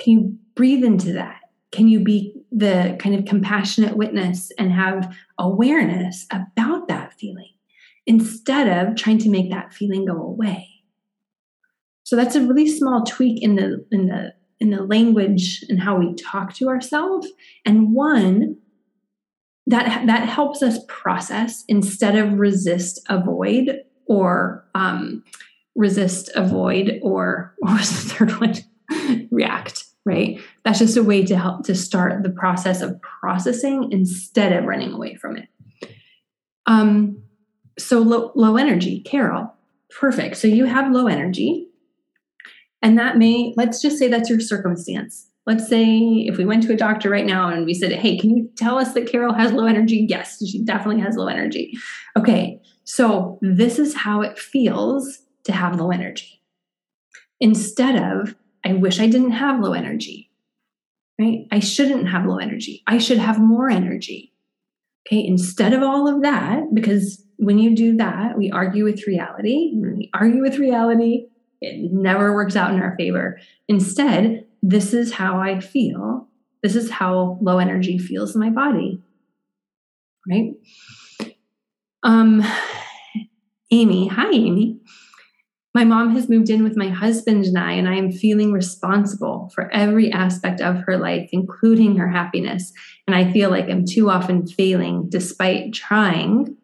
Can 0.00 0.12
you 0.12 0.38
breathe 0.54 0.84
into 0.84 1.12
that? 1.14 1.40
Can 1.72 1.88
you 1.88 2.00
be 2.00 2.43
the 2.56 2.96
kind 3.00 3.14
of 3.14 3.24
compassionate 3.24 3.96
witness 3.96 4.52
and 4.58 4.72
have 4.72 5.14
awareness 5.38 6.26
about 6.30 6.88
that 6.88 7.12
feeling 7.14 7.52
instead 8.06 8.68
of 8.68 8.96
trying 8.96 9.18
to 9.18 9.30
make 9.30 9.50
that 9.50 9.72
feeling 9.72 10.04
go 10.04 10.16
away? 10.16 10.68
So 12.04 12.16
that's 12.16 12.36
a 12.36 12.46
really 12.46 12.68
small 12.68 13.02
tweak 13.04 13.42
in 13.42 13.56
the 13.56 13.84
in 13.90 14.06
the 14.06 14.34
in 14.60 14.70
the 14.70 14.82
language 14.82 15.64
and 15.68 15.80
how 15.80 15.98
we 15.98 16.14
talk 16.14 16.54
to 16.54 16.68
ourselves. 16.68 17.28
And 17.64 17.92
one 17.92 18.56
that 19.66 20.06
that 20.06 20.28
helps 20.28 20.62
us 20.62 20.78
process 20.88 21.64
instead 21.68 22.16
of 22.16 22.34
resist 22.34 23.00
avoid 23.08 23.80
or 24.06 24.66
um, 24.74 25.24
resist 25.74 26.30
avoid 26.34 27.00
or 27.02 27.54
what 27.58 27.80
was 27.80 27.90
the 27.90 28.10
third 28.10 28.30
one? 28.40 29.28
React 29.30 29.83
right? 30.04 30.40
That's 30.64 30.78
just 30.78 30.96
a 30.96 31.02
way 31.02 31.24
to 31.24 31.36
help 31.36 31.64
to 31.66 31.74
start 31.74 32.22
the 32.22 32.30
process 32.30 32.82
of 32.82 33.00
processing 33.00 33.88
instead 33.90 34.52
of 34.52 34.64
running 34.64 34.92
away 34.92 35.14
from 35.14 35.36
it. 35.36 35.48
Um, 36.66 37.22
so 37.78 38.00
low, 38.00 38.32
low 38.34 38.56
energy, 38.56 39.00
Carol, 39.00 39.52
perfect. 39.98 40.36
So 40.36 40.48
you 40.48 40.66
have 40.66 40.92
low 40.92 41.06
energy, 41.06 41.68
and 42.82 42.98
that 42.98 43.16
may 43.16 43.54
let's 43.56 43.80
just 43.80 43.98
say 43.98 44.08
that's 44.08 44.30
your 44.30 44.40
circumstance. 44.40 45.28
Let's 45.46 45.68
say 45.68 45.98
if 46.26 46.38
we 46.38 46.46
went 46.46 46.62
to 46.64 46.72
a 46.72 46.76
doctor 46.76 47.10
right 47.10 47.26
now 47.26 47.48
and 47.48 47.66
we 47.66 47.74
said, 47.74 47.92
"Hey, 47.92 48.18
can 48.18 48.30
you 48.36 48.50
tell 48.56 48.78
us 48.78 48.94
that 48.94 49.10
Carol 49.10 49.34
has 49.34 49.52
low 49.52 49.66
energy?" 49.66 50.06
Yes, 50.08 50.42
she 50.46 50.62
definitely 50.62 51.02
has 51.02 51.16
low 51.16 51.26
energy. 51.26 51.74
Okay, 52.16 52.60
so 52.84 53.38
this 53.42 53.78
is 53.78 53.94
how 53.94 54.22
it 54.22 54.38
feels 54.38 55.20
to 55.44 55.52
have 55.52 55.78
low 55.78 55.90
energy. 55.90 56.42
Instead 57.40 57.96
of 57.96 58.34
I 58.64 58.72
wish 58.72 59.00
I 59.00 59.06
didn't 59.06 59.32
have 59.32 59.60
low 59.60 59.72
energy, 59.72 60.30
right? 61.20 61.46
I 61.52 61.60
shouldn't 61.60 62.08
have 62.08 62.26
low 62.26 62.38
energy. 62.38 62.82
I 62.86 62.98
should 62.98 63.18
have 63.18 63.38
more 63.38 63.68
energy. 63.68 64.32
Okay, 65.06 65.24
instead 65.24 65.74
of 65.74 65.82
all 65.82 66.08
of 66.08 66.22
that, 66.22 66.72
because 66.72 67.22
when 67.36 67.58
you 67.58 67.76
do 67.76 67.96
that, 67.98 68.38
we 68.38 68.50
argue 68.50 68.84
with 68.84 69.06
reality. 69.06 69.72
When 69.74 69.98
we 69.98 70.10
argue 70.14 70.40
with 70.40 70.58
reality, 70.58 71.26
it 71.60 71.92
never 71.92 72.34
works 72.34 72.56
out 72.56 72.72
in 72.72 72.80
our 72.80 72.96
favor. 72.96 73.38
Instead, 73.68 74.46
this 74.62 74.94
is 74.94 75.12
how 75.12 75.38
I 75.38 75.60
feel. 75.60 76.28
This 76.62 76.74
is 76.74 76.90
how 76.90 77.38
low 77.42 77.58
energy 77.58 77.98
feels 77.98 78.34
in 78.34 78.40
my 78.40 78.48
body. 78.48 79.02
Right? 80.26 80.54
Um, 82.02 82.42
Amy, 83.70 84.08
hi, 84.08 84.30
Amy. 84.30 84.80
My 85.74 85.82
mom 85.82 86.14
has 86.14 86.28
moved 86.28 86.50
in 86.50 86.62
with 86.62 86.76
my 86.76 86.88
husband 86.88 87.44
and 87.44 87.58
I, 87.58 87.72
and 87.72 87.88
I 87.88 87.96
am 87.96 88.12
feeling 88.12 88.52
responsible 88.52 89.50
for 89.52 89.72
every 89.72 90.12
aspect 90.12 90.60
of 90.60 90.76
her 90.86 90.96
life, 90.96 91.28
including 91.32 91.96
her 91.96 92.08
happiness. 92.08 92.72
And 93.08 93.16
I 93.16 93.32
feel 93.32 93.50
like 93.50 93.68
I'm 93.68 93.84
too 93.84 94.08
often 94.08 94.46
failing 94.46 95.08
despite 95.08 95.72
trying. 95.74 96.56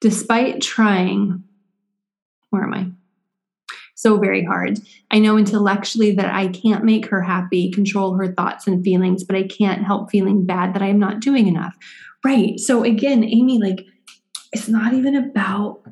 Despite 0.00 0.62
trying, 0.62 1.44
where 2.48 2.64
am 2.64 2.74
I? 2.74 2.90
So 3.94 4.18
very 4.18 4.42
hard. 4.42 4.80
I 5.10 5.18
know 5.18 5.36
intellectually 5.36 6.12
that 6.16 6.34
I 6.34 6.48
can't 6.48 6.84
make 6.84 7.06
her 7.06 7.22
happy, 7.22 7.70
control 7.70 8.14
her 8.14 8.32
thoughts 8.32 8.66
and 8.66 8.82
feelings, 8.82 9.22
but 9.22 9.36
I 9.36 9.44
can't 9.44 9.84
help 9.84 10.10
feeling 10.10 10.44
bad 10.44 10.74
that 10.74 10.82
I'm 10.82 10.98
not 10.98 11.20
doing 11.20 11.46
enough. 11.46 11.76
Right. 12.24 12.58
So 12.58 12.82
again, 12.82 13.22
Amy, 13.22 13.58
like, 13.58 13.86
it's 14.52 14.68
not 14.68 14.92
even 14.94 15.16
about 15.16 15.82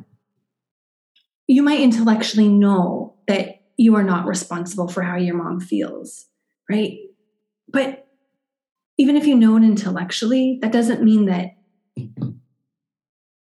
you 1.46 1.62
might 1.62 1.80
intellectually 1.80 2.48
know 2.48 3.14
that 3.26 3.62
you 3.76 3.94
are 3.94 4.02
not 4.02 4.26
responsible 4.26 4.88
for 4.88 5.02
how 5.02 5.16
your 5.16 5.36
mom 5.36 5.60
feels, 5.60 6.26
right? 6.68 6.98
But 7.68 8.06
even 8.98 9.16
if 9.16 9.26
you 9.26 9.34
know 9.34 9.56
it 9.56 9.62
intellectually, 9.62 10.58
that 10.60 10.72
doesn't 10.72 11.02
mean 11.02 11.26
that 11.26 11.56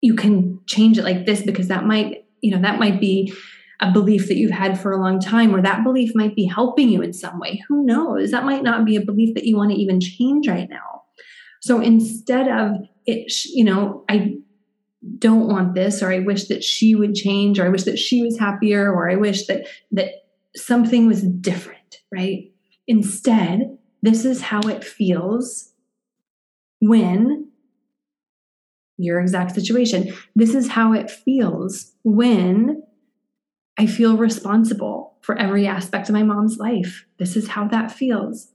you 0.00 0.14
can 0.14 0.60
change 0.66 0.98
it 0.98 1.04
like 1.04 1.26
this 1.26 1.42
because 1.42 1.68
that 1.68 1.84
might, 1.84 2.26
you 2.42 2.50
know, 2.50 2.60
that 2.60 2.78
might 2.78 3.00
be 3.00 3.32
a 3.80 3.90
belief 3.90 4.28
that 4.28 4.36
you've 4.36 4.50
had 4.50 4.78
for 4.78 4.92
a 4.92 5.00
long 5.00 5.18
time, 5.18 5.54
or 5.54 5.60
that 5.60 5.82
belief 5.82 6.12
might 6.14 6.36
be 6.36 6.44
helping 6.44 6.88
you 6.88 7.02
in 7.02 7.12
some 7.12 7.38
way. 7.38 7.62
Who 7.68 7.84
knows? 7.84 8.30
That 8.30 8.44
might 8.44 8.62
not 8.62 8.84
be 8.84 8.96
a 8.96 9.04
belief 9.04 9.34
that 9.34 9.44
you 9.44 9.56
want 9.56 9.70
to 9.72 9.76
even 9.76 10.00
change 10.00 10.48
right 10.48 10.68
now. 10.68 11.02
So 11.60 11.80
instead 11.80 12.48
of 12.48 12.76
it, 13.06 13.32
you 13.46 13.64
know, 13.64 14.04
I 14.08 14.36
don't 15.18 15.48
want 15.48 15.74
this 15.74 16.02
or 16.02 16.12
i 16.12 16.18
wish 16.18 16.48
that 16.48 16.62
she 16.62 16.94
would 16.94 17.14
change 17.14 17.58
or 17.58 17.66
i 17.66 17.68
wish 17.68 17.84
that 17.84 17.98
she 17.98 18.22
was 18.22 18.38
happier 18.38 18.92
or 18.92 19.10
i 19.10 19.16
wish 19.16 19.46
that 19.46 19.66
that 19.90 20.10
something 20.54 21.06
was 21.06 21.22
different 21.22 21.76
right? 22.12 22.52
Instead 22.86 23.78
this 24.02 24.24
is 24.24 24.40
how 24.40 24.60
it 24.60 24.84
feels 24.84 25.72
when 26.80 27.50
your 28.98 29.20
exact 29.20 29.54
situation. 29.54 30.14
This 30.34 30.54
is 30.54 30.68
how 30.68 30.92
it 30.92 31.10
feels 31.10 31.92
when 32.04 32.82
i 33.78 33.86
feel 33.86 34.16
responsible 34.16 35.16
for 35.20 35.36
every 35.36 35.66
aspect 35.66 36.08
of 36.08 36.14
my 36.14 36.22
mom's 36.22 36.58
life. 36.58 37.06
This 37.18 37.36
is 37.36 37.48
how 37.48 37.68
that 37.68 37.90
feels. 37.90 38.52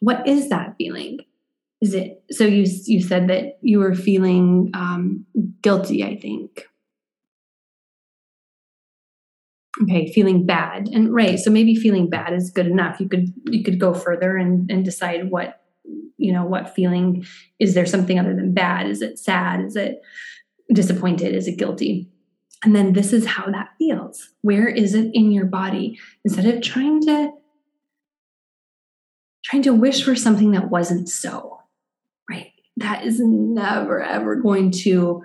What 0.00 0.26
is 0.26 0.48
that 0.50 0.74
feeling 0.76 1.20
is 1.82 1.94
it 1.94 2.22
so 2.30 2.44
you 2.44 2.64
you 2.86 3.02
said 3.02 3.28
that 3.28 3.58
you 3.60 3.80
were 3.80 3.94
feeling 3.94 4.70
um, 4.72 5.26
guilty 5.60 6.02
i 6.04 6.16
think. 6.16 6.66
Okay 9.82 10.12
feeling 10.12 10.46
bad 10.46 10.86
and 10.88 11.12
right 11.12 11.38
so 11.38 11.50
maybe 11.50 11.74
feeling 11.74 12.08
bad 12.08 12.34
is 12.34 12.50
good 12.50 12.66
enough. 12.66 13.00
You 13.00 13.08
could 13.08 13.32
you 13.46 13.64
could 13.64 13.80
go 13.80 13.94
further 13.94 14.36
and 14.36 14.70
and 14.70 14.84
decide 14.84 15.30
what 15.30 15.62
you 16.18 16.30
know 16.32 16.44
what 16.44 16.74
feeling 16.74 17.24
is 17.58 17.74
there 17.74 17.86
something 17.86 18.18
other 18.18 18.36
than 18.36 18.52
bad? 18.54 18.86
Is 18.86 19.02
it 19.02 19.18
sad? 19.18 19.64
Is 19.64 19.74
it 19.74 20.00
disappointed? 20.72 21.34
Is 21.34 21.48
it 21.48 21.56
guilty? 21.56 22.08
And 22.62 22.76
then 22.76 22.92
this 22.92 23.12
is 23.12 23.26
how 23.26 23.46
that 23.50 23.70
feels. 23.78 24.28
Where 24.42 24.68
is 24.68 24.94
it 24.94 25.10
in 25.14 25.32
your 25.32 25.46
body? 25.46 25.98
Instead 26.24 26.46
of 26.46 26.62
trying 26.62 27.00
to 27.02 27.32
trying 29.44 29.62
to 29.62 29.74
wish 29.74 30.04
for 30.04 30.14
something 30.14 30.52
that 30.52 30.70
wasn't 30.70 31.08
so 31.08 31.61
that 32.76 33.04
is 33.04 33.20
never 33.20 34.02
ever 34.02 34.36
going 34.36 34.70
to 34.70 35.22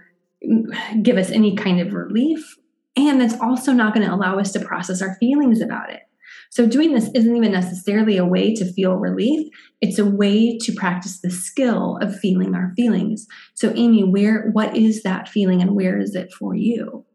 give 1.01 1.17
us 1.17 1.29
any 1.29 1.55
kind 1.55 1.79
of 1.79 1.93
relief. 1.93 2.57
And 2.95 3.21
that's 3.21 3.39
also 3.39 3.73
not 3.73 3.93
going 3.93 4.05
to 4.05 4.13
allow 4.13 4.39
us 4.39 4.51
to 4.53 4.59
process 4.59 5.01
our 5.01 5.15
feelings 5.15 5.61
about 5.61 5.91
it. 5.91 6.01
So, 6.49 6.65
doing 6.65 6.93
this 6.93 7.09
isn't 7.13 7.35
even 7.35 7.51
necessarily 7.51 8.17
a 8.17 8.25
way 8.25 8.53
to 8.55 8.71
feel 8.73 8.95
relief. 8.95 9.47
It's 9.81 9.99
a 9.99 10.05
way 10.05 10.57
to 10.59 10.73
practice 10.73 11.19
the 11.19 11.29
skill 11.29 11.97
of 12.01 12.17
feeling 12.19 12.55
our 12.55 12.73
feelings. 12.75 13.27
So, 13.53 13.73
Amy, 13.75 14.03
where, 14.03 14.49
what 14.51 14.75
is 14.75 15.03
that 15.03 15.29
feeling 15.29 15.61
and 15.61 15.75
where 15.75 15.99
is 15.99 16.15
it 16.15 16.33
for 16.33 16.55
you? 16.55 17.05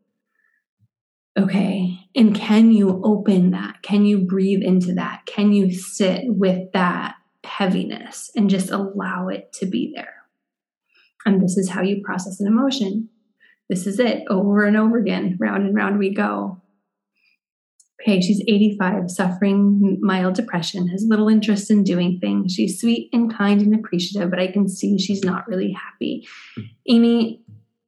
Okay. 1.38 1.98
And 2.14 2.34
can 2.34 2.72
you 2.72 3.00
open 3.02 3.52
that? 3.52 3.82
Can 3.82 4.04
you 4.04 4.18
breathe 4.18 4.62
into 4.62 4.94
that? 4.94 5.24
Can 5.26 5.52
you 5.52 5.72
sit 5.72 6.24
with 6.26 6.70
that 6.72 7.14
heaviness 7.42 8.30
and 8.36 8.50
just 8.50 8.70
allow 8.70 9.28
it 9.28 9.52
to 9.54 9.66
be 9.66 9.92
there? 9.94 10.21
And 11.24 11.40
this 11.40 11.56
is 11.56 11.70
how 11.70 11.82
you 11.82 12.02
process 12.04 12.40
an 12.40 12.46
emotion. 12.46 13.08
This 13.68 13.86
is 13.86 13.98
it 13.98 14.24
over 14.28 14.64
and 14.64 14.76
over 14.76 14.98
again, 14.98 15.36
round 15.40 15.64
and 15.64 15.74
round 15.74 15.98
we 15.98 16.12
go. 16.12 16.60
Okay, 18.00 18.20
she's 18.20 18.42
85, 18.48 19.10
suffering 19.10 19.98
mild 20.00 20.34
depression, 20.34 20.88
has 20.88 21.04
little 21.06 21.28
interest 21.28 21.70
in 21.70 21.84
doing 21.84 22.18
things. 22.20 22.52
She's 22.52 22.80
sweet 22.80 23.08
and 23.12 23.32
kind 23.32 23.60
and 23.60 23.74
appreciative, 23.74 24.28
but 24.28 24.40
I 24.40 24.48
can 24.48 24.68
see 24.68 24.98
she's 24.98 25.22
not 25.22 25.46
really 25.46 25.72
happy. 25.72 26.26
Hmm. 26.56 26.62
Amy, 26.88 27.42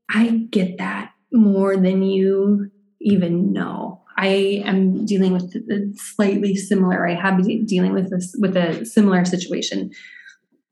I 0.09 0.47
get 0.51 0.79
that 0.79 1.13
more 1.33 1.77
than 1.77 2.03
you 2.03 2.71
even 3.01 3.53
know. 3.53 4.03
I 4.17 4.63
am 4.65 5.05
dealing 5.05 5.33
with 5.33 5.53
slightly 5.99 6.55
similar. 6.55 7.07
I 7.07 7.15
have 7.15 7.37
been 7.37 7.67
dealing 7.67 7.93
with 7.93 8.11
this 8.11 8.35
with 8.39 8.57
a 8.57 8.87
similar 8.87 9.25
situation 9.25 9.91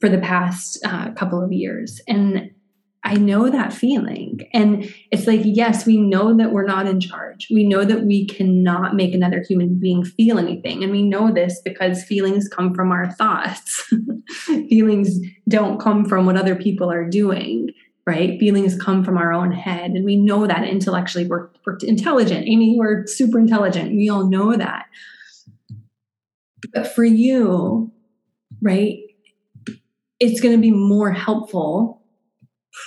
for 0.02 0.08
the 0.08 0.18
past 0.18 0.80
uh, 0.84 1.12
couple 1.12 1.40
of 1.40 1.52
years. 1.52 2.00
And 2.08 2.50
I 3.04 3.14
know 3.14 3.48
that 3.48 3.72
feeling. 3.72 4.40
And 4.52 4.92
it's 5.12 5.28
like, 5.28 5.42
yes, 5.44 5.86
we 5.86 5.96
know 5.96 6.36
that 6.36 6.50
we're 6.50 6.66
not 6.66 6.88
in 6.88 6.98
charge. 6.98 7.46
We 7.52 7.62
know 7.62 7.84
that 7.84 8.02
we 8.02 8.26
cannot 8.26 8.96
make 8.96 9.14
another 9.14 9.44
human 9.48 9.78
being 9.78 10.04
feel 10.04 10.40
anything. 10.40 10.82
And 10.82 10.90
we 10.90 11.04
know 11.04 11.32
this 11.32 11.60
because 11.64 12.02
feelings 12.02 12.48
come 12.48 12.74
from 12.74 12.90
our 12.90 13.12
thoughts. 13.12 13.92
feelings 14.68 15.20
don't 15.48 15.78
come 15.78 16.04
from 16.04 16.26
what 16.26 16.36
other 16.36 16.56
people 16.56 16.90
are 16.90 17.08
doing, 17.08 17.70
right? 18.04 18.40
Feelings 18.40 18.76
come 18.76 19.04
from 19.04 19.16
our 19.16 19.32
own 19.32 19.52
head. 19.52 19.92
And 19.92 20.04
we 20.04 20.16
know 20.16 20.48
that 20.48 20.66
intellectually 20.66 21.28
we're, 21.28 21.48
we're 21.64 21.78
intelligent. 21.82 22.48
Amy, 22.48 22.74
we're 22.76 23.06
super 23.06 23.38
intelligent. 23.38 23.92
We 23.92 24.08
all 24.08 24.28
know 24.28 24.56
that. 24.56 24.86
But 26.74 26.92
for 26.92 27.04
you, 27.04 27.92
right, 28.60 28.98
it's 30.22 30.40
going 30.40 30.54
to 30.54 30.60
be 30.60 30.70
more 30.70 31.10
helpful 31.10 32.00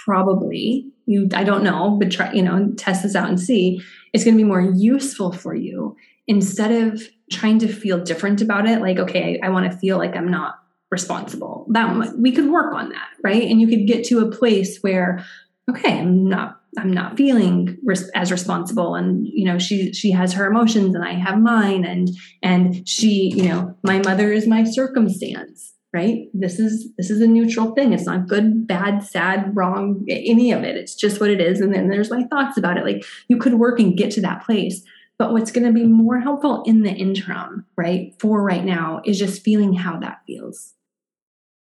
probably. 0.05 0.91
You 1.07 1.29
i 1.36 1.43
don't 1.43 1.63
know 1.63 1.97
but 1.99 2.11
try 2.11 2.33
you 2.33 2.41
know 2.41 2.71
test 2.77 3.03
this 3.03 3.15
out 3.15 3.29
and 3.29 3.39
see. 3.39 3.81
It's 4.13 4.23
going 4.23 4.36
to 4.36 4.43
be 4.43 4.47
more 4.47 4.61
useful 4.61 5.31
for 5.31 5.53
you 5.53 5.95
instead 6.25 6.71
of 6.71 7.03
trying 7.31 7.59
to 7.59 7.67
feel 7.67 8.03
different 8.03 8.41
about 8.41 8.67
it 8.67 8.81
like 8.81 8.97
okay 8.97 9.39
i, 9.43 9.47
I 9.47 9.49
want 9.49 9.71
to 9.71 9.77
feel 9.77 9.97
like 9.97 10.15
i'm 10.15 10.31
not 10.31 10.55
responsible. 10.89 11.67
That 11.71 12.13
we 12.17 12.31
could 12.31 12.49
work 12.49 12.73
on 12.73 12.89
that 12.89 13.09
right? 13.23 13.43
And 13.43 13.61
you 13.61 13.67
could 13.67 13.86
get 13.86 14.05
to 14.05 14.19
a 14.19 14.31
place 14.31 14.79
where 14.81 15.23
okay 15.69 15.99
i'm 15.99 16.27
not 16.27 16.61
i'm 16.77 16.91
not 16.91 17.17
feeling 17.17 17.77
res- 17.83 18.09
as 18.15 18.31
responsible 18.31 18.95
and 18.95 19.27
you 19.27 19.45
know 19.45 19.59
she 19.59 19.93
she 19.93 20.11
has 20.11 20.33
her 20.33 20.45
emotions 20.45 20.95
and 20.95 21.03
i 21.03 21.13
have 21.13 21.39
mine 21.39 21.83
and 21.86 22.09
and 22.41 22.88
she 22.88 23.31
you 23.36 23.47
know 23.47 23.75
my 23.83 23.99
mother 23.99 24.31
is 24.31 24.47
my 24.47 24.63
circumstance 24.63 25.74
right? 25.95 26.27
This 26.33 26.59
is 26.59 26.89
this 26.97 27.09
is 27.09 27.21
a 27.21 27.27
neutral 27.27 27.73
thing. 27.73 27.93
It's 27.93 28.05
not 28.05 28.27
good 28.27 28.67
bad 28.67 29.01
sad 29.01 29.55
wrong 29.55 30.05
any 30.09 30.51
of 30.51 30.61
it. 30.63 30.75
It's 30.75 30.93
just 30.93 31.21
what 31.21 31.29
it 31.29 31.39
is. 31.39 31.61
And 31.61 31.73
then 31.73 31.87
there's 31.87 32.11
my 32.11 32.23
thoughts 32.25 32.57
about 32.57 32.77
it. 32.77 32.83
Like 32.83 33.05
you 33.29 33.37
could 33.37 33.53
work 33.53 33.79
and 33.79 33.97
get 33.97 34.11
to 34.11 34.21
that 34.21 34.45
place. 34.45 34.83
But 35.17 35.31
what's 35.31 35.53
going 35.53 35.65
to 35.65 35.71
be 35.71 35.85
more 35.85 36.19
helpful 36.19 36.63
in 36.63 36.83
the 36.83 36.91
interim 36.91 37.65
right 37.77 38.13
for 38.19 38.43
right 38.43 38.65
now 38.65 39.01
is 39.05 39.17
just 39.17 39.41
feeling 39.41 39.73
how 39.73 39.97
that 40.01 40.19
feels. 40.27 40.73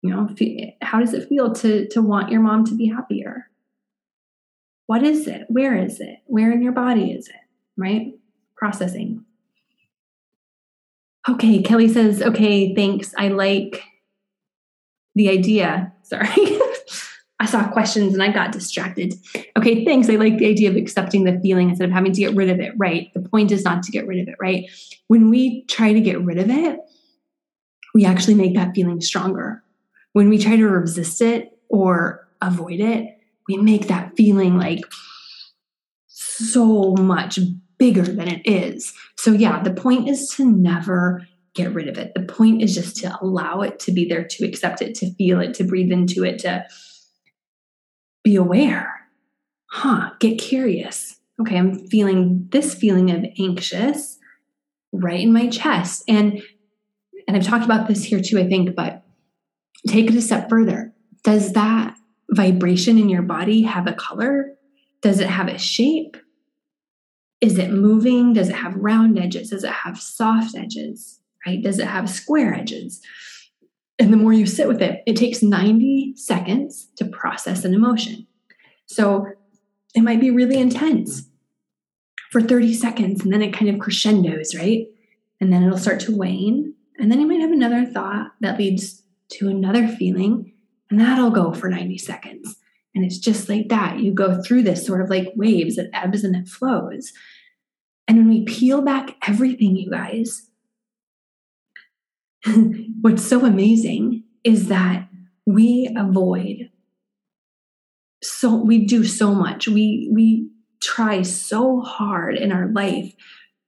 You 0.03 0.11
know 0.11 0.29
how 0.83 0.99
does 0.99 1.15
it 1.15 1.29
feel 1.29 1.53
to 1.55 1.87
to 1.91 2.03
want 2.03 2.33
your 2.33 2.41
mom 2.41 2.65
to 2.65 2.77
be 2.77 2.89
happier? 2.89 3.49
What 4.89 5.05
is 5.05 5.29
it? 5.29 5.45
Where 5.47 5.77
is 5.77 6.01
it? 6.01 6.23
Where 6.27 6.51
in 6.51 6.61
your 6.61 6.73
body 6.73 7.13
is 7.13 7.29
it? 7.29 7.35
Right? 7.77 8.15
Processing. 8.57 9.25
Okay 11.29 11.63
kelly 11.63 11.89
says 11.89 12.21
okay 12.21 12.75
thanks. 12.75 13.15
I 13.17 13.29
like 13.29 13.85
the 15.19 15.29
idea. 15.29 15.93
Sorry. 16.03 16.29
I 17.41 17.47
saw 17.47 17.69
questions 17.69 18.15
and 18.15 18.23
I 18.23 18.33
got 18.33 18.53
distracted. 18.53 19.15
Okay, 19.57 19.85
thanks. 19.85 20.09
I 20.09 20.15
like 20.15 20.39
the 20.39 20.47
idea 20.47 20.71
of 20.71 20.77
accepting 20.77 21.25
the 21.25 21.39
feeling 21.41 21.69
instead 21.69 21.89
of 21.89 21.93
having 21.93 22.13
to 22.13 22.21
get 22.21 22.35
rid 22.35 22.51
of 22.51 22.61
it, 22.61 22.73
right? 22.77 23.13
The 23.15 23.29
point 23.29 23.53
is 23.53 23.65
not 23.65 23.83
to 23.85 23.93
get 23.93 24.07
rid 24.07 24.21
of 24.21 24.29
it, 24.29 24.37
right? 24.41 24.65
When 25.09 25.29
we 25.29 25.65
try 25.67 25.93
to 25.93 26.01
get 26.01 26.21
rid 26.21 26.39
of 26.39 26.51
it, 26.51 26.81
we 27.95 28.05
actually 28.05 28.35
make 28.35 28.55
that 28.55 28.75
feeling 28.75 29.01
stronger. 29.01 29.63
When 30.13 30.29
we 30.29 30.39
try 30.39 30.57
to 30.57 30.69
resist 30.69 31.21
it 31.21 31.53
or 31.69 32.29
avoid 32.41 32.81
it, 32.81 33.19
we 33.49 33.57
make 33.57 33.89
that 33.89 34.17
feeling 34.17 34.57
like 34.57 34.81
so 36.07 36.95
much 36.95 37.39
bigger 37.79 38.03
than 38.03 38.29
it 38.29 38.43
is. 38.45 38.93
So, 39.17 39.33
yeah, 39.33 39.63
the 39.63 39.73
point 39.73 40.09
is 40.09 40.29
to 40.31 40.51
never 40.51 41.27
get 41.59 41.75
rid 41.75 41.89
of 41.89 41.99
it. 41.99 42.15
The 42.15 42.23
point 42.23 42.63
is 42.63 42.75
just 42.75 42.97
to 42.99 43.19
allow 43.21 43.63
it 43.63 43.81
to 43.81 43.93
be 43.93 44.09
there, 44.09 44.25
to 44.25 44.47
accept 44.47 44.81
it, 44.81 44.95
to 44.97 45.13
feel 45.15 45.41
it, 45.41 45.55
to 45.55 45.65
breathe 45.65 45.91
into 45.91 46.25
it, 46.25 46.39
to 46.41 46.65
be 48.23 48.37
aware. 48.37 49.09
Huh, 49.67 50.11
get 50.21 50.39
curious. 50.39 51.17
Okay, 51.41 51.59
I'm 51.59 51.87
feeling 51.89 52.49
this 52.53 52.75
feeling 52.75 53.11
of 53.11 53.25
anxious 53.39 54.19
right 54.93 55.21
in 55.21 55.33
my 55.33 55.49
chest. 55.49 56.05
And 56.09 56.43
and 57.27 57.37
I've 57.37 57.45
talked 57.45 57.65
about 57.65 57.89
this 57.89 58.05
here 58.05 58.21
too, 58.21 58.39
I 58.39 58.49
think, 58.49 58.75
but 58.75 59.03
take 59.87 60.09
it 60.09 60.15
a 60.15 60.23
step 60.23 60.49
further. 60.49 60.95
Does 61.25 61.53
that 61.53 61.97
vibration 62.31 62.99
in 62.99 63.09
your 63.09 63.23
body 63.23 63.63
have 63.63 63.87
a 63.87 63.93
color? 63.93 64.55
Does 65.03 65.21
it 65.21 65.29
have 65.29 65.49
a 65.49 65.59
shape? 65.59 66.17
Is 67.41 67.59
it 67.59 67.71
moving? 67.71 68.33
Does 68.33 68.49
it 68.49 68.57
have 68.57 68.75
round 68.77 69.19
edges? 69.19 69.51
Does 69.51 69.65
it 69.65 69.71
have 69.71 70.01
soft 70.01 70.57
edges? 70.57 71.18
Right? 71.49 71.63
Does 71.63 71.79
it 71.79 71.87
have 71.87 72.11
square 72.11 72.55
edges? 72.55 73.01
And 73.99 74.13
the 74.13 74.19
more 74.19 74.33
you 74.33 74.47
sit 74.47 74.69
with 74.69 74.83
it, 74.83 75.03
it 75.07 75.17
takes 75.17 75.43
90 75.43 76.15
seconds 76.17 76.89
to 76.97 77.07
process 77.07 77.65
an 77.65 77.73
emotion. 77.73 78.27
So 78.87 79.27
it 79.95 80.03
might 80.03 80.21
be 80.21 80.31
really 80.31 80.59
intense 80.59 81.27
for 82.31 82.43
30 82.43 82.75
seconds 82.75 83.25
and 83.25 83.33
then 83.33 83.41
it 83.41 83.55
kind 83.55 83.71
of 83.71 83.81
crescendos, 83.81 84.55
right? 84.55 84.87
And 85.41 85.51
then 85.51 85.63
it'll 85.63 85.79
start 85.79 86.01
to 86.01 86.17
wane. 86.17 86.75
And 86.99 87.11
then 87.11 87.19
you 87.19 87.27
might 87.27 87.41
have 87.41 87.51
another 87.51 87.87
thought 87.87 88.33
that 88.41 88.59
leads 88.59 89.03
to 89.33 89.49
another 89.49 89.87
feeling, 89.87 90.53
and 90.91 91.01
that'll 91.01 91.31
go 91.31 91.53
for 91.53 91.69
90 91.69 91.97
seconds. 91.99 92.57
And 92.95 93.05
it's 93.05 93.19
just 93.19 93.49
like 93.49 93.69
that. 93.69 94.01
You 94.01 94.13
go 94.13 94.43
through 94.43 94.63
this 94.63 94.85
sort 94.85 95.01
of 95.01 95.09
like 95.09 95.33
waves, 95.37 95.79
it 95.79 95.91
ebbs 95.95 96.25
and 96.25 96.35
it 96.35 96.49
flows. 96.49 97.13
And 98.09 98.19
when 98.19 98.29
we 98.29 98.45
peel 98.45 98.83
back 98.83 99.17
everything, 99.27 99.77
you 99.77 99.91
guys, 99.91 100.48
what's 103.01 103.25
so 103.25 103.45
amazing 103.45 104.25
is 104.45 104.69
that 104.69 105.09
we 105.47 105.93
avoid 105.97 106.71
so 108.23 108.55
we 108.55 108.85
do 108.85 109.05
so 109.05 109.35
much. 109.35 109.69
We 109.69 110.11
we 110.13 110.51
try 110.81 111.23
so 111.23 111.81
hard 111.81 112.37
in 112.37 112.53
our 112.53 112.69
life 112.69 113.15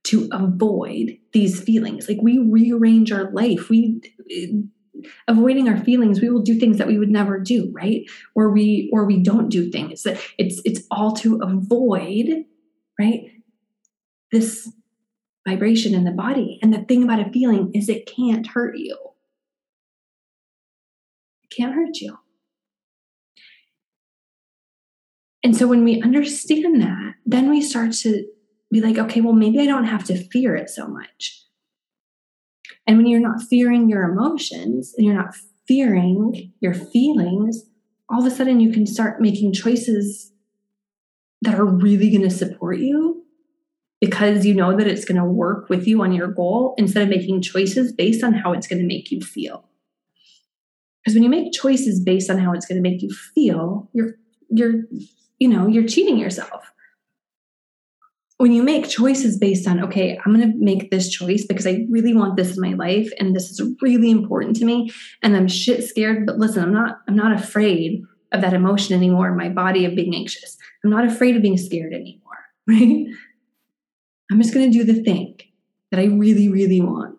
to 0.05 0.29
avoid 0.33 1.18
these 1.33 1.61
feelings. 1.61 2.09
Like 2.09 2.18
we 2.23 2.39
rearrange 2.39 3.12
our 3.12 3.31
life. 3.31 3.68
We 3.68 4.01
avoiding 5.27 5.66
our 5.66 5.79
feelings 5.79 6.21
we 6.21 6.29
will 6.29 6.43
do 6.43 6.59
things 6.59 6.77
that 6.77 6.87
we 6.87 6.99
would 6.99 7.11
never 7.11 7.39
do 7.39 7.71
right? 7.73 8.03
Or 8.35 8.51
we 8.51 8.91
or 8.93 9.07
we 9.07 9.23
don't 9.23 9.49
do 9.49 9.71
things. 9.71 10.03
That 10.03 10.21
it's 10.39 10.61
it's 10.64 10.83
all 10.91 11.12
to 11.16 11.41
avoid 11.43 12.45
right? 12.99 13.31
This 14.33 14.71
vibration 15.51 15.94
in 15.94 16.05
the 16.05 16.11
body. 16.11 16.59
And 16.62 16.72
the 16.72 16.82
thing 16.84 17.03
about 17.03 17.26
a 17.26 17.30
feeling 17.30 17.70
is 17.74 17.88
it 17.88 18.07
can't 18.07 18.46
hurt 18.46 18.76
you. 18.76 18.96
It 21.44 21.55
can't 21.55 21.74
hurt 21.74 21.96
you. 22.01 22.18
And 25.42 25.57
so 25.57 25.66
when 25.66 25.84
we 25.84 26.03
understand 26.03 26.82
that 26.82 27.14
then 27.24 27.48
we 27.48 27.62
start 27.62 27.92
to 27.92 28.26
be 28.70 28.80
like 28.80 28.98
okay 28.98 29.20
well 29.20 29.32
maybe 29.32 29.59
i 29.59 29.66
don't 29.66 29.84
have 29.84 30.05
to 30.05 30.28
fear 30.28 30.55
it 30.55 30.70
so 30.70 30.86
much. 30.86 31.44
And 32.86 32.96
when 32.96 33.07
you're 33.07 33.20
not 33.20 33.42
fearing 33.42 33.88
your 33.88 34.05
emotions 34.05 34.94
and 34.96 35.07
you're 35.07 35.14
not 35.14 35.34
fearing 35.66 36.53
your 36.61 36.74
feelings, 36.74 37.62
all 38.09 38.20
of 38.20 38.32
a 38.32 38.34
sudden 38.34 38.61
you 38.61 38.72
can 38.72 38.86
start 38.86 39.20
making 39.20 39.53
choices 39.53 40.32
that 41.42 41.55
are 41.55 41.64
really 41.64 42.11
going 42.11 42.28
to 42.28 42.30
support 42.30 42.78
you 42.78 43.20
because 44.01 44.46
you 44.46 44.55
know 44.55 44.76
that 44.76 44.86
it's 44.86 45.05
going 45.05 45.20
to 45.20 45.24
work 45.24 45.68
with 45.68 45.86
you 45.86 46.03
on 46.03 46.12
your 46.12 46.28
goal 46.28 46.74
instead 46.78 47.03
of 47.03 47.09
making 47.09 47.42
choices 47.42 47.92
based 47.92 48.24
on 48.24 48.32
how 48.32 48.53
it's 48.53 48.66
going 48.66 48.80
to 48.80 48.86
make 48.86 49.11
you 49.11 49.20
feel. 49.20 49.64
Because 51.03 51.14
when 51.14 51.22
you 51.22 51.30
make 51.30 51.53
choices 51.53 52.01
based 52.01 52.30
on 52.30 52.38
how 52.38 52.53
it's 52.53 52.66
going 52.66 52.82
to 52.82 52.88
make 52.88 53.03
you 53.03 53.11
feel, 53.34 53.88
you're 53.92 54.14
you're 54.48 54.82
you 55.38 55.48
know, 55.48 55.66
you're 55.66 55.86
cheating 55.86 56.18
yourself 56.18 56.70
when 58.40 58.53
you 58.53 58.62
make 58.62 58.88
choices 58.88 59.36
based 59.36 59.68
on, 59.68 59.84
okay, 59.84 60.18
I'm 60.24 60.34
going 60.34 60.51
to 60.51 60.59
make 60.59 60.90
this 60.90 61.11
choice 61.11 61.44
because 61.44 61.66
I 61.66 61.84
really 61.90 62.14
want 62.14 62.38
this 62.38 62.57
in 62.57 62.62
my 62.62 62.72
life 62.72 63.12
and 63.20 63.36
this 63.36 63.51
is 63.51 63.61
really 63.82 64.11
important 64.11 64.57
to 64.57 64.64
me 64.64 64.90
and 65.22 65.36
I'm 65.36 65.46
shit 65.46 65.84
scared, 65.84 66.24
but 66.24 66.38
listen, 66.38 66.62
I'm 66.62 66.72
not 66.72 67.01
I'm 67.07 67.14
not 67.14 67.38
afraid 67.38 68.03
of 68.32 68.40
that 68.40 68.55
emotion 68.55 68.96
anymore 68.96 69.28
in 69.28 69.36
my 69.36 69.51
body 69.51 69.84
of 69.84 69.94
being 69.94 70.14
anxious. 70.14 70.57
I'm 70.82 70.90
not 70.90 71.05
afraid 71.05 71.36
of 71.36 71.42
being 71.42 71.59
scared 71.59 71.92
anymore, 71.92 72.38
right? 72.66 73.09
I'm 74.31 74.41
just 74.41 74.55
going 74.55 74.70
to 74.70 74.78
do 74.78 74.85
the 74.85 75.03
thing 75.03 75.39
that 75.91 76.01
I 76.01 76.05
really 76.05 76.49
really 76.49 76.81
want. 76.81 77.16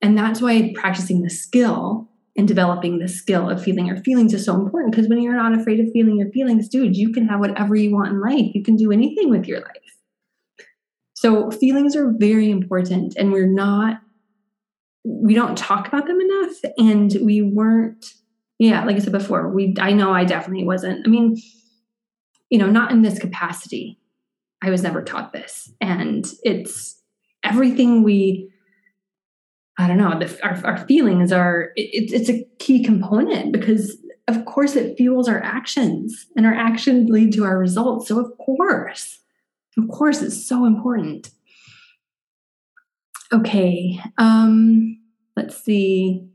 And 0.00 0.16
that's 0.16 0.40
why 0.40 0.72
practicing 0.74 1.22
the 1.22 1.30
skill 1.30 2.08
and 2.36 2.46
developing 2.46 2.98
the 2.98 3.08
skill 3.08 3.50
of 3.50 3.62
feeling 3.62 3.86
your 3.86 3.96
feelings 3.96 4.32
is 4.32 4.44
so 4.44 4.54
important 4.54 4.92
because 4.92 5.08
when 5.08 5.20
you're 5.20 5.34
not 5.34 5.58
afraid 5.58 5.80
of 5.80 5.90
feeling 5.92 6.16
your 6.16 6.30
feelings, 6.30 6.68
dude, 6.68 6.96
you 6.96 7.12
can 7.12 7.26
have 7.26 7.40
whatever 7.40 7.74
you 7.74 7.92
want 7.92 8.12
in 8.12 8.20
life. 8.20 8.54
You 8.54 8.62
can 8.62 8.76
do 8.76 8.92
anything 8.92 9.28
with 9.28 9.46
your 9.46 9.60
life. 9.60 9.96
So 11.14 11.50
feelings 11.50 11.96
are 11.96 12.14
very 12.16 12.48
important 12.48 13.16
and 13.16 13.32
we're 13.32 13.52
not 13.52 14.00
we 15.04 15.34
don't 15.34 15.56
talk 15.56 15.88
about 15.88 16.06
them 16.06 16.20
enough 16.20 16.56
and 16.76 17.16
we 17.24 17.42
weren't 17.42 18.14
yeah, 18.58 18.84
like 18.84 18.96
I 18.96 18.98
said 18.98 19.12
before, 19.12 19.48
we 19.48 19.74
I 19.80 19.92
know 19.92 20.12
I 20.12 20.24
definitely 20.24 20.64
wasn't. 20.64 21.06
I 21.06 21.10
mean, 21.10 21.36
you 22.50 22.58
know, 22.58 22.66
not 22.66 22.90
in 22.90 23.02
this 23.02 23.18
capacity. 23.18 23.98
I 24.62 24.70
was 24.70 24.82
never 24.82 25.02
taught 25.02 25.32
this 25.32 25.72
and 25.80 26.26
it's 26.42 27.00
everything 27.42 28.02
we 28.02 28.50
I 29.80 29.86
don't 29.86 29.98
know, 29.98 30.18
the, 30.18 30.38
our, 30.42 30.60
our 30.66 30.86
feelings 30.86 31.30
are 31.30 31.70
it, 31.76 32.12
it's 32.12 32.28
a 32.28 32.44
key 32.58 32.82
component 32.82 33.52
because 33.52 33.96
of 34.26 34.44
course 34.44 34.74
it 34.74 34.96
fuels 34.96 35.28
our 35.28 35.40
actions 35.40 36.26
and 36.36 36.44
our 36.44 36.54
actions 36.54 37.08
lead 37.08 37.32
to 37.34 37.44
our 37.44 37.56
results. 37.56 38.08
So 38.08 38.18
of 38.18 38.36
course 38.38 39.18
of 39.78 39.88
course, 39.88 40.22
it's 40.22 40.46
so 40.46 40.64
important. 40.66 41.30
Okay, 43.32 44.00
um, 44.18 44.98
let's 45.36 45.62
see. 45.62 46.26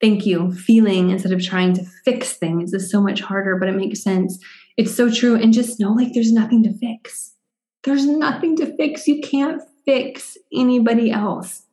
Thank 0.00 0.24
you. 0.24 0.52
Feeling 0.52 1.10
instead 1.10 1.32
of 1.32 1.42
trying 1.42 1.74
to 1.74 1.84
fix 2.04 2.34
things 2.34 2.72
is 2.72 2.90
so 2.90 3.02
much 3.02 3.20
harder, 3.20 3.56
but 3.56 3.68
it 3.68 3.74
makes 3.74 4.02
sense. 4.02 4.38
It's 4.80 4.96
so 4.96 5.10
true. 5.10 5.34
And 5.36 5.52
just 5.52 5.78
know 5.78 5.92
like 5.92 6.14
there's 6.14 6.32
nothing 6.32 6.62
to 6.62 6.72
fix. 6.72 7.34
There's 7.82 8.06
nothing 8.06 8.56
to 8.56 8.74
fix. 8.76 9.06
You 9.06 9.20
can't 9.20 9.60
fix 9.84 10.38
anybody 10.54 11.10
else. 11.10 11.66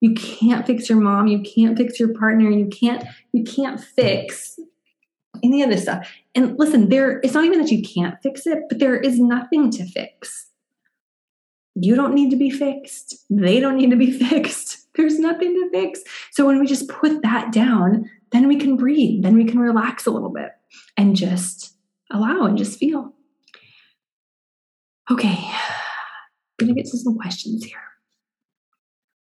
You 0.00 0.12
can't 0.14 0.66
fix 0.66 0.88
your 0.88 0.98
mom. 0.98 1.28
You 1.28 1.40
can't 1.40 1.78
fix 1.78 2.00
your 2.00 2.12
partner. 2.14 2.50
You 2.50 2.66
can't, 2.66 3.04
you 3.32 3.44
can't 3.44 3.80
fix 3.80 4.58
any 5.44 5.62
of 5.62 5.70
this 5.70 5.82
stuff. 5.82 6.10
And 6.34 6.58
listen, 6.58 6.88
there 6.88 7.20
it's 7.20 7.34
not 7.34 7.44
even 7.44 7.60
that 7.60 7.70
you 7.70 7.80
can't 7.80 8.20
fix 8.24 8.44
it, 8.44 8.64
but 8.68 8.80
there 8.80 8.96
is 8.96 9.20
nothing 9.20 9.70
to 9.70 9.86
fix. 9.86 10.50
You 11.76 11.94
don't 11.94 12.12
need 12.12 12.30
to 12.30 12.36
be 12.36 12.50
fixed. 12.50 13.24
They 13.30 13.60
don't 13.60 13.76
need 13.76 13.90
to 13.90 13.96
be 13.96 14.10
fixed. 14.28 14.88
There's 14.96 15.20
nothing 15.20 15.54
to 15.54 15.70
fix. 15.70 16.00
So 16.32 16.44
when 16.44 16.58
we 16.58 16.66
just 16.66 16.88
put 16.88 17.22
that 17.22 17.52
down, 17.52 18.10
then 18.32 18.48
we 18.48 18.56
can 18.56 18.76
breathe, 18.76 19.22
then 19.22 19.36
we 19.36 19.44
can 19.44 19.60
relax 19.60 20.06
a 20.06 20.10
little 20.10 20.30
bit 20.30 20.50
and 20.96 21.14
just 21.14 21.77
allow 22.10 22.44
and 22.44 22.58
just 22.58 22.78
feel. 22.78 23.14
Okay, 25.10 25.38
I'm 25.38 26.66
gonna 26.66 26.74
get 26.74 26.86
to 26.86 26.98
some 26.98 27.16
questions 27.16 27.64
here. 27.64 27.78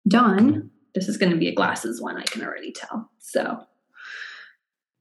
Dawn, 0.09 0.71
this 0.95 1.09
is 1.09 1.17
gonna 1.17 1.37
be 1.37 1.49
a 1.49 1.55
glasses 1.55 2.01
one, 2.01 2.17
I 2.17 2.25
can 2.25 2.43
already 2.43 2.73
tell. 2.73 3.11
So 3.19 3.65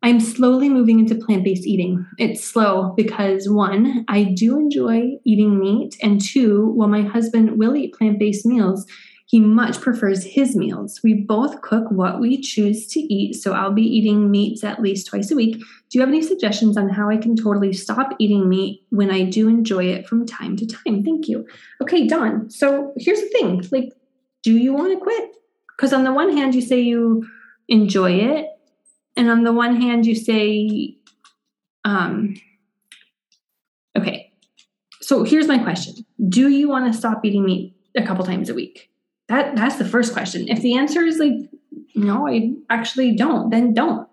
I'm 0.02 0.20
slowly 0.20 0.70
moving 0.70 1.00
into 1.00 1.16
plant 1.16 1.44
based 1.44 1.66
eating. 1.66 2.06
It's 2.18 2.44
slow 2.44 2.94
because 2.96 3.50
one, 3.50 4.06
I 4.08 4.24
do 4.24 4.58
enjoy 4.58 5.18
eating 5.26 5.60
meat, 5.60 5.98
and 6.02 6.22
two, 6.22 6.68
while 6.68 6.88
my 6.88 7.02
husband 7.02 7.58
will 7.58 7.76
eat 7.76 7.96
plant 7.96 8.20
based 8.20 8.46
meals, 8.46 8.86
he 9.30 9.40
much 9.40 9.80
prefers 9.80 10.24
his 10.24 10.56
meals. 10.56 11.02
We 11.04 11.14
both 11.14 11.62
cook 11.62 11.92
what 11.92 12.20
we 12.20 12.42
choose 12.42 12.88
to 12.88 13.00
eat, 13.00 13.36
so 13.36 13.54
I'll 13.54 13.72
be 13.72 13.84
eating 13.84 14.32
meats 14.32 14.64
at 14.64 14.82
least 14.82 15.06
twice 15.06 15.30
a 15.30 15.36
week. 15.36 15.58
Do 15.58 15.64
you 15.92 16.02
have 16.02 16.10
any 16.10 16.24
suggestions 16.24 16.78
on 16.78 16.90
how 16.90 17.10
I 17.10 17.18
can 17.18 17.36
totally 17.36 17.74
stop 17.74 18.16
eating 18.18 18.50
meat 18.50 18.84
when 18.90 19.12
I 19.12 19.24
do 19.24 19.48
enjoy 19.48 19.86
it 19.86 20.08
from 20.08 20.26
time 20.26 20.56
to 20.58 20.66
time? 20.66 21.04
Thank 21.04 21.28
you. 21.28 21.46
Okay, 21.80 22.08
Dawn. 22.08 22.50
So 22.50 22.92
here's 22.98 23.22
the 23.22 23.30
thing 23.30 23.64
like, 23.72 23.94
do 24.42 24.58
you 24.58 24.74
want 24.74 24.98
to 24.98 25.00
quit? 25.00 25.36
Because 25.78 25.94
on 25.94 26.04
the 26.06 26.14
one 26.14 26.36
hand, 26.36 26.56
you 26.56 26.62
say 26.62 26.80
you 26.80 27.28
enjoy 27.68 28.14
it 28.14 28.48
and 29.16 29.30
on 29.30 29.44
the 29.44 29.54
one 29.54 29.80
hand 29.80 30.06
you 30.06 30.16
say 30.16 30.96
um 31.86 32.36
okay 33.96 34.34
so 35.02 35.24
here's 35.24 35.48
my 35.48 35.60
question 35.60 35.94
do 36.28 36.50
you 36.50 36.68
want 36.68 36.92
to 36.92 36.98
stop 36.98 37.24
eating 37.24 37.46
meat 37.46 37.76
a 37.96 38.04
couple 38.04 38.26
times 38.26 38.50
a 38.50 38.54
week 38.54 38.90
that 39.30 39.56
that's 39.56 39.78
the 39.78 39.86
first 39.86 40.14
question 40.14 40.48
if 40.50 40.62
the 40.62 40.78
answer 40.78 41.02
is 41.04 41.18
like 41.18 41.34
no 41.96 42.28
i 42.28 42.52
actually 42.70 43.16
don't 43.16 43.50
then 43.50 43.74
don't 43.74 44.08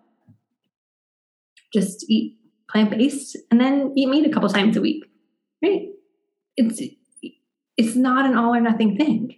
just 1.73 2.05
eat 2.09 2.39
plant-based 2.71 3.37
and 3.51 3.61
then 3.61 3.93
eat 3.97 4.09
meat 4.09 4.27
a 4.27 4.31
couple 4.31 4.49
times 4.49 4.77
a 4.77 4.81
week 4.81 5.05
right 5.63 5.89
it's 6.57 6.81
it's 7.77 7.97
not 7.97 8.25
an 8.25 8.37
all 8.37 8.55
or 8.55 8.61
nothing 8.61 8.97
thing 8.97 9.37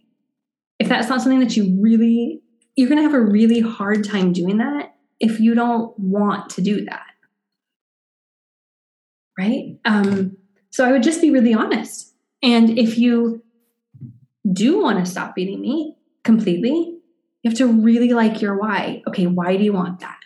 if 0.79 0.89
that's 0.89 1.09
not 1.09 1.21
something 1.21 1.41
that 1.41 1.57
you 1.57 1.81
really 1.81 2.43
you're 2.77 2.89
going 2.89 2.99
to 2.99 3.03
have 3.03 3.15
a 3.15 3.21
really 3.21 3.61
hard 3.61 4.05
time 4.05 4.33
doing 4.33 4.59
that 4.59 4.95
if 5.21 5.41
you 5.41 5.55
don't 5.55 5.99
want 5.99 6.51
to 6.51 6.61
do 6.61 6.85
that. 6.85 7.07
right? 9.39 9.79
Um, 9.85 10.37
so 10.71 10.85
I 10.85 10.93
would 10.93 11.03
just 11.03 11.21
be 11.21 11.31
really 11.31 11.55
honest. 11.55 12.15
And 12.43 12.79
if 12.79 12.99
you 12.99 13.43
do 14.53 14.81
want 14.83 15.05
to 15.05 15.11
stop 15.11 15.37
eating 15.39 15.61
meat 15.61 15.97
completely, 16.25 16.99
you 17.43 17.51
have 17.51 17.59
to 17.59 17.67
really 17.67 18.11
like 18.11 18.41
your 18.41 18.59
why. 18.59 19.03
Okay, 19.07 19.27
why 19.27 19.57
do 19.57 19.65
you 19.65 19.73
want 19.73 20.01
that? 20.01 20.19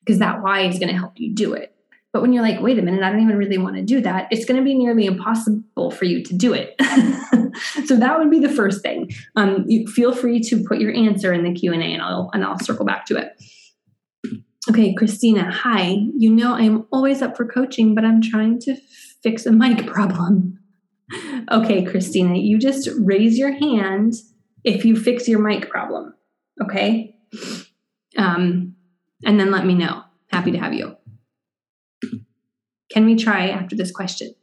Because 0.00 0.18
that 0.18 0.42
why 0.42 0.62
is 0.62 0.78
going 0.78 0.88
to 0.88 0.98
help 0.98 1.12
you 1.16 1.34
do 1.34 1.54
it. 1.54 1.74
But 2.12 2.22
when 2.22 2.32
you're 2.32 2.44
like, 2.44 2.60
wait 2.60 2.78
a 2.78 2.82
minute, 2.82 3.02
I 3.02 3.10
don't 3.10 3.22
even 3.22 3.36
really 3.36 3.58
want 3.58 3.74
to 3.74 3.82
do 3.82 4.00
that, 4.02 4.28
it's 4.30 4.44
going 4.44 4.58
to 4.58 4.64
be 4.64 4.74
nearly 4.74 5.04
impossible 5.04 5.90
for 5.90 6.04
you 6.04 6.22
to 6.22 6.34
do 6.34 6.52
it. 6.52 6.76
so 7.86 7.96
that 7.96 8.18
would 8.18 8.30
be 8.30 8.38
the 8.38 8.48
first 8.48 8.82
thing. 8.82 9.10
Um, 9.34 9.64
you 9.66 9.86
feel 9.88 10.14
free 10.14 10.40
to 10.40 10.62
put 10.64 10.78
your 10.78 10.94
answer 10.94 11.32
in 11.32 11.42
the 11.42 11.52
Q 11.52 11.72
and 11.72 11.82
A, 11.82 11.86
and 11.86 12.02
I'll 12.02 12.30
and 12.32 12.44
I'll 12.44 12.58
circle 12.60 12.84
back 12.84 13.04
to 13.06 13.16
it. 13.16 13.32
Okay, 14.70 14.94
Christina, 14.94 15.50
hi. 15.50 15.96
You 16.16 16.30
know 16.30 16.54
I'm 16.54 16.86
always 16.92 17.20
up 17.20 17.36
for 17.36 17.44
coaching, 17.44 17.94
but 17.94 18.04
I'm 18.04 18.22
trying 18.22 18.60
to 18.60 18.76
fix 19.22 19.44
a 19.44 19.52
mic 19.52 19.86
problem. 19.86 20.58
Okay, 21.50 21.84
Christina, 21.84 22.36
you 22.36 22.58
just 22.58 22.88
raise 22.98 23.38
your 23.38 23.52
hand 23.52 24.14
if 24.64 24.84
you 24.84 24.96
fix 24.96 25.28
your 25.28 25.40
mic 25.40 25.68
problem. 25.68 26.14
Okay. 26.62 27.16
Um, 28.16 28.76
and 29.24 29.38
then 29.38 29.50
let 29.50 29.66
me 29.66 29.74
know. 29.74 30.02
Happy 30.30 30.50
to 30.52 30.58
have 30.58 30.72
you. 30.72 30.96
Can 32.90 33.04
we 33.04 33.16
try 33.16 33.48
after 33.48 33.76
this 33.76 33.90
question? 33.90 34.34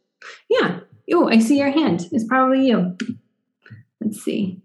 Yeah. 0.50 0.82
Oh, 1.14 1.30
I 1.30 1.40
see 1.40 1.58
your 1.58 1.72
hand. 1.72 2.08
It's 2.12 2.26
probably 2.26 2.68
you. 2.68 2.96
Let's 4.00 4.22
see. 4.22 4.62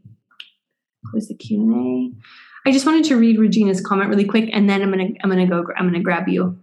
Close 1.10 1.28
the 1.28 1.34
Q 1.34 1.62
and 1.62 1.74
A. 1.74 2.68
I 2.68 2.72
just 2.72 2.86
wanted 2.86 3.04
to 3.06 3.16
read 3.16 3.38
Regina's 3.38 3.80
comment 3.80 4.10
really 4.10 4.24
quick, 4.24 4.50
and 4.52 4.68
then 4.68 4.82
I'm 4.82 4.90
gonna 4.90 5.10
I'm 5.22 5.30
gonna 5.30 5.46
go 5.46 5.64
I'm 5.76 5.86
gonna 5.86 6.02
grab 6.02 6.28
you. 6.28 6.58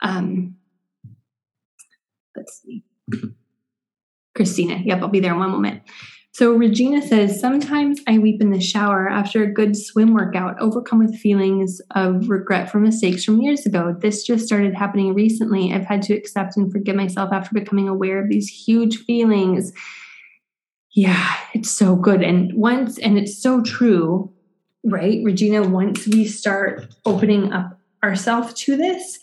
Um, 0.00 0.56
let's 2.36 2.62
see. 2.62 2.84
Christina. 4.34 4.80
Yep, 4.84 5.02
I'll 5.02 5.08
be 5.08 5.20
there 5.20 5.32
in 5.32 5.38
one 5.38 5.50
moment. 5.50 5.82
So 6.32 6.52
Regina 6.52 7.00
says, 7.00 7.38
sometimes 7.38 8.00
I 8.08 8.18
weep 8.18 8.42
in 8.42 8.50
the 8.50 8.60
shower 8.60 9.08
after 9.08 9.44
a 9.44 9.52
good 9.52 9.76
swim 9.76 10.14
workout, 10.14 10.60
overcome 10.60 10.98
with 10.98 11.14
feelings 11.14 11.80
of 11.94 12.28
regret 12.28 12.68
for 12.68 12.80
mistakes 12.80 13.22
from 13.22 13.40
years 13.40 13.64
ago. 13.66 13.96
This 14.00 14.24
just 14.24 14.44
started 14.44 14.74
happening 14.74 15.14
recently. 15.14 15.72
I've 15.72 15.86
had 15.86 16.02
to 16.02 16.14
accept 16.14 16.56
and 16.56 16.72
forgive 16.72 16.96
myself 16.96 17.32
after 17.32 17.54
becoming 17.54 17.88
aware 17.88 18.20
of 18.20 18.28
these 18.28 18.48
huge 18.48 18.96
feelings. 19.04 19.72
Yeah, 20.90 21.36
it's 21.54 21.70
so 21.70 21.94
good. 21.94 22.20
And 22.20 22.52
once, 22.54 22.98
and 22.98 23.16
it's 23.16 23.40
so 23.40 23.62
true, 23.62 24.32
right? 24.84 25.20
Regina, 25.22 25.62
once 25.62 26.08
we 26.08 26.26
start 26.26 26.92
opening 27.04 27.52
up 27.52 27.78
ourselves 28.02 28.54
to 28.54 28.76
this, 28.76 29.20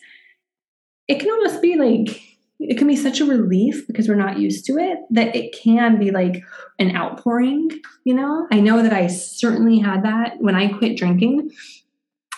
it 1.10 1.20
can 1.20 1.30
almost 1.30 1.62
be 1.62 1.76
like 1.76 2.22
it 2.62 2.78
can 2.78 2.88
be 2.88 2.96
such 2.96 3.20
a 3.20 3.26
relief 3.26 3.88
because 3.88 4.08
we're 4.08 4.16
not 4.16 4.38
used 4.38 4.66
to 4.66 4.78
it 4.78 5.00
that 5.10 5.36
it 5.36 5.54
can 5.54 5.98
be 5.98 6.12
like 6.12 6.44
an 6.78 6.96
outpouring, 6.96 7.70
you 8.04 8.14
know? 8.14 8.48
I 8.52 8.60
know 8.60 8.84
that 8.84 8.94
I 8.94 9.08
certainly 9.08 9.80
had 9.80 10.04
that 10.04 10.36
when 10.40 10.56
I 10.56 10.72
quit 10.72 10.96
drinking 10.96 11.50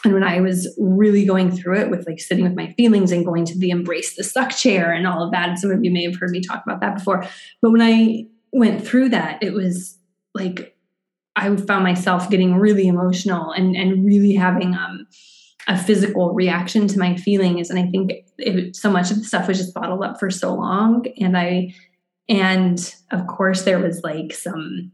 and 0.05 0.13
when 0.13 0.23
I 0.23 0.39
was 0.39 0.73
really 0.79 1.25
going 1.25 1.51
through 1.51 1.79
it 1.79 1.89
with 1.89 2.07
like 2.07 2.21
sitting 2.21 2.45
with 2.45 2.55
my 2.55 2.73
feelings 2.73 3.11
and 3.11 3.25
going 3.25 3.45
to 3.45 3.57
the 3.57 3.69
embrace 3.69 4.15
the 4.15 4.23
suck 4.23 4.51
chair 4.51 4.93
and 4.93 5.05
all 5.05 5.23
of 5.23 5.31
that. 5.31 5.49
And 5.49 5.59
some 5.59 5.71
of 5.71 5.83
you 5.83 5.91
may 5.91 6.03
have 6.03 6.17
heard 6.17 6.31
me 6.31 6.41
talk 6.41 6.63
about 6.65 6.79
that 6.79 6.95
before. 6.95 7.27
But 7.61 7.71
when 7.71 7.81
I 7.81 8.25
went 8.53 8.85
through 8.85 9.09
that, 9.09 9.43
it 9.43 9.53
was 9.53 9.97
like 10.33 10.77
I 11.35 11.53
found 11.55 11.83
myself 11.83 12.29
getting 12.29 12.55
really 12.55 12.87
emotional 12.87 13.51
and 13.51 13.75
and 13.75 14.05
really 14.05 14.35
having 14.35 14.73
um 14.73 15.07
a 15.67 15.77
physical 15.77 16.33
reaction 16.33 16.87
to 16.87 16.99
my 16.99 17.15
feelings. 17.15 17.69
And 17.69 17.79
i 17.79 17.87
think 17.89 18.11
it, 18.37 18.75
so 18.75 18.91
much 18.91 19.11
of 19.11 19.17
the 19.17 19.23
stuff 19.23 19.47
was 19.47 19.57
just 19.57 19.73
bottled 19.73 20.03
up 20.03 20.19
for 20.19 20.29
so 20.29 20.53
long. 20.53 21.05
And 21.19 21.37
i 21.37 21.73
and 22.29 22.95
of 23.11 23.27
course 23.27 23.63
there 23.63 23.79
was 23.79 24.01
like 24.03 24.33
some 24.33 24.91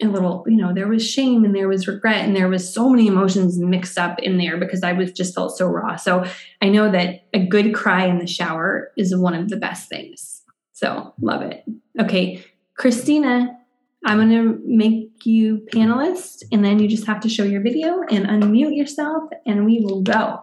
a 0.00 0.06
little 0.06 0.44
you 0.48 0.56
know 0.56 0.72
there 0.72 0.88
was 0.88 1.08
shame 1.08 1.44
and 1.44 1.54
there 1.54 1.68
was 1.68 1.86
regret 1.86 2.24
and 2.24 2.34
there 2.34 2.48
was 2.48 2.72
so 2.72 2.88
many 2.88 3.06
emotions 3.06 3.58
mixed 3.58 3.98
up 3.98 4.18
in 4.18 4.36
there 4.36 4.56
because 4.56 4.82
i 4.82 4.92
was 4.92 5.12
just 5.12 5.34
felt 5.34 5.56
so 5.56 5.66
raw. 5.66 5.96
So 5.96 6.24
i 6.60 6.68
know 6.68 6.90
that 6.90 7.26
a 7.32 7.44
good 7.44 7.74
cry 7.74 8.06
in 8.06 8.18
the 8.18 8.26
shower 8.26 8.90
is 8.96 9.16
one 9.16 9.34
of 9.34 9.48
the 9.48 9.56
best 9.56 9.88
things. 9.88 10.42
So 10.72 11.14
love 11.20 11.42
it. 11.42 11.64
Okay. 12.00 12.44
Christina 12.76 13.56
I'm 14.04 14.18
going 14.18 14.30
to 14.30 14.60
make 14.64 15.24
you 15.24 15.66
panelist, 15.72 16.42
and 16.50 16.64
then 16.64 16.80
you 16.80 16.88
just 16.88 17.06
have 17.06 17.20
to 17.20 17.28
show 17.28 17.44
your 17.44 17.62
video 17.62 18.02
and 18.10 18.26
unmute 18.26 18.76
yourself, 18.76 19.30
and 19.46 19.64
we 19.64 19.80
will 19.80 20.02
go. 20.02 20.42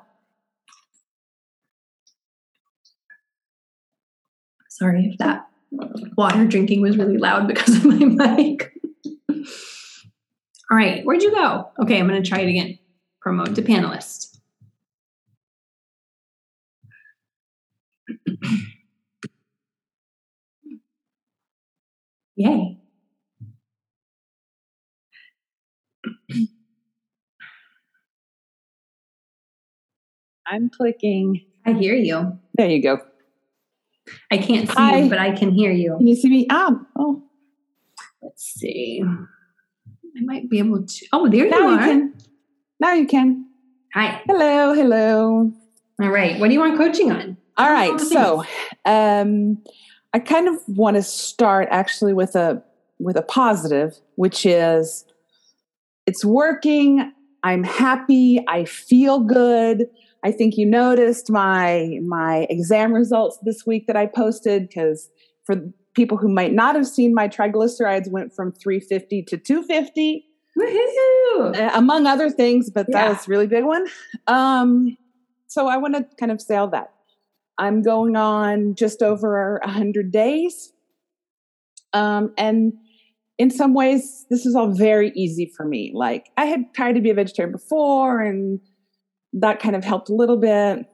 Sorry 4.69 5.09
if 5.11 5.17
that 5.17 5.49
water 6.17 6.45
drinking 6.45 6.81
was 6.81 6.97
really 6.97 7.17
loud 7.17 7.47
because 7.47 7.75
of 7.75 7.85
my 7.85 7.95
mic. 8.37 8.73
All 10.71 10.77
right, 10.77 11.03
where'd 11.03 11.21
you 11.21 11.31
go? 11.31 11.69
Okay, 11.81 11.99
I'm 11.99 12.07
going 12.07 12.21
to 12.21 12.29
try 12.29 12.39
it 12.39 12.49
again. 12.49 12.79
Promote 13.21 13.55
to 13.55 13.61
panelist. 13.61 14.37
Yay. 22.37 22.78
I'm 30.49 30.69
clicking. 30.69 31.45
I 31.65 31.73
hear 31.73 31.93
you. 31.93 32.39
There 32.55 32.69
you 32.69 32.81
go. 32.81 32.99
I 34.31 34.37
can't 34.37 34.67
see 34.67 34.75
Hi. 34.75 34.97
you, 34.99 35.09
but 35.09 35.19
I 35.19 35.31
can 35.31 35.51
hear 35.51 35.71
you. 35.71 35.95
Can 35.97 36.07
you 36.07 36.15
see 36.15 36.29
me? 36.29 36.47
Ah, 36.49 36.71
oh, 36.97 37.23
Let's 38.21 38.43
see. 38.43 39.03
I 39.03 40.21
might 40.21 40.49
be 40.49 40.59
able 40.59 40.85
to. 40.85 41.05
Oh, 41.13 41.29
there 41.29 41.45
you 41.45 41.53
are. 41.53 41.71
you 41.71 41.77
can. 41.77 42.13
Now 42.79 42.93
you 42.93 43.05
can. 43.05 43.45
Hi. 43.93 44.21
Hello, 44.25 44.73
hello. 44.73 45.51
All 46.01 46.09
right. 46.09 46.39
What 46.39 46.47
do 46.47 46.53
you 46.53 46.59
want 46.59 46.77
coaching 46.77 47.11
on? 47.11 47.37
All 47.57 47.67
All 47.67 47.73
right, 47.73 47.99
so 47.99 48.43
um, 48.85 49.61
I 50.13 50.19
kind 50.19 50.47
of 50.47 50.55
want 50.67 50.95
to 50.95 51.03
start 51.03 51.67
actually 51.71 52.13
with 52.13 52.35
a 52.35 52.63
with 52.99 53.15
a 53.15 53.21
positive, 53.21 53.99
which 54.15 54.45
is 54.45 55.05
it's 56.05 56.25
working. 56.25 57.11
I'm 57.43 57.63
happy. 57.63 58.43
I 58.47 58.65
feel 58.65 59.19
good. 59.19 59.87
I 60.23 60.31
think 60.31 60.57
you 60.57 60.65
noticed 60.65 61.31
my 61.31 61.99
my 62.05 62.47
exam 62.49 62.93
results 62.93 63.39
this 63.43 63.65
week 63.65 63.87
that 63.87 63.95
I 63.95 64.05
posted 64.05 64.67
because 64.67 65.09
for 65.45 65.57
people 65.95 66.17
who 66.17 66.29
might 66.29 66.53
not 66.53 66.75
have 66.75 66.87
seen 66.87 67.13
my 67.13 67.27
triglycerides 67.27 68.09
went 68.09 68.33
from 68.35 68.51
350 68.51 69.23
to 69.23 69.37
250 69.37 70.25
Woohoo! 70.57 71.57
uh, 71.57 71.71
among 71.73 72.05
other 72.05 72.29
things, 72.29 72.69
but 72.69 72.87
that 72.91 73.09
was 73.09 73.27
a 73.27 73.31
really 73.31 73.47
big 73.47 73.63
one. 73.63 73.85
Um, 74.27 74.97
so 75.47 75.67
I 75.67 75.77
want 75.77 75.95
to 75.95 76.05
kind 76.19 76.31
of 76.31 76.41
say 76.41 76.55
all 76.55 76.67
that. 76.69 76.91
I'm 77.57 77.81
going 77.81 78.15
on 78.15 78.75
just 78.75 79.01
over 79.01 79.59
100 79.63 80.11
days. 80.11 80.71
Um, 81.93 82.33
and 82.37 82.73
in 83.37 83.49
some 83.49 83.73
ways, 83.73 84.25
this 84.29 84.45
is 84.45 84.55
all 84.55 84.71
very 84.71 85.11
easy 85.15 85.51
for 85.55 85.65
me. 85.65 85.91
Like, 85.93 86.27
I 86.37 86.45
had 86.45 86.73
tried 86.73 86.93
to 86.93 87.01
be 87.01 87.09
a 87.09 87.13
vegetarian 87.13 87.51
before, 87.51 88.21
and 88.21 88.59
that 89.33 89.59
kind 89.59 89.75
of 89.75 89.83
helped 89.83 90.09
a 90.09 90.13
little 90.15 90.37
bit. 90.37 90.85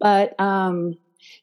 But 0.00 0.38
um, 0.40 0.94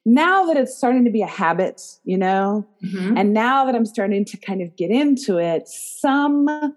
now 0.05 0.45
that 0.45 0.57
it's 0.57 0.75
starting 0.77 1.05
to 1.05 1.11
be 1.11 1.21
a 1.21 1.27
habit, 1.27 1.81
you 2.03 2.17
know, 2.17 2.65
Mhm. 2.83 3.17
and 3.17 3.33
now 3.33 3.65
that 3.65 3.75
I'm 3.75 3.85
starting 3.85 4.25
to 4.25 4.37
kind 4.37 4.61
of 4.61 4.75
get 4.75 4.91
into 4.91 5.37
it, 5.37 5.67
some 5.67 6.75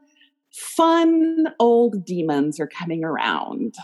fun 0.53 1.47
old 1.59 2.05
demons 2.05 2.61
are 2.61 2.67
coming 2.67 3.05
around. 3.05 3.75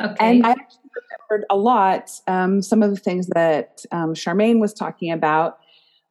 Okay. 0.00 0.16
And 0.20 0.46
I 0.46 0.54
remembered 0.54 1.46
a 1.50 1.56
lot 1.56 2.10
um, 2.26 2.62
some 2.62 2.82
of 2.82 2.90
the 2.90 3.00
things 3.00 3.28
that 3.28 3.84
um, 3.92 4.14
Charmaine 4.14 4.60
was 4.60 4.72
talking 4.72 5.10
about. 5.10 5.58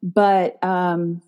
But 0.02 0.64
um, 0.64 1.22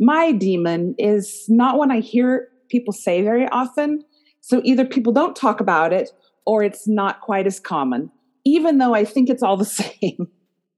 my 0.00 0.32
demon 0.32 0.94
is 0.98 1.44
not 1.48 1.76
one 1.78 1.90
I 1.90 2.00
hear 2.00 2.48
people 2.68 2.92
say 2.92 3.22
very 3.22 3.46
often. 3.48 4.02
So 4.46 4.60
either 4.62 4.84
people 4.84 5.12
don't 5.12 5.34
talk 5.34 5.58
about 5.60 5.92
it 5.92 6.10
or 6.44 6.62
it's 6.62 6.86
not 6.86 7.20
quite 7.20 7.48
as 7.48 7.58
common, 7.58 8.12
even 8.44 8.78
though 8.78 8.94
I 8.94 9.04
think 9.04 9.28
it's 9.28 9.42
all 9.42 9.56
the 9.56 9.64
same. 9.64 10.28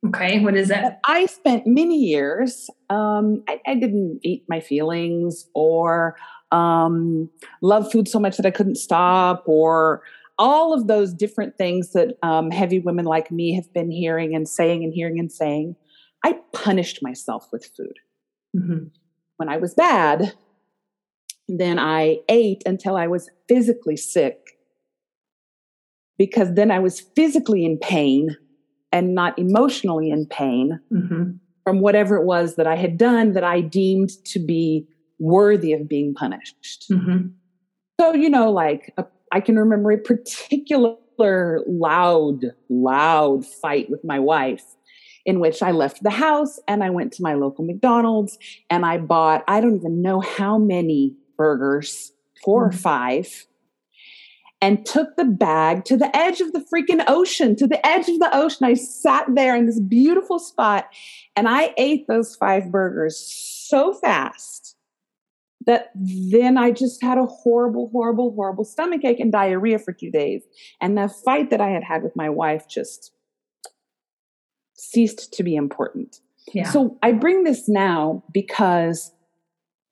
okay. 0.07 0.41
What 0.41 0.57
is 0.57 0.71
it? 0.71 0.95
I 1.05 1.27
spent 1.27 1.67
many 1.67 1.99
years, 1.99 2.71
um, 2.89 3.45
I, 3.47 3.61
I 3.67 3.75
didn't 3.75 4.21
eat 4.25 4.45
my 4.49 4.61
feelings 4.61 5.45
or 5.55 6.17
um, 6.51 7.29
love 7.61 7.93
food 7.93 8.09
so 8.09 8.19
much 8.19 8.39
that 8.39 8.47
I 8.47 8.51
couldn't 8.51 8.77
stop 8.77 9.43
or 9.47 10.03
all 10.39 10.73
of 10.73 10.87
those 10.87 11.13
different 11.13 11.59
things 11.59 11.93
that 11.93 12.17
um, 12.23 12.51
heavy 12.51 12.79
women 12.79 13.05
like 13.05 13.31
me 13.31 13.55
have 13.55 13.71
been 13.75 13.91
hearing 13.91 14.35
and 14.35 14.49
saying 14.49 14.83
and 14.83 14.95
hearing 14.95 15.19
and 15.19 15.31
saying. 15.31 15.77
I 16.25 16.39
punished 16.55 17.03
myself 17.03 17.49
with 17.53 17.67
food. 17.77 17.99
Mhm. 18.57 18.93
When 19.37 19.51
I 19.51 19.59
was 19.59 19.75
bad, 19.75 20.33
then 21.49 21.79
I 21.79 22.19
ate 22.29 22.63
until 22.67 22.97
I 22.97 23.07
was 23.07 23.31
physically 23.49 23.97
sick 23.97 24.39
because 26.19 26.55
then 26.55 26.71
I 26.71 26.79
was 26.79 27.01
physically 27.01 27.65
in 27.65 27.79
pain 27.79 28.37
and 28.93 29.15
not 29.15 29.39
emotionally 29.39 30.11
in 30.11 30.27
pain 30.27 30.81
Mm-hmm. 30.93 31.33
from 31.65 31.81
whatever 31.81 32.17
it 32.17 32.25
was 32.25 32.57
that 32.57 32.67
I 32.67 32.77
had 32.77 32.99
done 32.99 33.33
that 33.33 33.45
I 33.45 33.61
deemed 33.61 34.11
to 34.27 34.39
be 34.39 34.87
worthy 35.19 35.73
of 35.73 35.89
being 35.89 36.15
punished. 36.15 36.87
Mm-hmm. 36.91 37.29
So, 38.01 38.15
you 38.15 38.31
know, 38.31 38.51
like 38.51 38.93
a, 38.97 39.05
I 39.33 39.41
can 39.41 39.59
remember 39.59 39.91
a 39.91 39.99
particular 39.99 40.97
loud, 41.67 42.45
loud 42.71 43.45
fight 43.45 43.91
with 43.91 44.05
my 44.05 44.19
wife 44.19 44.65
in 45.27 45.41
which 45.41 45.63
I 45.63 45.73
left 45.73 46.03
the 46.03 46.11
house 46.11 46.59
and 46.67 46.83
I 46.83 46.91
went 46.91 47.13
to 47.15 47.23
my 47.23 47.35
local 47.35 47.65
McDonald's 47.65 48.39
and 48.71 48.87
I 48.87 48.99
bought, 48.99 49.45
I 49.47 49.61
don't 49.61 49.77
even 49.77 50.01
know 50.01 50.21
how 50.21 50.57
many 50.57 51.15
burgers, 51.39 52.13
four 52.45 52.67
or 52.67 52.71
Mhm. 52.71 52.75
five, 52.75 53.47
and 54.61 54.85
took 54.85 55.17
the 55.17 55.25
bag 55.25 55.85
to 55.85 55.97
the 55.97 56.15
edge 56.15 56.41
of 56.41 56.53
the 56.53 56.59
freaking 56.61 57.03
ocean, 57.07 57.55
to 57.57 57.67
the 57.67 57.85
edge 57.87 58.09
of 58.09 58.19
the 58.19 58.37
ocean. 58.37 58.67
I 58.67 58.75
sat 58.75 59.27
there 59.35 59.55
in 59.57 59.67
this 59.67 59.81
beautiful 59.81 60.39
spot 60.41 60.89
and 61.37 61.49
I 61.49 61.73
ate 61.79 62.09
those 62.09 62.35
five 62.35 62.71
burgers 62.73 63.17
so 63.17 63.95
fast 63.95 64.77
that 65.67 65.91
then 65.95 66.57
I 66.59 66.73
just 66.73 67.03
had 67.03 67.19
a 67.19 67.27
horrible, 67.27 67.89
horrible, 67.93 68.33
horrible 68.35 68.65
stomach 68.65 69.05
ache 69.05 69.21
and 69.21 69.31
diarrhea 69.31 69.79
for 69.79 69.93
two 69.93 70.11
days. 70.11 70.43
And 70.81 70.99
the 70.99 71.09
fight 71.09 71.51
that 71.51 71.61
I 71.61 71.69
had 71.71 71.85
had 71.85 72.03
with 72.03 72.17
my 72.17 72.29
wife 72.29 72.67
just 72.69 73.13
ceased 74.75 75.33
to 75.35 75.43
be 75.43 75.55
important. 75.55 76.21
Yeah. 76.53 76.71
So 76.71 76.99
I 77.03 77.13
bring 77.13 77.45
this 77.45 77.69
now 77.69 78.25
because 78.33 79.13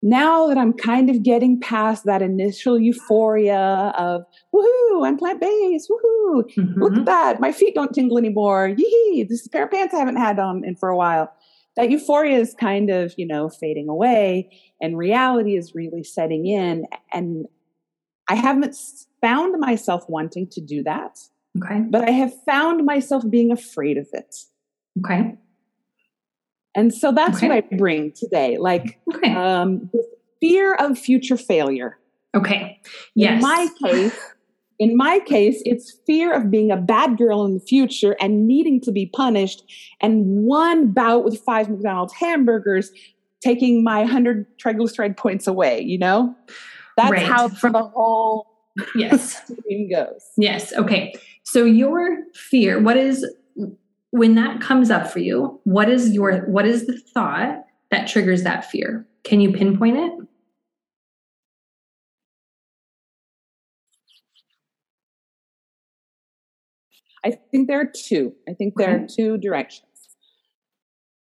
now 0.03 0.47
that 0.47 0.59
I'm 0.59 0.73
kind 0.73 1.09
of 1.11 1.23
getting 1.23 1.59
past 1.61 2.05
that 2.05 2.23
initial 2.23 2.79
euphoria 2.79 3.93
of 3.99 4.23
woohoo, 4.55 5.07
I'm 5.07 5.17
plant 5.17 5.41
based, 5.41 5.91
woohoo, 5.91 6.45
Mhm. 6.57 6.77
look 6.77 6.97
at 6.97 7.05
that, 7.07 7.41
my 7.41 7.53
feet 7.53 7.75
don't 7.75 7.93
tingle 7.95 8.19
anymore, 8.19 8.75
yee, 8.77 9.25
this 9.29 9.41
is 9.41 9.47
a 9.47 9.51
pair 9.51 9.65
of 9.65 9.71
pants 9.71 9.95
I 9.95 9.99
haven't 9.99 10.17
had 10.17 10.39
on 10.39 10.65
in 10.65 10.77
for 10.77 10.89
a 10.89 10.97
while. 10.97 11.33
That 11.77 11.91
euphoria 11.91 12.39
is 12.39 12.55
kind 12.55 12.89
of, 12.91 13.15
you 13.19 13.27
know, 13.27 13.49
fading 13.49 13.89
away 13.89 14.51
and 14.81 14.97
reality 14.97 15.57
is 15.57 15.75
really 15.75 16.03
setting 16.05 16.47
in. 16.47 16.87
And 17.13 17.47
I 18.29 18.35
haven't 18.35 18.75
found 19.21 19.59
myself 19.61 20.05
wanting 20.09 20.47
to 20.49 20.61
do 20.61 20.83
that, 20.85 21.19
Okay. 21.63 21.81
but 21.89 22.09
I 22.09 22.13
have 22.13 22.33
found 22.45 22.85
myself 22.85 23.25
being 23.29 23.51
afraid 23.53 23.99
of 23.99 24.09
it. 24.13 24.35
Okay. 25.01 25.37
And 26.77 26.95
so 26.95 27.11
that's 27.11 27.39
Okay. 27.39 27.49
what 27.49 27.57
I 27.73 27.77
bring 27.77 28.13
today. 28.13 28.59
Like 28.59 29.01
Okay. 29.15 29.33
um, 29.35 29.91
fear 30.41 30.75
of 30.75 30.97
future 30.99 31.37
failure. 31.37 31.99
okay. 32.37 32.79
Yes. 33.15 33.37
In 33.37 33.41
my 33.49 33.69
case, 33.83 34.19
in 34.79 34.95
my 34.97 35.19
case, 35.21 35.63
it's 35.65 35.99
fear 36.07 36.35
of 36.35 36.51
being 36.51 36.71
a 36.71 36.77
bad 36.77 37.17
girl 37.17 37.47
in 37.47 37.55
the 37.55 37.61
future 37.61 38.15
and 38.21 38.47
needing 38.47 38.79
to 38.83 38.93
be 38.93 39.07
punished, 39.07 39.65
and 40.03 40.27
one 40.45 40.89
bout 40.93 41.25
with 41.25 41.39
five 41.41 41.71
McDonald's 41.71 42.13
hamburgers 42.13 42.93
taking 43.43 43.83
my 43.83 44.05
hundred 44.05 44.45
triglyceride 44.59 45.17
points 45.17 45.47
away. 45.47 45.81
You 45.81 45.99
know, 45.99 46.35
that's 46.99 47.11
Right. 47.11 47.23
how 47.27 47.49
the 47.49 47.91
whole 47.95 48.47
yes. 48.95 49.41
thing 49.67 49.89
goes. 49.91 50.23
Yes. 50.37 50.75
Okay. 50.75 51.15
So 51.45 51.65
your 51.65 52.19
fear, 52.35 52.79
what 52.79 52.99
is 52.99 53.25
when 54.17 54.35
that 54.35 54.63
comes 54.63 54.91
up 54.91 55.07
for 55.11 55.19
you, 55.19 55.61
what 55.65 55.91
is 55.91 56.13
your 56.13 56.39
what 56.47 56.67
is 56.67 56.87
the 56.87 56.99
thought 56.99 57.67
that 57.91 58.09
triggers 58.09 58.45
that 58.45 58.65
fear? 58.65 59.07
Can 59.25 59.43
you 59.43 59.53
pinpoint 59.53 59.99
it? 59.99 60.13
I 67.25 67.33
think 67.51 67.69
there 67.69 67.81
are 67.81 67.93
two. 67.95 68.35
I 68.49 68.55
think 68.55 68.75
there 68.77 69.03
are 69.03 69.07
two 69.07 69.37
directions. 69.37 69.83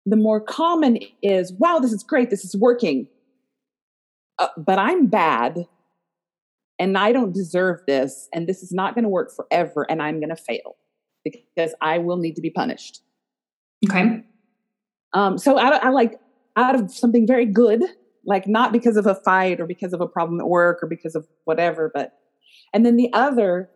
The 0.07 0.17
more 0.17 0.39
common 0.39 0.99
is, 1.23 1.53
wow, 1.55 1.79
this 1.79 1.93
is 1.93 2.03
great, 2.03 2.29
this 2.31 2.45
is 2.45 2.55
working. 2.55 3.09
Uh, 4.39 4.49
but 4.57 4.79
I'm 4.79 5.07
bad 5.07 5.67
and 6.79 6.99
I 6.99 7.13
don't 7.13 7.33
deserve 7.33 7.81
this, 7.87 8.29
and 8.33 8.47
this 8.47 8.63
is 8.63 8.71
not 8.71 8.95
going 8.95 9.05
to 9.05 9.09
work 9.09 9.35
forever, 9.35 9.87
and 9.89 10.03
I'm 10.03 10.19
going 10.19 10.29
to 10.29 10.37
fail 10.37 10.77
because 11.25 11.75
I 11.81 11.99
will 11.99 12.19
need 12.19 12.37
to 12.37 12.43
be 12.43 12.51
punished. 12.51 13.03
Okay. 13.89 14.23
Um, 15.13 15.39
so 15.39 15.59
I, 15.59 15.77
I 15.77 15.89
like 15.91 16.21
out 16.57 16.75
of 16.75 16.93
something 16.93 17.27
very 17.27 17.47
good, 17.47 17.83
like 18.25 18.47
not 18.47 18.73
because 18.73 18.97
of 18.97 19.07
a 19.07 19.15
fight 19.15 19.61
or 19.61 19.67
because 19.67 19.93
of 19.93 20.01
a 20.01 20.07
problem 20.07 20.41
at 20.41 20.49
work 20.49 20.83
or 20.83 20.89
because 20.89 21.15
of 21.15 21.27
whatever, 21.45 21.91
but 21.93 22.13
and 22.73 22.85
then 22.85 22.97
the 22.97 23.11
other 23.13 23.71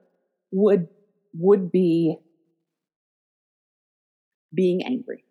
would 0.51 0.89
would 1.35 1.71
be 1.71 2.17
being 4.55 4.83
angry. 4.85 5.25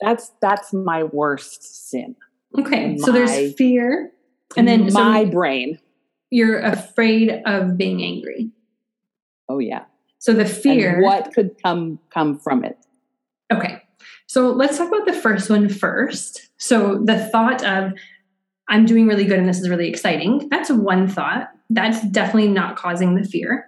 That's 0.00 0.32
that's 0.40 0.72
my 0.72 1.04
worst 1.04 1.90
sin. 1.90 2.16
Okay. 2.58 2.98
So 2.98 3.12
there's 3.12 3.54
fear, 3.54 4.10
and 4.56 4.66
then 4.68 4.90
so 4.90 5.02
my 5.02 5.24
brain. 5.24 5.78
you're 6.30 6.58
afraid 6.58 7.42
of 7.46 7.78
being 7.78 8.02
angry. 8.02 8.50
Oh 9.48 9.58
yeah. 9.58 9.84
So 10.22 10.32
the 10.32 10.42
And 10.42 10.48
fear. 10.48 11.02
what 11.02 11.34
could 11.34 11.60
come 11.60 11.98
come 12.14 12.38
from 12.38 12.64
it? 12.64 12.78
Okay. 13.52 13.82
So 14.28 14.50
let's 14.50 14.78
talk 14.78 14.86
about 14.86 15.04
the 15.04 15.12
first 15.12 15.50
one 15.50 15.68
first. 15.68 16.48
So 16.58 17.02
the 17.04 17.18
thought 17.18 17.64
of 17.64 17.92
I'm 18.68 18.84
doing 18.86 19.08
really 19.08 19.24
good 19.24 19.40
and 19.40 19.48
this 19.48 19.60
is 19.60 19.68
really 19.68 19.88
exciting. 19.88 20.48
That's 20.48 20.70
one 20.70 21.08
thought. 21.08 21.48
That's 21.70 22.00
definitely 22.10 22.50
not 22.50 22.76
causing 22.76 23.16
the 23.16 23.24
fear. 23.24 23.66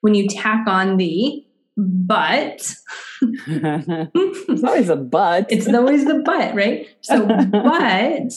When 0.00 0.16
you 0.16 0.26
tack 0.26 0.66
on 0.66 0.96
the 0.96 1.46
but, 1.76 2.74
It's 3.22 4.64
always 4.64 4.88
a 4.88 4.96
but. 4.96 5.46
it's 5.52 5.68
always 5.68 6.04
the 6.04 6.20
but, 6.24 6.56
right? 6.56 6.88
So, 7.02 7.24
but 7.52 8.32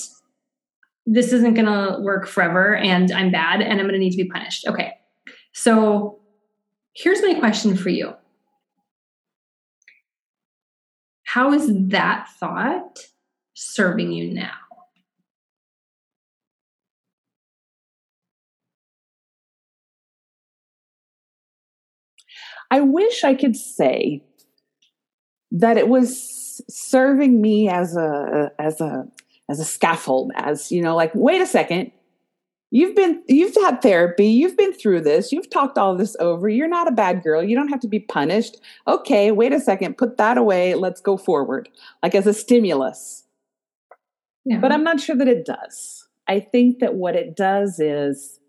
this 1.08 1.34
isn't 1.34 1.56
going 1.56 1.66
to 1.66 1.97
work 2.02 2.28
forever 2.28 2.76
and 2.76 3.12
I'm 3.12 3.32
bad 3.32 3.62
and 3.62 3.80
I'm 3.80 3.88
going 3.88 3.93
to 3.93 3.97
need 3.97 4.12
to 4.12 4.18
be 4.18 4.30
punished. 4.30 4.68
Okay. 4.68 4.93
So 5.54 6.20
here's 6.94 7.22
my 7.22 7.34
question 7.36 7.76
for 7.76 7.89
you 7.89 8.14
How 11.24 11.54
is 11.54 11.70
that 11.89 12.28
thought 12.39 13.00
serving 13.54 14.12
you 14.12 14.34
now? 14.34 14.52
I 22.70 22.80
wish 22.80 23.26
I 23.26 23.34
could 23.34 23.58
say 23.58 24.24
that 25.52 25.78
it 25.78 25.89
was 25.89 26.62
serving 26.70 27.42
me 27.42 27.70
as 27.70 27.96
a 27.96 28.52
as 28.58 28.80
a 28.80 29.06
as 29.50 29.60
a 29.60 29.66
scaffold 29.66 30.32
as 30.36 30.72
you 30.72 30.82
know 30.82 30.96
like 30.96 31.12
wait 31.14 31.42
a 31.42 31.46
second 31.46 31.92
you've 32.72 32.95
been 32.95 33.22
you've 33.28 33.55
had 33.55 33.82
therapy 33.82 34.28
you've 34.28 34.57
been 34.57 34.74
through 34.74 35.01
this 35.01 35.32
you've 35.32 35.49
talked 35.49 35.78
all 35.78 35.95
this 35.95 36.15
over. 36.19 36.49
You're 36.49 36.67
not 36.67 36.88
a 36.88 36.91
bad 36.91 37.22
girl. 37.22 37.43
You 37.43 37.55
don't 37.55 37.67
have 37.67 37.82
to 37.82 37.88
be 37.88 37.99
punished. 37.99 38.57
Okay 38.88 39.32
wait 39.32 39.53
a 39.53 39.59
second 39.59 39.97
put 39.97 40.17
that 40.17 40.38
away 40.38 40.74
let's 40.74 41.01
go 41.01 41.17
forward 41.17 41.69
like 42.01 42.15
as 42.15 42.26
a 42.26 42.34
stimulus. 42.34 43.26
Yeah. 44.43 44.57
but 44.57 44.72
i'm 44.72 44.84
not 44.84 44.99
sure 44.99 45.15
that 45.17 45.28
it 45.28 45.45
does. 45.45 46.07
I 46.28 46.39
think 46.39 46.80
that 46.80 46.95
what 46.95 47.15
it 47.15 47.36
does 47.36 47.80
is 47.80 48.39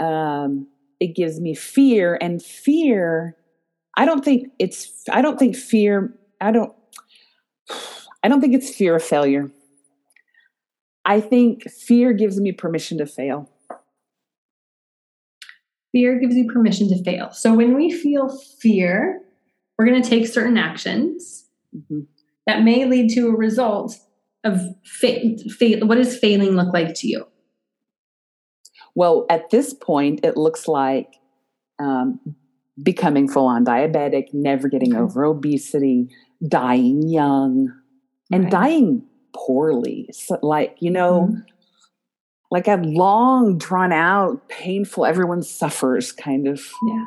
um, 0.00 0.66
it 1.00 1.14
gives 1.14 1.40
me 1.40 1.54
fear 1.54 2.18
and 2.20 2.42
fear 2.42 3.36
i 3.96 4.04
don't 4.04 4.24
think 4.24 4.48
it's 4.58 5.04
i 5.12 5.20
don't 5.22 5.38
think 5.38 5.54
fear 5.56 6.14
i 6.40 6.50
don't 6.50 6.72
i 8.22 8.28
don't 8.28 8.40
think 8.40 8.54
it's 8.54 8.74
fear 8.74 8.96
of 8.96 9.02
failure 9.02 9.50
i 11.04 11.20
think 11.20 11.68
fear 11.70 12.12
gives 12.12 12.40
me 12.40 12.52
permission 12.52 12.98
to 12.98 13.06
fail 13.06 13.50
fear 15.92 16.18
gives 16.18 16.34
you 16.34 16.50
permission 16.52 16.88
to 16.88 17.00
fail. 17.04 17.30
So 17.30 17.54
when 17.54 17.76
we 17.76 17.88
feel 17.88 18.28
fear, 18.58 19.20
we're 19.78 19.86
going 19.86 20.02
to 20.02 20.08
take 20.08 20.26
certain 20.26 20.56
actions 20.58 21.48
Mhm. 21.72 22.06
that 22.48 22.64
may 22.64 22.84
lead 22.84 23.10
to 23.10 23.28
a 23.28 23.36
result 23.36 24.00
of 24.42 24.60
fa- 24.84 25.36
fa- 25.56 25.86
what 25.86 25.94
does 25.94 26.16
failing 26.18 26.56
look 26.56 26.72
like 26.74 26.94
to 26.96 27.08
you? 27.08 27.26
well 28.96 29.24
at 29.30 29.50
this 29.50 29.72
point 29.72 30.24
it 30.24 30.36
looks 30.36 30.66
like 30.68 31.14
um, 31.80 32.18
becoming 32.82 33.28
full 33.28 33.46
on 33.46 33.64
diabetic 33.64 34.32
never 34.32 34.68
getting 34.68 34.94
Okay. 34.94 35.02
over 35.02 35.24
obesity 35.24 36.08
dying 36.46 37.02
young 37.08 37.72
and 38.32 38.42
Okay. 38.46 38.50
dying 38.50 39.02
poorly 39.34 40.08
so, 40.12 40.38
like 40.42 40.76
you 40.80 40.90
know 40.90 41.28
Mhm. 41.30 41.44
like 42.50 42.68
a 42.68 42.76
long 42.76 43.58
drawn 43.58 43.92
out 43.92 44.48
painful 44.48 45.04
everyone 45.06 45.42
suffers 45.42 46.12
kind 46.12 46.46
of 46.46 46.60
Yeah. 46.86 47.04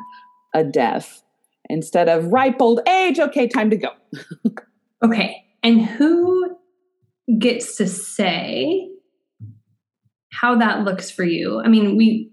a 0.54 0.64
death 0.64 1.22
instead 1.70 2.08
of 2.08 2.26
ripe 2.32 2.60
old 2.60 2.80
age 2.88 3.18
okay 3.18 3.46
time 3.48 3.70
to 3.70 3.76
go 3.76 3.90
Okay. 5.04 5.44
And 5.62 5.84
who 5.84 6.56
gets 7.38 7.76
to 7.76 7.86
say 7.86 8.90
how 10.32 10.56
that 10.56 10.84
looks 10.84 11.08
for 11.10 11.22
you? 11.24 11.60
I 11.64 11.68
mean, 11.68 11.96
we 11.96 12.30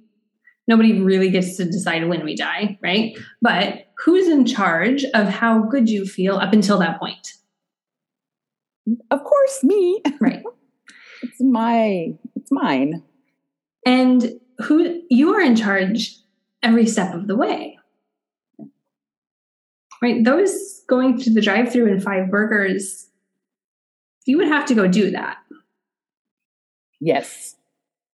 nobody 0.67 0.99
really 0.99 1.29
gets 1.29 1.57
to 1.57 1.65
decide 1.65 2.07
when 2.07 2.23
we 2.25 2.35
die, 2.35 2.79
right? 2.81 3.15
But 3.41 3.85
who's 4.03 4.27
in 4.27 4.45
charge 4.45 5.05
of 5.13 5.27
how 5.27 5.59
good 5.63 5.89
you 5.89 6.05
feel 6.05 6.37
up 6.37 6.53
until 6.53 6.79
that 6.79 6.99
point? 6.99 7.33
Of 9.11 9.23
course, 9.23 9.63
me. 9.63 10.01
Right. 10.19 10.43
It's 11.23 11.41
my, 11.41 12.13
it's 12.35 12.51
mine. 12.51 13.01
And 13.83 14.39
who 14.59 15.01
you 15.09 15.33
are 15.33 15.41
in 15.41 15.55
charge 15.55 16.17
every 16.61 16.85
step 16.85 17.15
of 17.15 17.27
the 17.27 17.35
way. 17.35 17.79
Right? 20.03 20.23
Those 20.23 20.81
going 20.87 21.19
to 21.21 21.33
the 21.33 21.41
drive 21.41 21.71
through 21.71 21.91
and 21.91 22.03
five 22.03 22.29
burgers, 22.29 23.09
you 24.25 24.37
would 24.37 24.49
have 24.49 24.65
to 24.67 24.75
go 24.75 24.87
do 24.87 25.09
that. 25.11 25.37
Yes. 26.99 27.55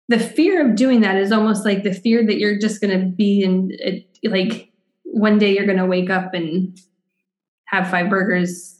The 0.09 0.19
fear 0.19 0.69
of 0.69 0.77
doing 0.77 1.01
that 1.01 1.17
is 1.17 1.33
almost 1.33 1.65
like 1.65 1.83
the 1.83 1.95
fear 1.95 2.27
that 2.27 2.39
you're 2.39 2.59
just 2.59 2.81
going 2.81 2.99
to 2.99 3.07
be 3.07 3.43
in, 3.43 3.73
like, 4.25 4.71
one 5.05 5.39
day 5.39 5.55
you're 5.55 5.67
going 5.67 5.79
to 5.79 5.87
wake 5.87 6.11
up 6.11 6.35
and 6.35 6.79
have 7.67 7.91
five 7.91 8.11
burgers 8.11 8.78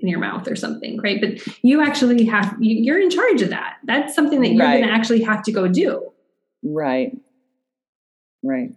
in 0.00 0.08
your 0.08 0.18
mouth 0.20 0.48
or 0.48 0.56
something, 0.56 1.00
right? 1.02 1.20
But 1.20 1.40
you 1.62 1.80
actually 1.82 2.24
have, 2.26 2.56
you- 2.60 2.82
you're 2.84 3.00
in 3.00 3.10
charge 3.10 3.42
of 3.42 3.50
that. 3.50 3.76
That's 3.84 4.14
something 4.14 4.40
that 4.42 4.48
you're 4.52 4.64
Right. 4.64 4.78
going 4.78 4.88
to 4.88 4.94
actually 4.94 5.22
have 5.22 5.42
to 5.44 5.52
go 5.52 5.68
do. 5.68 6.12
Right. 6.62 7.12
Right. 8.42 8.70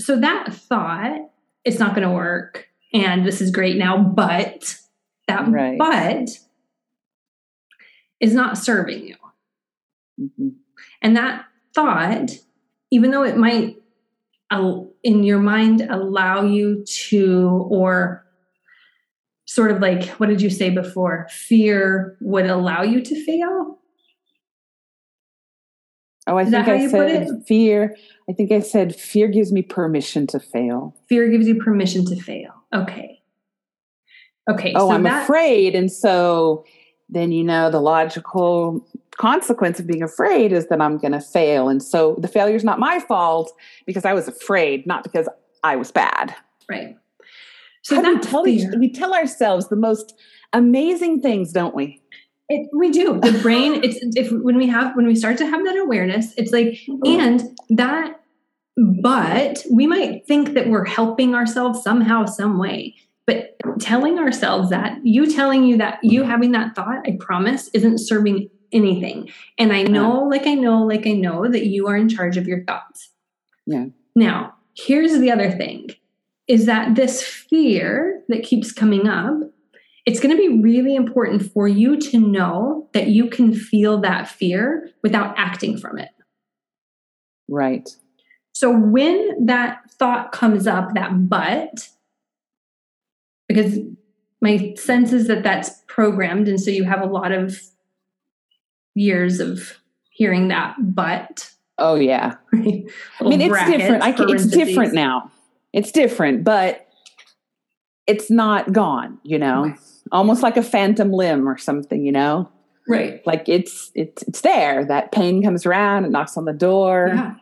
so 0.00 0.18
that 0.18 0.52
thought 0.52 1.30
it's 1.64 1.78
not 1.78 1.94
going 1.94 2.08
to 2.08 2.14
work 2.14 2.66
and 2.94 3.24
this 3.26 3.40
is 3.42 3.50
great 3.50 3.76
now 3.76 3.98
but 4.02 4.76
that 5.28 5.46
Right. 5.48 5.78
but 5.78 6.28
is 8.18 8.34
not 8.34 8.56
serving 8.58 9.06
you 9.06 9.16
hmm 10.36 10.48
and 11.02 11.16
that 11.16 11.44
thought 11.74 12.30
even 12.90 13.10
though 13.10 13.22
it 13.22 13.36
might 13.36 13.76
in 15.04 15.22
your 15.22 15.38
mind 15.38 15.82
allow 15.88 16.42
you 16.42 16.84
to 16.84 17.66
or 17.70 18.24
sort 19.50 19.72
of 19.72 19.80
like 19.80 20.04
what 20.20 20.28
did 20.28 20.40
you 20.40 20.48
say 20.48 20.70
before 20.70 21.26
fear 21.28 22.16
would 22.20 22.46
allow 22.46 22.82
you 22.82 23.00
to 23.02 23.24
fail 23.24 23.76
Oh, 26.26 26.36
I 26.36 26.42
Is 26.42 26.50
that 26.52 26.66
think 26.66 26.66
how 26.66 26.72
I 26.74 26.76
you 26.76 26.90
put 26.90 27.28
said 27.28 27.46
fear. 27.48 27.96
I 28.28 28.32
think 28.34 28.52
I 28.52 28.60
said 28.60 28.94
fear 28.94 29.26
gives 29.26 29.50
me 29.50 29.62
permission 29.62 30.28
to 30.28 30.38
fail. 30.38 30.94
fear 31.08 31.28
gives 31.28 31.48
you 31.48 31.56
permission 31.60 32.04
to 32.06 32.14
fail 32.14 32.52
okay 32.72 33.20
okay 34.48 34.72
oh, 34.76 34.88
so 34.88 34.94
I'm 34.94 35.02
that, 35.02 35.24
afraid. 35.24 35.74
And 35.74 35.90
so 35.90 36.64
then, 37.08 37.32
you 37.32 37.42
know, 37.42 37.70
the 37.70 37.80
logical 37.80 38.86
consequence 39.18 39.80
of 39.80 39.86
being 39.88 40.04
afraid 40.04 40.52
is 40.52 40.68
that 40.68 40.80
I'm 40.80 40.96
going 40.96 41.12
to 41.12 41.20
fail. 41.20 41.68
And 41.68 41.82
so 41.82 42.14
the 42.20 42.28
failure 42.28 42.54
is 42.54 42.62
not 42.62 42.78
my 42.78 43.00
fault 43.00 43.52
because 43.84 44.04
I 44.04 44.12
was 44.14 44.28
afraid, 44.28 44.86
not 44.86 45.02
because 45.02 45.28
I 45.64 45.74
was 45.74 45.90
bad. 45.90 46.36
right 46.68 46.96
so 47.82 47.96
we 47.96 48.02
that 48.02 48.22
tell, 48.22 48.46
each, 48.46 48.64
we 48.78 48.92
tell 48.92 49.14
ourselves 49.14 49.68
the 49.68 49.76
most 49.76 50.14
amazing 50.52 51.20
things, 51.20 51.52
don't 51.52 51.74
we? 51.74 52.02
It, 52.48 52.68
we 52.74 52.90
do. 52.90 53.20
The 53.20 53.38
brain, 53.42 53.82
it's 53.84 53.98
if 54.16 54.32
when 54.32 54.56
we 54.56 54.66
have 54.66 54.96
when 54.96 55.06
we 55.06 55.14
start 55.14 55.38
to 55.38 55.46
have 55.46 55.64
that 55.64 55.78
awareness, 55.78 56.34
it's 56.36 56.52
like, 56.52 56.80
mm-hmm. 56.88 57.20
and 57.20 57.58
that, 57.70 58.20
but 58.76 59.64
we 59.70 59.86
might 59.86 60.26
think 60.26 60.54
that 60.54 60.68
we're 60.68 60.84
helping 60.84 61.34
ourselves 61.34 61.82
somehow, 61.82 62.24
some 62.24 62.58
way. 62.58 62.96
But 63.26 63.54
telling 63.78 64.18
ourselves 64.18 64.70
that, 64.70 64.98
you 65.04 65.32
telling 65.32 65.64
you 65.64 65.76
that, 65.76 66.00
you 66.02 66.24
having 66.24 66.50
that 66.52 66.74
thought, 66.74 67.06
I 67.06 67.16
promise, 67.20 67.68
isn't 67.72 67.98
serving 67.98 68.50
anything. 68.72 69.30
And 69.56 69.72
I 69.72 69.84
know, 69.84 70.24
like 70.24 70.46
I 70.48 70.54
know, 70.54 70.82
like 70.82 71.06
I 71.06 71.12
know 71.12 71.48
that 71.48 71.66
you 71.66 71.86
are 71.86 71.96
in 71.96 72.08
charge 72.08 72.36
of 72.36 72.48
your 72.48 72.64
thoughts. 72.64 73.10
Yeah. 73.66 73.86
Now, 74.16 74.54
here's 74.76 75.18
the 75.18 75.30
other 75.30 75.52
thing 75.52 75.90
is 76.50 76.66
that 76.66 76.96
this 76.96 77.22
fear 77.22 78.22
that 78.28 78.42
keeps 78.42 78.72
coming 78.72 79.06
up 79.06 79.40
it's 80.06 80.18
going 80.18 80.34
to 80.34 80.36
be 80.36 80.60
really 80.62 80.96
important 80.96 81.52
for 81.52 81.68
you 81.68 81.96
to 81.96 82.18
know 82.18 82.88
that 82.94 83.08
you 83.08 83.28
can 83.28 83.54
feel 83.54 84.00
that 84.00 84.28
fear 84.28 84.90
without 85.02 85.34
acting 85.36 85.78
from 85.78 85.98
it. 85.98 86.08
Right. 87.48 87.88
So 88.52 88.76
when 88.76 89.46
that 89.46 89.78
thought 89.92 90.32
comes 90.32 90.66
up, 90.66 90.94
that 90.94 91.28
but, 91.28 91.88
because 93.46 93.78
my 94.40 94.74
sense 94.76 95.12
is 95.12 95.26
that 95.28 95.42
that's 95.42 95.70
programmed. 95.86 96.48
And 96.48 96.60
so 96.60 96.70
you 96.70 96.84
have 96.84 97.02
a 97.02 97.06
lot 97.06 97.32
of 97.32 97.60
years 98.94 99.38
of 99.38 99.78
hearing 100.10 100.48
that 100.48 100.74
but. 100.78 101.50
Oh, 101.78 101.94
yeah. 101.94 102.34
I 102.52 102.58
mean, 103.20 103.40
it's 103.40 103.64
different. 103.66 104.02
I 104.02 104.12
can, 104.12 104.30
it's 104.30 104.46
different 104.46 104.94
now. 104.94 105.30
It's 105.72 105.92
different, 105.92 106.44
but 106.44 106.86
it's 108.06 108.30
not 108.30 108.72
gone, 108.72 109.18
you 109.22 109.38
know, 109.38 109.66
Okay. 109.66 109.74
almost 110.10 110.42
like 110.42 110.56
a 110.56 110.62
phantom 110.62 111.12
limb 111.12 111.48
or 111.48 111.56
something, 111.58 112.04
you 112.04 112.12
know, 112.12 112.50
Right. 112.88 113.24
like 113.26 113.48
it's, 113.48 113.92
it's, 113.94 114.22
it's 114.24 114.40
there. 114.40 114.84
That 114.84 115.12
pain 115.12 115.42
comes 115.42 115.64
around, 115.64 116.04
it 116.06 116.10
knocks 116.10 116.36
on 116.36 116.44
the 116.44 116.52
door. 116.52 117.12
Yeah. 117.14 117.34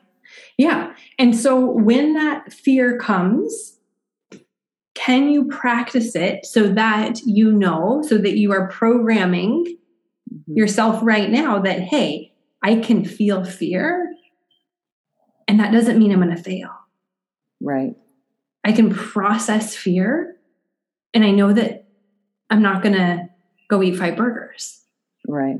Yeah. 0.59 0.95
And 1.19 1.35
so 1.37 1.59
when 1.71 2.15
that 2.15 2.53
fear 2.53 2.99
comes, 2.99 3.79
can 4.95 5.29
you 5.31 5.47
practice 5.47 6.15
it 6.17 6.45
so 6.45 6.69
that 6.69 7.21
you 7.25 7.51
know, 7.53 8.03
so 8.07 8.19
that 8.19 8.37
you 8.37 8.53
are 8.53 8.69
programming 8.69 9.65
Mhm. 10.31 10.57
yourself 10.57 10.99
right 11.03 11.31
now 11.31 11.61
that, 11.61 11.81
hey, 11.81 12.35
I 12.63 12.75
can 12.77 13.05
feel 13.05 13.45
fear. 13.45 14.13
And 15.47 15.59
that 15.61 15.73
doesn't 15.73 15.99
mean 15.99 16.11
I'm 16.13 16.21
going 16.21 16.37
to 16.37 16.43
fail. 16.43 16.69
Right. 17.63 17.95
I 18.69 18.73
can 18.73 18.91
process 18.91 19.75
fear. 19.75 20.37
And 21.15 21.25
I 21.25 21.31
know 21.31 21.55
that 21.55 21.87
I'm 22.51 22.61
not 22.61 22.83
going 22.83 22.95
to 22.95 23.27
go 23.71 23.83
eat 23.83 23.97
five 23.97 24.17
burgers. 24.17 24.85
Right. 25.27 25.59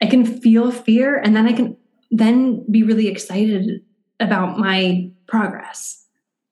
I 0.00 0.06
can 0.06 0.24
feel 0.24 0.72
fear 0.72 1.18
and 1.18 1.36
then 1.36 1.46
I 1.46 1.52
can 1.52 1.76
then 2.10 2.64
be 2.70 2.82
really 2.82 3.08
excited 3.08 3.82
about 4.18 4.58
my 4.58 5.10
progress. 5.28 6.06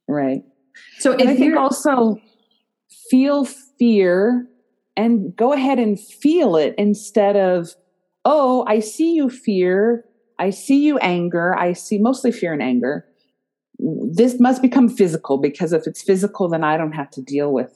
Right. 0.06 0.42
So 0.98 1.12
And 1.12 1.28
I 1.28 1.32
if 1.32 1.38
think 1.38 1.56
also 1.56 2.18
feel 3.08 3.46
fear 3.46 4.46
and 4.96 5.34
go 5.34 5.54
ahead 5.54 5.78
and 5.78 5.98
feel 5.98 6.56
it 6.56 6.74
instead 6.76 7.36
of, 7.36 7.74
oh, 8.26 8.64
I 8.68 8.80
see 8.80 9.14
you 9.14 9.30
fear. 9.30 10.04
I 10.38 10.50
see 10.50 10.84
you 10.84 10.98
anger. 10.98 11.56
I 11.58 11.72
see 11.72 11.98
mostly 11.98 12.32
fear 12.32 12.52
and 12.52 12.62
anger. 12.62 13.06
This 14.12 14.38
must 14.38 14.60
become 14.62 14.88
physical 14.88 15.38
because 15.38 15.72
if 15.72 15.86
it's 15.86 16.02
physical, 16.02 16.48
then 16.48 16.64
I 16.64 16.76
don't 16.76 16.92
have 16.92 17.10
to 17.12 17.22
deal 17.22 17.52
with 17.52 17.72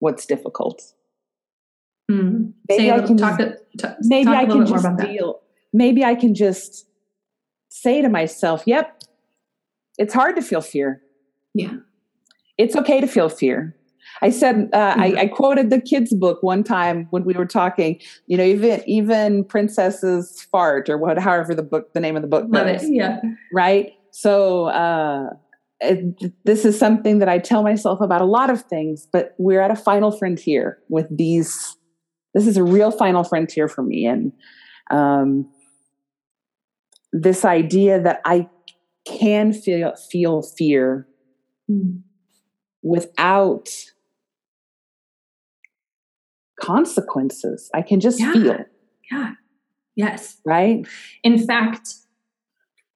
what's 0.00 0.26
difficult. 0.26 0.82
Hmm. 2.10 2.50
Maybe 2.68 2.90
I 2.90 3.00
can 3.00 3.16
talk, 3.16 3.38
just- 3.38 3.62
to, 3.78 3.96
Maybe 4.02 4.28
I 4.30 4.44
can 4.44 4.66
just 4.66 4.86
deal. 4.98 5.40
Maybe 5.72 6.04
I 6.04 6.14
can 6.14 6.34
just 6.34 6.86
say 7.70 8.02
to 8.02 8.08
myself, 8.08 8.62
yep, 8.66 9.02
it's 9.98 10.12
hard 10.14 10.36
to 10.36 10.42
feel 10.42 10.60
fear. 10.60 11.00
Yeah. 11.54 11.74
it's 12.58 12.74
okay 12.76 13.00
to 13.00 13.06
feel 13.06 13.28
fear. 13.28 13.76
I 14.22 14.30
said 14.30 14.68
uh, 14.72 14.94
I, 14.96 15.14
I 15.18 15.26
quoted 15.26 15.70
the 15.70 15.80
kids' 15.80 16.12
book 16.14 16.42
one 16.42 16.62
time 16.62 17.06
when 17.10 17.24
we 17.24 17.34
were 17.34 17.46
talking. 17.46 18.00
You 18.26 18.36
know, 18.36 18.44
even 18.44 18.82
even 18.86 19.44
princesses 19.44 20.42
fart 20.50 20.88
or 20.88 20.98
what, 20.98 21.18
however 21.18 21.54
the 21.54 21.62
book, 21.62 21.92
the 21.94 22.00
name 22.00 22.16
of 22.16 22.22
the 22.22 22.28
book, 22.28 22.44
Love 22.48 22.66
it. 22.66 22.82
Yeah. 22.84 23.20
right? 23.52 23.92
So 24.16 24.66
uh, 24.66 25.30
it, 25.80 26.32
this 26.44 26.64
is 26.64 26.78
something 26.78 27.18
that 27.18 27.28
I 27.28 27.38
tell 27.38 27.64
myself 27.64 28.00
about 28.00 28.20
a 28.20 28.24
lot 28.26 28.48
of 28.48 28.62
things. 28.62 29.08
But 29.12 29.34
we're 29.38 29.60
at 29.60 29.72
a 29.72 29.76
final 29.76 30.12
frontier 30.12 30.78
with 30.88 31.08
these. 31.10 31.76
This 32.32 32.46
is 32.46 32.56
a 32.56 32.62
real 32.62 32.92
final 32.92 33.24
frontier 33.24 33.66
for 33.66 33.82
me, 33.82 34.06
and 34.06 34.32
um, 34.92 35.50
this 37.12 37.44
idea 37.44 38.00
that 38.00 38.20
I 38.24 38.48
can 39.04 39.52
feel 39.52 39.94
feel 39.96 40.42
fear 40.42 41.08
without 42.82 43.68
consequences. 46.60 47.68
I 47.74 47.82
can 47.82 47.98
just 47.98 48.20
Yeah. 48.20 48.32
feel, 48.32 48.64
Yeah. 49.10 49.32
Yes. 49.96 50.40
right? 50.44 50.86
In 51.24 51.44
fact, 51.46 51.94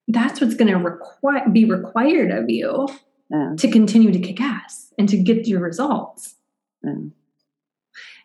that's 0.09 0.41
what's 0.41 0.55
going 0.55 0.69
to 0.73 0.79
require 0.79 1.49
be 1.51 1.65
required 1.65 2.31
of 2.31 2.49
you 2.51 2.89
Yeah, 3.31 3.53
to 3.59 3.71
continue 3.71 4.11
to 4.13 4.19
kick 4.19 4.41
ass 4.41 4.93
and 4.99 5.09
to 5.11 5.17
get 5.19 5.47
your 5.47 5.61
results. 5.61 6.37
yeah. 6.83 6.95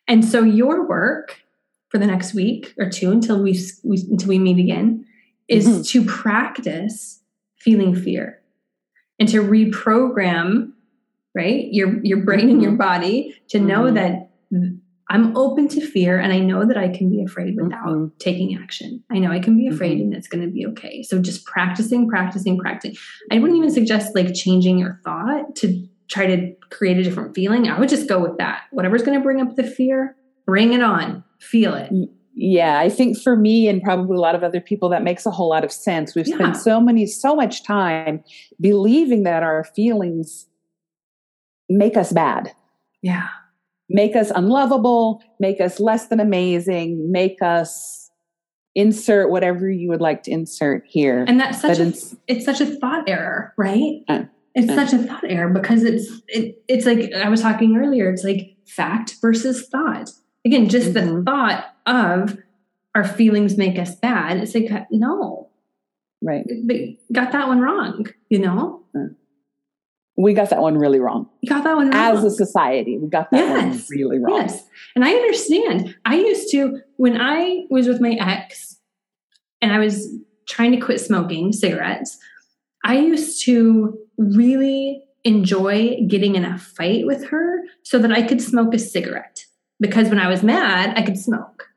And 0.07 0.25
so 0.25 0.43
your 0.43 0.87
work 0.87 1.41
for 1.89 1.97
the 1.97 2.07
next 2.07 2.33
week 2.33 2.73
or 2.77 2.89
two 2.89 3.11
until 3.11 3.41
we, 3.41 3.57
we 3.83 3.97
until 4.09 4.29
we 4.29 4.39
meet 4.39 4.59
again 4.59 5.05
is 5.47 5.67
Mhm. 5.67 5.87
to 5.89 6.05
practice 6.05 7.21
feeling 7.57 7.93
fear 7.95 8.41
and 9.19 9.29
to 9.29 9.41
reprogram 9.41 10.71
right 11.35 11.71
your 11.71 12.03
your 12.03 12.21
brain 12.23 12.49
and 12.49 12.61
your 12.61 12.73
body 12.73 13.35
to 13.49 13.59
know 13.59 13.83
Mhm. 13.83 13.93
that 13.95 14.29
I'm 15.13 15.35
open 15.37 15.67
to 15.69 15.79
fear 15.79 16.19
and 16.19 16.33
I 16.33 16.39
know 16.39 16.65
that 16.65 16.75
I 16.75 16.89
can 16.89 17.09
be 17.09 17.23
afraid 17.23 17.55
without 17.55 17.85
Mhm. 17.85 18.11
taking 18.19 18.57
action. 18.57 19.03
I 19.11 19.19
know 19.19 19.31
I 19.31 19.39
can 19.39 19.55
be 19.55 19.67
afraid 19.67 19.99
Mhm. 19.99 20.01
and 20.01 20.13
it's 20.15 20.27
going 20.27 20.43
to 20.43 20.51
be 20.51 20.65
okay. 20.67 21.03
So 21.03 21.21
just 21.21 21.45
practicing, 21.45 22.09
practicing, 22.09 22.57
practicing. 22.57 22.97
I 23.31 23.39
wouldn't 23.39 23.57
even 23.57 23.69
suggest 23.69 24.15
like 24.15 24.33
changing 24.33 24.79
your 24.79 24.99
thought 25.05 25.55
to 25.57 25.87
try 26.09 26.25
to 26.25 26.51
create 26.71 26.97
a 26.97 27.03
different 27.03 27.33
feeling. 27.35 27.67
I 27.69 27.79
would 27.79 27.89
just 27.89 28.09
go 28.09 28.19
with 28.19 28.37
that. 28.39 28.63
Whatever's 28.71 29.03
going 29.03 29.17
to 29.17 29.23
bring 29.23 29.39
up 29.39 29.55
the 29.55 29.63
fear, 29.63 30.15
bring 30.45 30.73
it 30.73 30.81
on. 30.81 31.23
Feel 31.39 31.75
it. 31.75 31.91
Yeah, 32.35 32.79
I 32.79 32.89
think 32.89 33.17
for 33.19 33.35
me 33.35 33.67
and 33.67 33.81
probably 33.83 34.17
a 34.17 34.19
lot 34.19 34.33
of 34.33 34.43
other 34.43 34.59
people, 34.59 34.89
that 34.89 35.03
makes 35.03 35.25
a 35.27 35.31
whole 35.31 35.49
lot 35.49 35.63
of 35.63 35.71
sense. 35.71 36.15
We've 36.15 36.27
Yeah. 36.27 36.35
spent 36.35 36.57
so 36.57 36.81
many, 36.81 37.05
so 37.05 37.35
much 37.35 37.63
time 37.63 38.23
believing 38.59 39.21
that 39.23 39.43
our 39.43 39.63
feelings 39.63 40.47
make 41.69 41.95
us 41.95 42.11
bad, 42.11 42.51
Yeah. 43.03 43.27
Make 43.93 44.15
us 44.15 44.31
unlovable, 44.31 45.23
make 45.39 45.61
us 45.61 45.79
less 45.79 46.07
than 46.07 46.19
amazing, 46.19 47.11
make 47.11 47.41
us 47.41 48.09
insert 48.75 49.29
whatever 49.29 49.69
you 49.69 49.87
would 49.89 50.01
like 50.01 50.23
to 50.23 50.31
insert 50.31 50.83
here. 50.87 51.23
And 51.27 51.39
that's 51.39 51.61
such 51.61 51.77
But 51.77 51.79
a, 51.79 51.87
it's- 51.87 52.15
it's 52.27 52.45
such 52.45 52.59
a 52.59 52.65
thought 52.65 53.07
error, 53.07 53.53
right? 53.57 54.01
Uh, 54.07 54.23
it's 54.55 54.71
uh. 54.71 54.75
such 54.75 54.93
a 54.93 55.03
thought 55.03 55.23
error 55.23 55.49
because 55.49 55.83
it's 55.83 56.09
it, 56.27 56.61
it's 56.67 56.85
like 56.85 57.11
I 57.13 57.29
was 57.29 57.41
talking 57.41 57.77
earlier. 57.77 58.09
It's 58.11 58.23
like 58.23 58.55
fact 58.67 59.15
versus 59.21 59.67
thought. 59.69 60.09
Again, 60.45 60.67
just 60.69 60.93
the 60.93 60.99
Mhm. 61.01 61.25
thought 61.25 61.65
of 61.85 62.37
our 62.95 63.03
feelings 63.03 63.57
make 63.57 63.77
us 63.79 63.95
bad. 63.95 64.37
It's 64.37 64.53
like 64.55 64.69
no, 64.91 65.49
right. 66.21 66.45
they 66.47 66.99
got 67.11 67.31
that 67.31 67.47
one 67.47 67.59
wrong. 67.61 68.07
You 68.29 68.39
know, 68.39 68.83
We 70.15 70.33
got 70.33 70.49
that 70.51 70.61
one 70.61 70.77
really 70.77 70.99
wrong. 70.99 71.27
you 71.41 71.49
got 71.49 71.63
that 71.63 71.75
one 71.75 71.89
wrong. 71.89 72.17
As 72.17 72.23
a 72.23 72.29
society, 72.29 72.97
we 72.99 73.09
got 73.09 73.31
that 73.31 73.49
one 73.49 73.81
really 73.89 74.19
wrong. 74.19 74.41
Yes. 74.41 74.63
And 74.95 75.03
I 75.03 75.11
understand. 75.11 75.95
I 76.05 76.15
used 76.15 76.51
to, 76.51 76.81
when 76.97 77.19
I 77.19 77.65
was 77.69 77.87
with 77.87 77.99
my 77.99 78.11
ex 78.19 78.77
and 79.61 79.71
I 79.73 79.79
was 79.79 80.07
trying 80.47 80.71
to 80.71 80.77
quit 80.77 81.01
smoking 81.01 81.51
cigarettes, 81.51 82.17
I 82.85 82.97
used 82.97 83.43
to 83.45 83.97
really 84.17 85.03
enjoy 85.23 85.97
getting 86.07 86.35
in 86.35 86.45
a 86.45 86.57
fight 86.59 87.07
with 87.07 87.29
her 87.29 87.61
so 87.83 87.97
that 87.97 88.11
I 88.11 88.21
could 88.21 88.41
smoke 88.41 88.73
a 88.73 88.79
cigarette. 88.79 89.45
Because 89.79 90.09
when 90.09 90.19
I 90.19 90.27
was 90.29 90.43
mad, 90.43 90.97
I 90.97 91.01
could 91.01 91.17
smoke. 91.17 91.69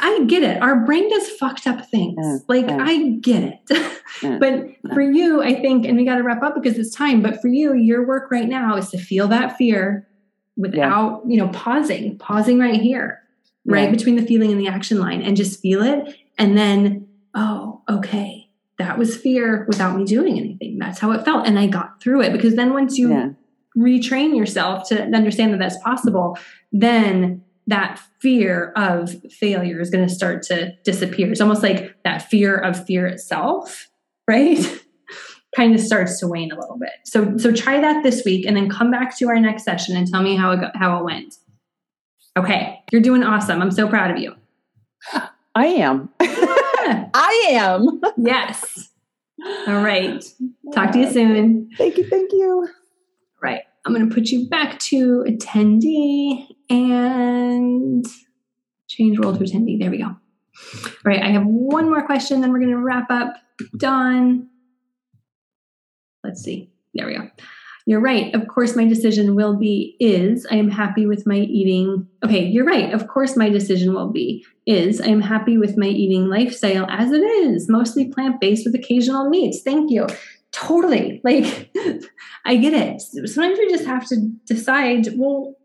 I 0.00 0.24
get 0.26 0.42
it. 0.42 0.60
Our 0.62 0.84
brain 0.84 1.08
does 1.10 1.28
fucked 1.30 1.66
up 1.66 1.86
things. 1.90 2.16
Yeah, 2.20 2.38
like, 2.48 2.66
yeah. 2.66 2.78
I 2.80 3.10
get 3.20 3.42
it. 3.44 3.58
Yeah, 3.70 3.90
mm, 4.20 4.40
but 4.82 4.92
for 4.94 5.00
you, 5.02 5.42
I 5.42 5.54
think, 5.60 5.86
and 5.86 5.96
we 5.96 6.04
got 6.04 6.16
to 6.16 6.22
wrap 6.22 6.42
up 6.42 6.54
because 6.54 6.78
it's 6.78 6.94
time, 6.94 7.22
but 7.22 7.40
for 7.42 7.48
you, 7.48 7.74
your 7.74 8.06
work 8.06 8.30
right 8.30 8.48
now 8.48 8.76
is 8.76 8.90
to 8.90 8.98
feel 8.98 9.28
that 9.28 9.56
fear 9.56 10.08
without, 10.56 11.22
you 11.26 11.36
know, 11.38 11.48
pausing, 11.48 12.18
pausing 12.18 12.58
right 12.58 12.80
here, 12.80 13.20
right 13.66 13.84
Yeah. 13.84 13.90
between 13.90 14.16
the 14.16 14.22
feeling 14.22 14.50
and 14.52 14.60
the 14.60 14.68
action 14.68 14.98
line 14.98 15.22
and 15.22 15.36
just 15.36 15.60
feel 15.60 15.82
it. 15.82 16.16
And 16.38 16.56
then, 16.56 17.08
oh, 17.34 17.82
okay, 17.88 18.48
that 18.78 18.98
was 18.98 19.16
fear 19.16 19.64
without 19.68 19.96
me 19.96 20.04
doing 20.04 20.38
anything. 20.38 20.78
That's 20.78 20.98
how 20.98 21.12
it 21.12 21.24
felt. 21.24 21.46
And 21.46 21.58
I 21.58 21.66
got 21.66 22.00
through 22.02 22.22
it 22.22 22.32
because 22.32 22.54
then 22.56 22.72
once 22.72 22.98
you 22.98 23.10
Yeah. 23.10 23.28
retrain 23.76 24.36
yourself 24.36 24.88
to 24.88 25.02
understand 25.04 25.52
that 25.54 25.58
that's 25.58 25.78
possible, 25.78 26.36
then 26.72 27.41
that 27.66 28.00
fear 28.20 28.72
of 28.76 29.14
failure 29.32 29.80
is 29.80 29.90
going 29.90 30.06
to 30.06 30.12
start 30.12 30.42
to 30.44 30.72
disappear. 30.84 31.30
It's 31.30 31.40
almost 31.40 31.62
like 31.62 31.96
that 32.04 32.22
fear 32.28 32.56
of 32.56 32.84
fear 32.86 33.06
itself, 33.06 33.88
right? 34.28 34.58
kind 35.54 35.74
of 35.74 35.80
starts 35.80 36.18
to 36.18 36.26
wane 36.26 36.50
a 36.50 36.58
little 36.58 36.78
bit. 36.78 36.92
So 37.04 37.36
so 37.36 37.52
try 37.52 37.78
that 37.80 38.02
this 38.02 38.24
week 38.24 38.46
and 38.46 38.56
then 38.56 38.70
come 38.70 38.90
back 38.90 39.16
to 39.18 39.28
our 39.28 39.38
next 39.38 39.64
session 39.64 39.96
and 39.96 40.06
tell 40.06 40.22
me 40.22 40.34
how 40.34 40.52
it 40.52 40.60
go, 40.60 40.70
how 40.74 40.98
it 40.98 41.04
went. 41.04 41.34
Okay, 42.36 42.80
you're 42.90 43.02
doing 43.02 43.22
awesome. 43.22 43.60
I'm 43.60 43.70
so 43.70 43.86
proud 43.86 44.10
of 44.10 44.18
you. 44.18 44.34
I 45.54 45.66
am. 45.66 46.08
I 46.20 47.46
am. 47.50 48.00
yes. 48.16 48.88
All 49.66 49.82
right. 49.82 50.24
Talk 50.72 50.92
to 50.92 51.00
you 51.00 51.10
soon. 51.12 51.70
Thank 51.76 51.98
you. 51.98 52.08
Thank 52.08 52.32
you. 52.32 52.68
Right. 53.42 53.62
I'm 53.84 53.94
going 53.94 54.08
to 54.08 54.14
put 54.14 54.28
you 54.28 54.48
back 54.48 54.78
to 54.80 55.24
attendee 55.28 56.46
and 56.70 58.06
change 58.88 59.18
role 59.18 59.36
to 59.36 59.42
attendee. 59.42 59.80
There 59.80 59.90
we 59.90 59.98
go. 59.98 60.04
All 60.04 60.92
right. 61.04 61.22
I 61.22 61.30
have 61.30 61.44
one 61.44 61.90
more 61.90 62.04
question, 62.06 62.40
then 62.40 62.52
we're 62.52 62.60
going 62.60 62.70
to 62.70 62.78
wrap 62.78 63.10
up. 63.10 63.34
Done. 63.76 64.48
Let's 66.22 66.42
see. 66.42 66.70
There 66.94 67.06
we 67.06 67.16
go. 67.16 67.28
You're 67.84 68.00
right. 68.00 68.32
Of 68.34 68.46
course, 68.46 68.76
my 68.76 68.86
decision 68.86 69.34
will 69.34 69.56
be 69.56 69.96
is 69.98 70.46
I 70.50 70.54
am 70.54 70.70
happy 70.70 71.04
with 71.04 71.26
my 71.26 71.38
eating. 71.38 72.06
Okay, 72.24 72.44
you're 72.44 72.64
right. 72.64 72.92
Of 72.92 73.08
course, 73.08 73.36
my 73.36 73.48
decision 73.48 73.92
will 73.92 74.10
be 74.10 74.44
is 74.66 75.00
I 75.00 75.06
am 75.06 75.20
happy 75.20 75.58
with 75.58 75.76
my 75.76 75.88
eating 75.88 76.28
lifestyle 76.28 76.86
as 76.88 77.10
it 77.10 77.22
is, 77.22 77.68
mostly 77.68 78.06
plant 78.06 78.40
based 78.40 78.64
with 78.64 78.76
occasional 78.76 79.28
meats. 79.28 79.62
Thank 79.62 79.90
you. 79.90 80.06
Totally. 80.52 81.20
Like, 81.24 81.74
I 82.44 82.56
get 82.56 82.74
it. 82.74 83.00
Sometimes 83.00 83.58
you 83.58 83.70
just 83.70 83.86
have 83.86 84.06
to 84.08 84.16
decide 84.46 85.08
well, 85.16 85.56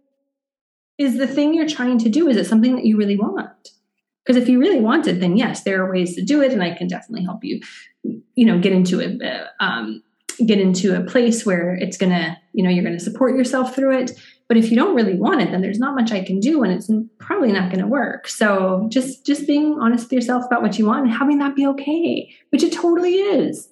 is 0.97 1.17
the 1.17 1.27
thing 1.27 1.53
you're 1.53 1.67
trying 1.67 1.99
to 1.99 2.09
do, 2.09 2.27
is 2.27 2.37
it 2.37 2.47
something 2.47 2.75
that 2.75 2.85
you 2.85 2.97
really 2.97 3.17
want? 3.17 3.69
Because 4.25 4.41
if 4.41 4.49
you 4.49 4.59
really 4.59 4.79
want 4.79 5.07
it, 5.07 5.19
then 5.19 5.37
yes, 5.37 5.63
there 5.63 5.83
are 5.83 5.91
ways 5.91 6.15
to 6.15 6.23
do 6.23 6.41
it, 6.41 6.51
and 6.51 6.63
I 6.63 6.73
can 6.73 6.87
definitely 6.87 7.23
help 7.23 7.43
you, 7.43 7.61
you 8.03 8.45
know, 8.45 8.59
get 8.59 8.73
into 8.73 8.99
a, 8.99 9.63
um, 9.63 10.03
get 10.45 10.59
into 10.59 10.95
a 10.95 11.03
place 11.03 11.45
where 11.45 11.75
it's 11.75 11.97
gonna, 11.97 12.37
you 12.53 12.63
know, 12.63 12.69
you're 12.69 12.83
gonna 12.83 12.99
support 12.99 13.37
yourself 13.37 13.75
through 13.75 13.99
it. 13.99 14.11
But 14.47 14.57
if 14.57 14.69
you 14.71 14.77
don't 14.77 14.95
really 14.95 15.15
want 15.15 15.41
it, 15.41 15.51
then 15.51 15.61
there's 15.61 15.79
not 15.79 15.95
much 15.95 16.11
I 16.11 16.23
can 16.23 16.39
do, 16.39 16.63
and 16.63 16.71
it's 16.71 16.89
probably 17.19 17.51
not 17.51 17.69
going 17.69 17.81
to 17.81 17.87
work. 17.87 18.27
So 18.29 18.87
just 18.89 19.25
just 19.25 19.45
being 19.45 19.77
honest 19.81 20.05
with 20.05 20.13
yourself 20.13 20.45
about 20.45 20.61
what 20.61 20.79
you 20.79 20.85
want 20.85 21.05
and 21.05 21.13
having 21.13 21.39
that 21.39 21.55
be 21.55 21.67
okay, 21.67 22.33
which 22.49 22.63
it 22.63 22.71
totally 22.71 23.15
is, 23.15 23.67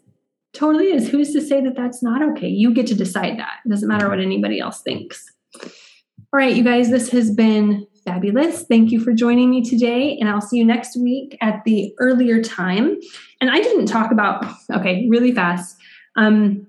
totally 0.56 0.86
is. 0.86 1.10
Who's 1.10 1.32
to 1.34 1.42
say 1.42 1.62
that 1.62 1.76
that's 1.76 2.02
not 2.02 2.22
okay? 2.32 2.48
You 2.48 2.74
get 2.74 2.88
to 2.88 2.96
decide 2.96 3.38
that. 3.38 3.60
It 3.66 3.70
doesn't 3.70 3.88
matter 3.88 4.10
what 4.10 4.20
anybody 4.20 4.60
else 4.60 4.82
thinks. 4.82 5.24
All 5.62 6.40
right, 6.40 6.56
you 6.56 6.64
guys, 6.64 6.90
this 6.90 7.10
has 7.10 7.34
been 7.34 7.88
fabulous. 8.04 8.64
Thank 8.64 8.92
you 8.92 9.00
for 9.00 9.14
joining 9.14 9.50
me 9.50 9.64
today, 9.64 10.18
and 10.20 10.30
I'll 10.30 10.42
see 10.42 10.58
you 10.58 10.66
next 10.66 10.98
week 10.98 11.38
at 11.42 11.64
the 11.66 11.94
earlier 12.00 12.42
time. 12.42 12.98
And 13.42 13.50
I 13.50 13.60
didn't 13.62 13.88
talk 13.88 14.12
about 14.12 14.46
okay, 14.72 15.08
really 15.10 15.34
fast. 15.34 15.78
Um, 16.16 16.68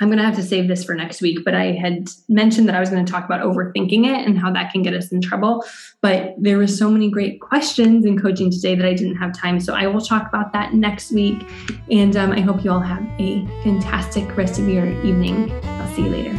I'm 0.00 0.08
going 0.08 0.18
to 0.18 0.24
have 0.24 0.36
to 0.36 0.42
save 0.42 0.68
this 0.68 0.84
for 0.84 0.94
next 0.94 1.20
week, 1.20 1.44
but 1.44 1.54
I 1.54 1.72
had 1.72 2.08
mentioned 2.28 2.68
that 2.68 2.76
I 2.76 2.80
was 2.80 2.88
going 2.88 3.04
to 3.04 3.10
talk 3.10 3.24
about 3.24 3.40
overthinking 3.40 4.06
it 4.06 4.26
and 4.26 4.38
how 4.38 4.52
that 4.52 4.72
can 4.72 4.82
get 4.82 4.94
us 4.94 5.10
in 5.10 5.20
trouble. 5.20 5.64
But 6.02 6.34
there 6.38 6.56
were 6.56 6.68
so 6.68 6.88
many 6.88 7.10
great 7.10 7.40
questions 7.40 8.04
in 8.04 8.20
coaching 8.20 8.50
today 8.50 8.76
that 8.76 8.86
I 8.86 8.94
didn't 8.94 9.16
have 9.16 9.36
time. 9.36 9.58
So 9.58 9.74
I 9.74 9.88
will 9.88 10.00
talk 10.00 10.28
about 10.28 10.52
that 10.52 10.72
next 10.72 11.10
week. 11.10 11.44
And 11.90 12.16
um, 12.16 12.30
I 12.30 12.40
hope 12.40 12.62
you 12.62 12.70
all 12.70 12.80
have 12.80 13.02
a 13.18 13.44
fantastic 13.64 14.36
rest 14.36 14.60
of 14.60 14.68
your 14.68 14.86
evening. 15.04 15.50
I'll 15.64 15.94
see 15.94 16.02
you 16.02 16.10
later. 16.10 16.34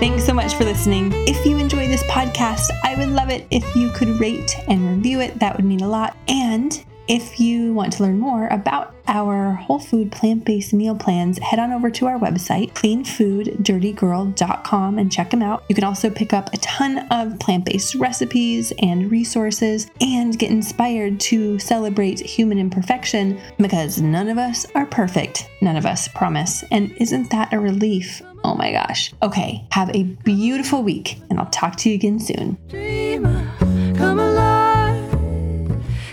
Thanks 0.00 0.24
so 0.24 0.32
much 0.32 0.54
for 0.54 0.64
listening. 0.64 1.12
If 1.26 1.44
you 1.44 1.58
enjoy 1.58 1.86
this 1.88 2.02
podcast, 2.04 2.70
I 2.82 2.94
would 2.96 3.08
love 3.10 3.28
it 3.28 3.46
if 3.50 3.76
you 3.76 3.90
could 3.90 4.08
rate 4.20 4.56
and 4.68 4.88
review 4.96 5.20
it. 5.20 5.38
That 5.38 5.56
would 5.56 5.66
mean 5.66 5.82
a 5.82 5.88
lot. 5.88 6.16
And 6.28 6.82
if 7.08 7.40
you 7.40 7.72
want 7.72 7.94
to 7.94 8.02
learn 8.02 8.18
more 8.18 8.48
about 8.48 8.94
our 9.06 9.54
whole 9.54 9.78
food 9.78 10.12
plant 10.12 10.44
based 10.44 10.74
meal 10.74 10.94
plans, 10.94 11.38
head 11.38 11.58
on 11.58 11.72
over 11.72 11.90
to 11.90 12.06
our 12.06 12.18
website, 12.18 12.74
cleanfooddirtygirl.com, 12.74 14.98
and 14.98 15.10
check 15.10 15.30
them 15.30 15.42
out. 15.42 15.64
You 15.70 15.74
can 15.74 15.84
also 15.84 16.10
pick 16.10 16.34
up 16.34 16.52
a 16.52 16.58
ton 16.58 16.98
of 17.10 17.38
plant 17.38 17.64
based 17.64 17.94
recipes 17.94 18.74
and 18.82 19.10
resources 19.10 19.90
and 20.02 20.38
get 20.38 20.50
inspired 20.50 21.18
to 21.20 21.58
celebrate 21.58 22.20
human 22.20 22.58
imperfection 22.58 23.40
because 23.56 24.02
none 24.02 24.28
of 24.28 24.36
us 24.36 24.66
are 24.74 24.84
perfect. 24.84 25.48
None 25.62 25.76
of 25.76 25.86
us, 25.86 26.08
promise. 26.08 26.62
And 26.70 26.94
isn't 26.98 27.30
that 27.30 27.54
a 27.54 27.58
relief? 27.58 28.20
Oh 28.44 28.54
my 28.54 28.70
gosh. 28.70 29.14
Okay, 29.22 29.66
have 29.70 29.88
a 29.94 30.02
beautiful 30.02 30.82
week, 30.82 31.16
and 31.30 31.40
I'll 31.40 31.46
talk 31.46 31.76
to 31.76 31.88
you 31.88 31.94
again 31.94 32.20
soon. 32.20 32.58
Dreamer, 32.68 33.50
come 33.96 34.20
alive, 34.20 35.10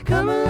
come 0.06 0.30
alive. 0.30 0.45